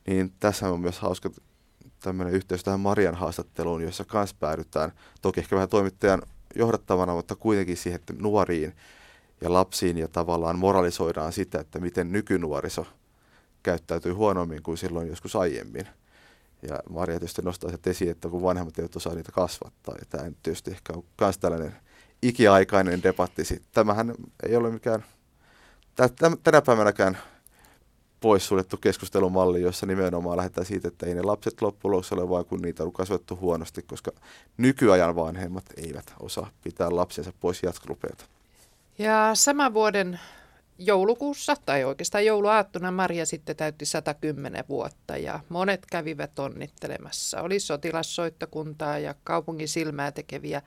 niin 0.07 0.33
tässä 0.41 0.69
on 0.69 0.81
myös 0.81 0.99
hauska 0.99 1.31
tämmöinen 2.01 2.35
yhteys 2.35 2.65
tähän 2.65 2.81
Marian 2.81 3.15
haastatteluun, 3.15 3.83
jossa 3.83 4.05
myös 4.13 4.35
päädytään, 4.35 4.93
toki 5.23 5.41
ehkä 5.41 5.57
vähän 5.57 5.69
toimittajan 5.69 6.23
johdattavana, 6.55 7.15
mutta 7.15 7.37
kuitenkin 7.37 7.77
siihen, 7.77 8.01
että 8.01 8.15
nuoriin 8.19 8.77
ja 9.41 9.53
lapsiin 9.53 9.99
ja 9.99 10.09
tavallaan 10.09 10.59
moralisoidaan 10.59 11.33
sitä, 11.33 11.61
että 11.61 11.81
miten 11.81 12.13
nykynuoriso 12.13 12.87
käyttäytyy 13.63 14.13
huonommin 14.13 14.63
kuin 14.63 14.79
silloin 14.79 15.09
joskus 15.09 15.37
aiemmin. 15.37 15.89
Ja 16.63 16.79
Maria 16.91 17.19
tietysti 17.19 17.43
nostaa 17.43 17.71
se 17.71 17.91
esiin, 17.91 18.11
että 18.11 18.29
kun 18.29 18.43
vanhemmat 18.43 18.79
eivät 18.79 18.97
osaa 18.97 19.15
niitä 19.15 19.33
kasvattaa. 19.33 19.95
Ja 19.99 20.05
tämä 20.09 20.31
tietysti 20.43 20.71
ehkä 20.71 20.93
on 20.97 21.05
myös 21.21 21.39
tällainen 21.39 21.77
ikiaikainen 22.23 23.03
debatti. 23.03 23.43
Tämähän 23.73 24.15
ei 24.49 24.57
ole 24.57 24.71
mikään 24.71 25.05
tänä 26.43 26.63
päivänäkään 26.63 27.19
poissuljettu 28.21 28.77
keskustelumalli, 28.77 29.63
jossa 29.63 29.87
nimenomaan 29.87 30.37
lähdetään 30.37 30.67
siitä, 30.67 30.89
että 30.89 31.07
ei 31.07 31.15
ne 31.15 31.23
lapset 31.23 31.63
loppujen 31.63 31.93
lopuksi 31.93 32.15
ole 32.15 32.29
vaan 32.29 32.45
kun 32.45 32.63
niitä 32.63 32.83
on 32.83 32.93
kasvattu 32.93 33.37
huonosti, 33.37 33.83
koska 33.83 34.13
nykyajan 34.57 35.17
vanhemmat 35.17 35.65
eivät 35.77 36.15
osaa 36.21 36.51
pitää 36.65 36.97
lapsensa 36.97 37.33
pois 37.41 37.63
jatkolupeilta. 37.63 38.25
Ja 38.99 39.31
saman 39.35 39.75
vuoden 39.75 40.21
joulukuussa, 40.79 41.57
tai 41.67 41.85
oikeastaan 41.85 42.27
jouluaattona, 42.27 42.91
Maria 42.91 43.27
sitten 43.27 43.57
täytti 43.57 43.87
110 43.87 44.65
vuotta 44.69 45.17
ja 45.17 45.41
monet 45.49 45.87
kävivät 45.91 46.39
onnittelemassa. 46.39 47.43
Oli 47.43 47.61
sotilassoittokuntaa 47.61 48.99
ja 48.99 49.15
kaupungin 49.25 49.69
silmää 49.69 50.13
tekeviä. 50.13 50.63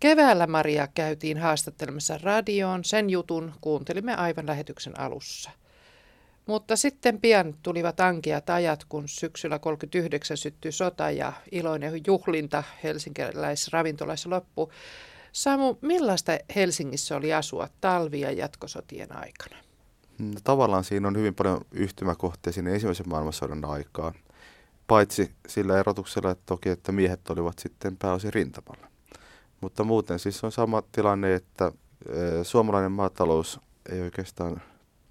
Keväällä 0.00 0.46
Maria 0.46 0.86
käytiin 0.86 1.38
haastattelemassa 1.38 2.18
radioon. 2.22 2.84
Sen 2.84 3.10
jutun 3.10 3.52
kuuntelimme 3.60 4.14
aivan 4.14 4.46
lähetyksen 4.46 5.00
alussa. 5.00 5.50
Mutta 6.46 6.76
sitten 6.76 7.20
pian 7.20 7.54
tulivat 7.62 8.00
ankeat 8.00 8.50
ajat, 8.50 8.84
kun 8.88 9.08
syksyllä 9.08 9.58
39 9.58 10.36
syttyi 10.36 10.72
sota 10.72 11.10
ja 11.10 11.32
iloinen 11.52 12.00
juhlinta 12.06 12.62
helsinkiläisravintolassa 12.82 14.30
loppui. 14.30 14.68
Samu, 15.32 15.76
millaista 15.80 16.32
Helsingissä 16.54 17.16
oli 17.16 17.34
asua 17.34 17.68
talvi- 17.80 18.20
ja 18.20 18.32
jatkosotien 18.32 19.16
aikana? 19.16 19.56
No, 20.18 20.40
tavallaan 20.44 20.84
siinä 20.84 21.08
on 21.08 21.16
hyvin 21.16 21.34
paljon 21.34 21.60
yhtymäkohtia 21.72 22.52
sinne 22.52 22.72
ensimmäisen 22.74 23.08
maailmansodan 23.08 23.64
aikaan. 23.64 24.14
Paitsi 24.86 25.30
sillä 25.48 25.78
erotuksella, 25.78 26.30
että 26.30 26.42
toki, 26.46 26.68
että 26.68 26.92
miehet 26.92 27.30
olivat 27.30 27.58
sitten 27.58 27.96
pääosin 27.96 28.32
rintamalla. 28.32 28.93
Mutta 29.60 29.84
muuten 29.84 30.18
siis 30.18 30.44
on 30.44 30.52
sama 30.52 30.82
tilanne, 30.92 31.34
että 31.34 31.72
suomalainen 32.42 32.92
maatalous 32.92 33.60
ei 33.92 34.00
oikeastaan 34.00 34.62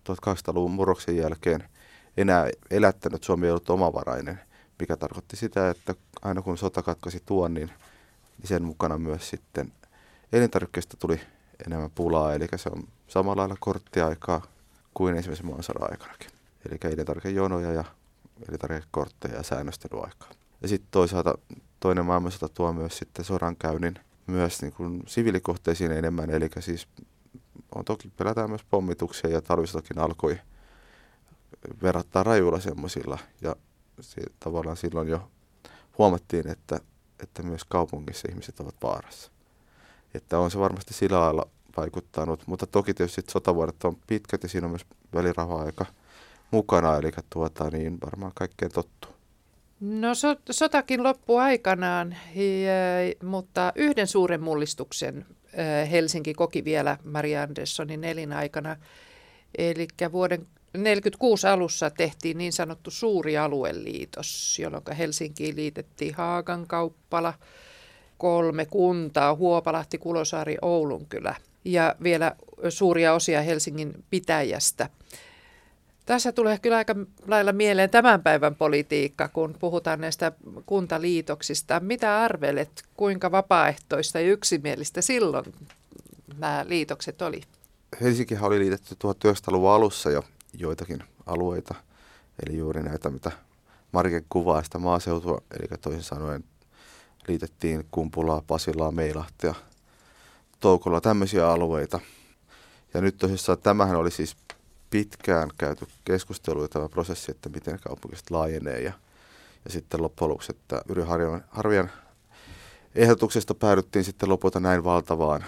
1800-luvun 0.10 0.72
murroksen 0.72 1.18
jälkeen 1.18 1.70
enää 2.18 2.50
elättänyt 2.72 3.24
Suomi 3.24 3.50
ollut 3.50 3.70
omavarainen, 3.70 4.40
mikä 4.80 4.98
tarkoitti 4.98 5.36
sitä, 5.36 5.70
että 5.70 5.96
aina 6.22 6.42
kun 6.42 6.58
sota 6.58 6.82
katkaisi 6.82 7.24
tuonnin, 7.26 7.68
niin 8.38 8.48
sen 8.48 8.64
mukana 8.64 8.98
myös 8.98 9.30
sitten 9.30 9.74
elintarvikkeista 10.34 10.98
tuli 10.98 11.22
enemmän 11.66 11.92
pulaa, 11.96 12.34
eli 12.34 12.48
se 12.56 12.70
on 12.70 12.88
samalla 13.08 13.42
lailla 13.42 13.56
korttiaikaa 13.60 14.42
kuin 14.94 15.16
ensimmäisen 15.16 15.46
maailmansodan 15.46 15.92
aikanakin. 15.92 16.30
eli 16.70 16.94
elintarvikejonoja 16.94 17.72
ja 17.72 17.84
elintarvikekortteja 18.50 19.36
ja 19.36 19.44
säännöstelyaikaa. 19.44 20.30
Ja 20.62 20.68
sitten 20.68 20.88
toisaalta 20.92 21.38
toinen 21.80 22.06
maailmansota 22.06 22.50
tuo 22.50 22.74
myös 22.74 22.98
sitten 22.98 23.26
sodankäynnin 23.26 24.00
myös 24.28 24.62
niin 24.62 24.74
kuin 24.74 25.04
siviilikohteisiin 25.08 25.92
enemmän, 25.92 26.30
eli 26.30 26.50
siis 26.60 26.88
on 27.76 27.86
toki 27.86 28.12
pelätään 28.18 28.50
myös 28.50 28.64
pommituksia 28.70 29.30
ja 29.30 29.42
talvisotakin 29.42 30.00
alkoi 30.00 30.40
verrattaa 31.82 32.24
rajuilla 32.24 32.60
semmoisilla 32.60 33.18
ja 33.42 33.56
si- 34.02 34.34
tavallaan 34.40 34.78
silloin 34.78 35.08
jo 35.08 35.32
huomattiin, 35.98 36.48
että, 36.48 36.80
että 37.24 37.44
myös 37.44 37.64
kaupungissa 37.64 38.28
ihmiset 38.32 38.60
ovat 38.60 38.76
vaarassa. 38.84 39.32
Että 40.14 40.40
on 40.40 40.52
se 40.52 40.60
varmasti 40.60 40.94
sillä 40.94 41.20
lailla 41.20 41.48
vaikuttanut, 41.78 42.48
mutta 42.48 42.68
toki 42.68 42.94
tietysti 42.94 43.22
sotavuodet 43.32 43.84
on 43.84 43.98
pitkät 44.08 44.44
ja 44.44 44.50
siinä 44.50 44.68
on 44.68 44.72
myös 44.72 44.86
välirauha-aika 45.14 45.86
mukana, 46.52 46.98
eli 46.98 47.12
tuota, 47.30 47.70
niin 47.70 47.98
varmaan 48.06 48.32
kaikkeen 48.36 48.72
tottuu. 48.72 49.13
No 49.84 50.16
so, 50.16 50.36
sotakin 50.52 51.04
loppui 51.04 51.42
aikanaan, 51.42 52.16
ja, 52.36 53.28
mutta 53.28 53.72
yhden 53.76 54.08
suuren 54.08 54.42
mullistuksen 54.42 55.26
Helsinki 55.92 56.34
koki 56.34 56.66
vielä 56.66 56.98
Maria 57.04 57.44
Anderssonin 57.44 58.04
elinaikana. 58.04 58.76
Eli 59.58 59.88
vuoden 60.12 60.40
1946 60.40 61.48
alussa 61.48 61.90
tehtiin 61.90 62.38
niin 62.38 62.54
sanottu 62.54 62.92
suuri 62.92 63.38
alueliitos, 63.38 64.60
jolloin 64.60 64.84
Helsinkiin 64.98 65.56
liitettiin 65.56 66.14
Haagan 66.14 66.68
kauppala, 66.68 67.34
kolme 68.18 68.66
kuntaa, 68.66 69.36
Huopalahti, 69.36 69.98
Kulosaari, 69.98 70.58
Oulunkylä 70.62 71.36
ja 71.66 71.96
vielä 72.04 72.36
suuria 72.70 73.14
osia 73.14 73.42
Helsingin 73.42 74.04
pitäjästä. 74.10 74.90
Tässä 76.06 76.32
tulee 76.32 76.60
kyllä 76.60 76.78
aika 76.78 76.96
lailla 77.28 77.54
mieleen 77.54 77.90
tämän 77.90 78.24
päivän 78.24 78.56
politiikka, 78.56 79.28
kun 79.28 79.56
puhutaan 79.60 80.02
näistä 80.02 80.32
kuntaliitoksista. 80.66 81.80
Mitä 81.80 82.22
arvelet, 82.22 82.84
kuinka 82.94 83.32
vapaaehtoista 83.32 84.20
ja 84.20 84.32
yksimielistä 84.32 85.02
silloin 85.02 85.46
nämä 86.38 86.66
liitokset 86.68 87.22
oli? 87.22 87.42
Helsinkihän 88.02 88.44
oli 88.44 88.60
liitetty 88.60 88.96
1900-luvun 88.96 89.72
alussa 89.72 90.12
jo 90.12 90.24
joitakin 90.54 91.04
alueita, 91.26 91.76
eli 92.46 92.58
juuri 92.58 92.84
näitä, 92.84 93.10
mitä 93.10 93.32
Marke 93.92 94.24
kuvaa 94.30 94.64
sitä 94.64 94.80
maaseutua, 94.80 95.42
eli 95.60 95.78
toisin 95.82 96.04
sanoen 96.04 96.44
liitettiin 97.28 97.86
Kumpulaa, 97.92 98.42
Pasilaa, 98.48 98.92
Meilahtia, 98.92 99.54
Toukolla, 100.60 101.02
tämmöisiä 101.02 101.52
alueita. 101.52 102.00
Ja 102.94 103.02
nyt 103.02 103.18
tosissaan 103.18 103.58
tämähän 103.58 103.96
oli 103.96 104.12
siis 104.12 104.36
pitkään 104.94 105.50
käyty 105.58 105.88
keskustelua 106.06 106.68
tämä 106.68 106.90
prosessi, 106.90 107.32
että 107.32 107.50
miten 107.50 107.80
kaupungista 107.80 108.36
laajenee 108.36 108.82
ja, 108.82 108.94
ja 109.66 109.72
sitten 109.72 110.02
loppujen 110.02 110.30
lopuksi, 110.30 110.52
että 110.52 110.82
Yri 110.90 111.04
Harvian 111.50 111.92
ehdotuksesta 112.96 113.56
päädyttiin 113.56 114.06
sitten 114.06 114.30
lopulta 114.30 114.60
näin 114.60 114.84
valtavaan 114.84 115.46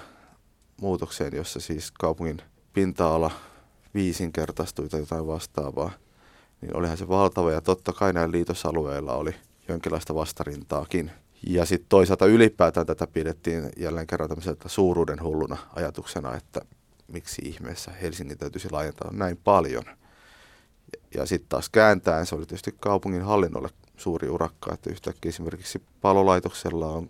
muutokseen, 0.81 1.35
jossa 1.35 1.59
siis 1.59 1.91
kaupungin 1.91 2.41
pinta-ala 2.73 3.31
viisinkertaistui 3.93 4.89
tai 4.89 4.99
jotain 4.99 5.27
vastaavaa, 5.27 5.91
niin 6.61 6.77
olihan 6.77 6.97
se 6.97 7.07
valtava 7.07 7.51
ja 7.51 7.61
totta 7.61 7.93
kai 7.93 8.13
näillä 8.13 8.31
liitosalueilla 8.31 9.13
oli 9.13 9.35
jonkinlaista 9.67 10.15
vastarintaakin. 10.15 11.11
Ja 11.47 11.65
sitten 11.65 11.89
toisaalta 11.89 12.25
ylipäätään 12.25 12.85
tätä 12.85 13.07
pidettiin 13.07 13.69
jälleen 13.77 14.07
kerran 14.07 14.29
tämmöiseltä 14.29 14.69
suuruuden 14.69 15.23
hulluna 15.23 15.57
ajatuksena, 15.75 16.35
että 16.35 16.61
miksi 17.07 17.41
ihmeessä 17.45 17.91
Helsingin 17.91 18.37
täytyisi 18.37 18.71
laajentaa 18.71 19.13
näin 19.13 19.37
paljon. 19.37 19.83
Ja, 19.85 19.95
ja 21.15 21.25
sitten 21.25 21.49
taas 21.49 21.69
kääntäen 21.69 22.25
se 22.25 22.35
oli 22.35 22.45
tietysti 22.45 22.75
kaupungin 22.79 23.21
hallinnolle 23.21 23.69
suuri 23.97 24.29
urakka, 24.29 24.73
että 24.73 24.89
yhtäkkiä 24.89 25.29
esimerkiksi 25.29 25.81
palolaitoksella 26.01 26.87
on 26.87 27.09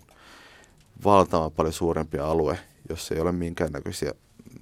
valtavan 1.04 1.52
paljon 1.52 1.74
suurempi 1.74 2.20
alue, 2.20 2.60
jossa 2.90 3.16
ei 3.16 3.22
ole 3.22 3.32
minkäännäköisiä 3.32 4.14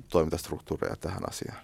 toimintastruktuureja 0.09 0.95
tähän 0.95 1.29
asiaan. 1.29 1.61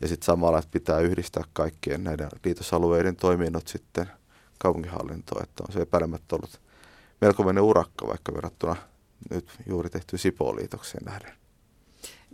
Ja 0.00 0.08
sitten 0.08 0.26
samalla, 0.26 0.58
että 0.58 0.70
pitää 0.70 1.00
yhdistää 1.00 1.44
kaikkien 1.52 2.04
näiden 2.04 2.28
liitosalueiden 2.44 3.16
toiminnot 3.16 3.68
sitten 3.68 4.10
kaupunginhallintoon, 4.58 5.42
että 5.42 5.64
on 5.68 5.72
se 5.72 5.80
epäilemättä 5.80 6.36
ollut 6.36 6.60
melkoinen 7.20 7.62
urakka 7.62 8.08
vaikka 8.08 8.34
verrattuna 8.34 8.76
nyt 9.30 9.48
juuri 9.66 9.90
tehtyyn 9.90 10.18
Sipoon-liitokseen 10.18 11.04
nähden. 11.04 11.43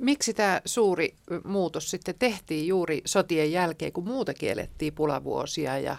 Miksi 0.01 0.35
tämä 0.35 0.61
suuri 0.65 1.15
muutos 1.45 1.91
sitten 1.91 2.15
tehtiin 2.19 2.67
juuri 2.67 3.03
sotien 3.05 3.53
jälkeen, 3.53 3.93
kun 3.93 4.09
muuta 4.09 4.35
kielettiin 4.35 4.95
pulavuosia 4.95 5.79
ja, 5.79 5.97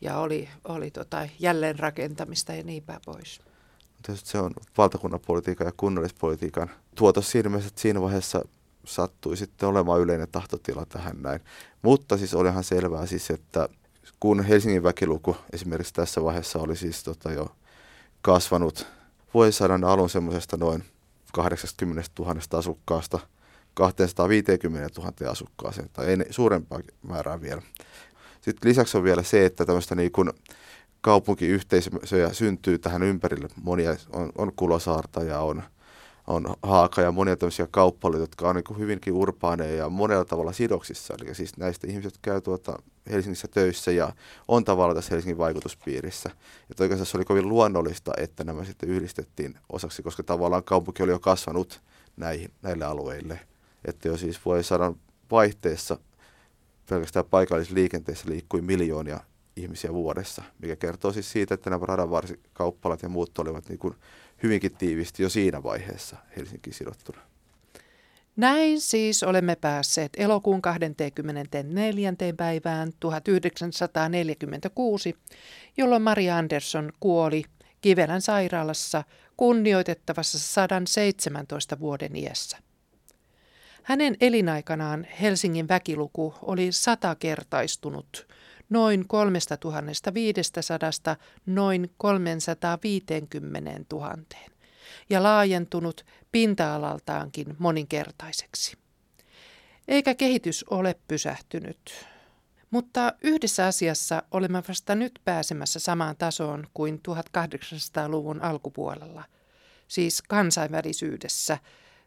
ja 0.00 0.18
oli, 0.18 0.48
oli 0.64 0.90
tota 0.90 1.28
jälleenrakentamista 1.38 2.54
ja 2.54 2.62
niin 2.62 2.82
päin 2.82 3.00
pois? 3.04 3.40
Tietysti 4.06 4.30
se 4.30 4.38
on 4.38 4.50
valtakunnan 4.78 5.20
politiikan 5.26 5.66
ja 5.66 5.72
kunnallispolitiikan 5.76 6.70
tuotos 6.94 7.30
siinä 7.30 7.48
mielessä, 7.48 7.68
että 7.68 7.80
siinä 7.80 8.00
vaiheessa 8.00 8.42
sattui 8.84 9.36
sitten 9.36 9.68
olemaan 9.68 10.00
yleinen 10.00 10.28
tahtotila 10.32 10.86
tähän 10.86 11.22
näin. 11.22 11.40
Mutta 11.82 12.16
siis 12.16 12.34
olihan 12.34 12.64
selvää 12.64 13.06
siis, 13.06 13.30
että 13.30 13.68
kun 14.20 14.44
Helsingin 14.44 14.82
väkiluku 14.82 15.36
esimerkiksi 15.52 15.94
tässä 15.94 16.22
vaiheessa 16.22 16.58
oli 16.58 16.76
siis 16.76 17.04
tota 17.04 17.32
jo 17.32 17.56
kasvanut 18.22 18.86
vuosisadan 19.34 19.84
alun 19.84 20.10
semmoisesta 20.10 20.56
noin 20.56 20.84
80 21.32 22.10
000 22.18 22.40
asukkaasta 22.52 23.18
250 23.74 25.00
000 25.00 25.30
asukkaaseen, 25.30 25.88
tai 25.92 26.06
ei 26.06 26.16
suurempaa 26.30 26.80
määrää 27.02 27.40
vielä. 27.40 27.62
Sitten 28.40 28.68
lisäksi 28.68 28.96
on 28.96 29.04
vielä 29.04 29.22
se, 29.22 29.46
että 29.46 29.66
tämmöistä 29.66 29.94
niin 29.94 30.12
kuin 30.12 30.30
kaupunkiyhteisöjä 31.00 32.32
syntyy 32.32 32.78
tähän 32.78 33.02
ympärille. 33.02 33.48
Monia 33.62 33.96
on, 34.12 34.32
on 34.38 34.52
Kulosaarta 34.56 35.22
ja 35.22 35.40
on, 35.40 35.62
on 36.28 36.54
Haaka 36.62 37.02
ja 37.02 37.12
monia 37.12 37.36
tämmöisiä 37.36 37.68
kauppaloita, 37.70 38.22
jotka 38.22 38.48
on 38.48 38.56
niin 38.56 38.78
hyvinkin 38.78 39.12
urbaaneja 39.12 39.74
ja 39.74 39.88
monella 39.88 40.24
tavalla 40.24 40.52
sidoksissa. 40.52 41.14
Eli 41.20 41.34
siis 41.34 41.56
näistä 41.56 41.86
ihmiset 41.86 42.18
käy 42.22 42.40
tuota 42.40 42.78
Helsingissä 43.10 43.48
töissä 43.48 43.90
ja 43.90 44.12
on 44.48 44.64
tavallaan 44.64 44.96
tässä 44.96 45.14
Helsingin 45.14 45.38
vaikutuspiirissä. 45.38 46.30
Ja 46.68 46.74
oikeastaan 46.80 47.06
se 47.06 47.16
oli 47.16 47.24
kovin 47.24 47.48
luonnollista, 47.48 48.12
että 48.16 48.44
nämä 48.44 48.64
sitten 48.64 48.88
yhdistettiin 48.88 49.58
osaksi, 49.72 50.02
koska 50.02 50.22
tavallaan 50.22 50.64
kaupunki 50.64 51.02
oli 51.02 51.10
jo 51.10 51.18
kasvanut 51.18 51.80
näihin, 52.16 52.50
näille 52.62 52.84
alueille. 52.84 53.40
Että 53.84 54.08
jo 54.08 54.16
siis 54.16 54.44
vuosisadan 54.44 54.96
vaihteessa 55.30 55.98
pelkästään 56.90 57.24
paikallisliikenteessä 57.30 58.28
liikkui 58.28 58.60
miljoonia 58.60 59.20
ihmisiä 59.56 59.92
vuodessa, 59.92 60.42
mikä 60.62 60.76
kertoo 60.76 61.12
siis 61.12 61.32
siitä, 61.32 61.54
että 61.54 61.70
nämä 61.70 61.86
radanvarsikauppalat 61.86 63.02
ja 63.02 63.08
muut 63.08 63.38
olivat 63.38 63.68
niin 63.68 63.78
kuin 63.78 63.94
hyvinkin 64.42 64.74
tiivisti 64.74 65.22
jo 65.22 65.28
siinä 65.28 65.62
vaiheessa 65.62 66.16
Helsinkiin 66.36 66.74
sidottuna. 66.74 67.20
Näin 68.36 68.80
siis 68.80 69.22
olemme 69.22 69.56
päässeet 69.56 70.12
elokuun 70.16 70.62
24. 70.62 72.12
päivään 72.36 72.92
1946, 73.00 75.16
jolloin 75.76 76.02
Maria 76.02 76.36
Andersson 76.36 76.92
kuoli 77.00 77.44
Kivelän 77.80 78.22
sairaalassa 78.22 79.04
kunnioitettavassa 79.36 80.38
117 80.38 81.80
vuoden 81.80 82.16
iässä. 82.16 82.58
Hänen 83.82 84.16
elinaikanaan 84.20 85.06
Helsingin 85.20 85.68
väkiluku 85.68 86.34
oli 86.42 86.72
satakertaistunut 86.72 88.26
noin 88.70 89.08
3500 89.08 91.16
noin 91.46 91.90
350 91.96 93.70
000 93.92 94.16
ja 95.10 95.22
laajentunut 95.22 96.04
pinta-alaltaankin 96.32 97.56
moninkertaiseksi. 97.58 98.76
Eikä 99.88 100.14
kehitys 100.14 100.64
ole 100.70 100.96
pysähtynyt. 101.08 102.06
Mutta 102.70 103.12
yhdessä 103.22 103.66
asiassa 103.66 104.22
olemme 104.30 104.62
vasta 104.68 104.94
nyt 104.94 105.20
pääsemässä 105.24 105.78
samaan 105.78 106.16
tasoon 106.16 106.66
kuin 106.74 107.00
1800-luvun 107.08 108.42
alkupuolella, 108.42 109.24
siis 109.88 110.22
kansainvälisyydessä, 110.22 111.58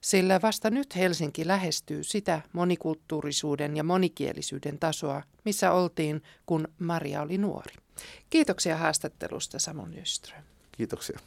sillä 0.02 0.42
vasta 0.42 0.70
nyt 0.70 0.96
Helsinki 0.96 1.48
lähestyy 1.48 2.04
sitä 2.04 2.42
monikulttuurisuuden 2.54 3.78
ja 3.78 3.84
monikielisyyden 3.84 4.80
tasoa, 4.80 5.24
missä 5.46 5.72
oltiin, 5.72 6.24
kun 6.46 6.68
Maria 6.80 7.22
oli 7.22 7.38
nuori. 7.38 7.76
Kiitoksia 8.30 8.78
haastattelusta, 8.78 9.60
Samu 9.60 9.86
Nyström. 9.86 10.44
Kiitoksia. 10.72 11.20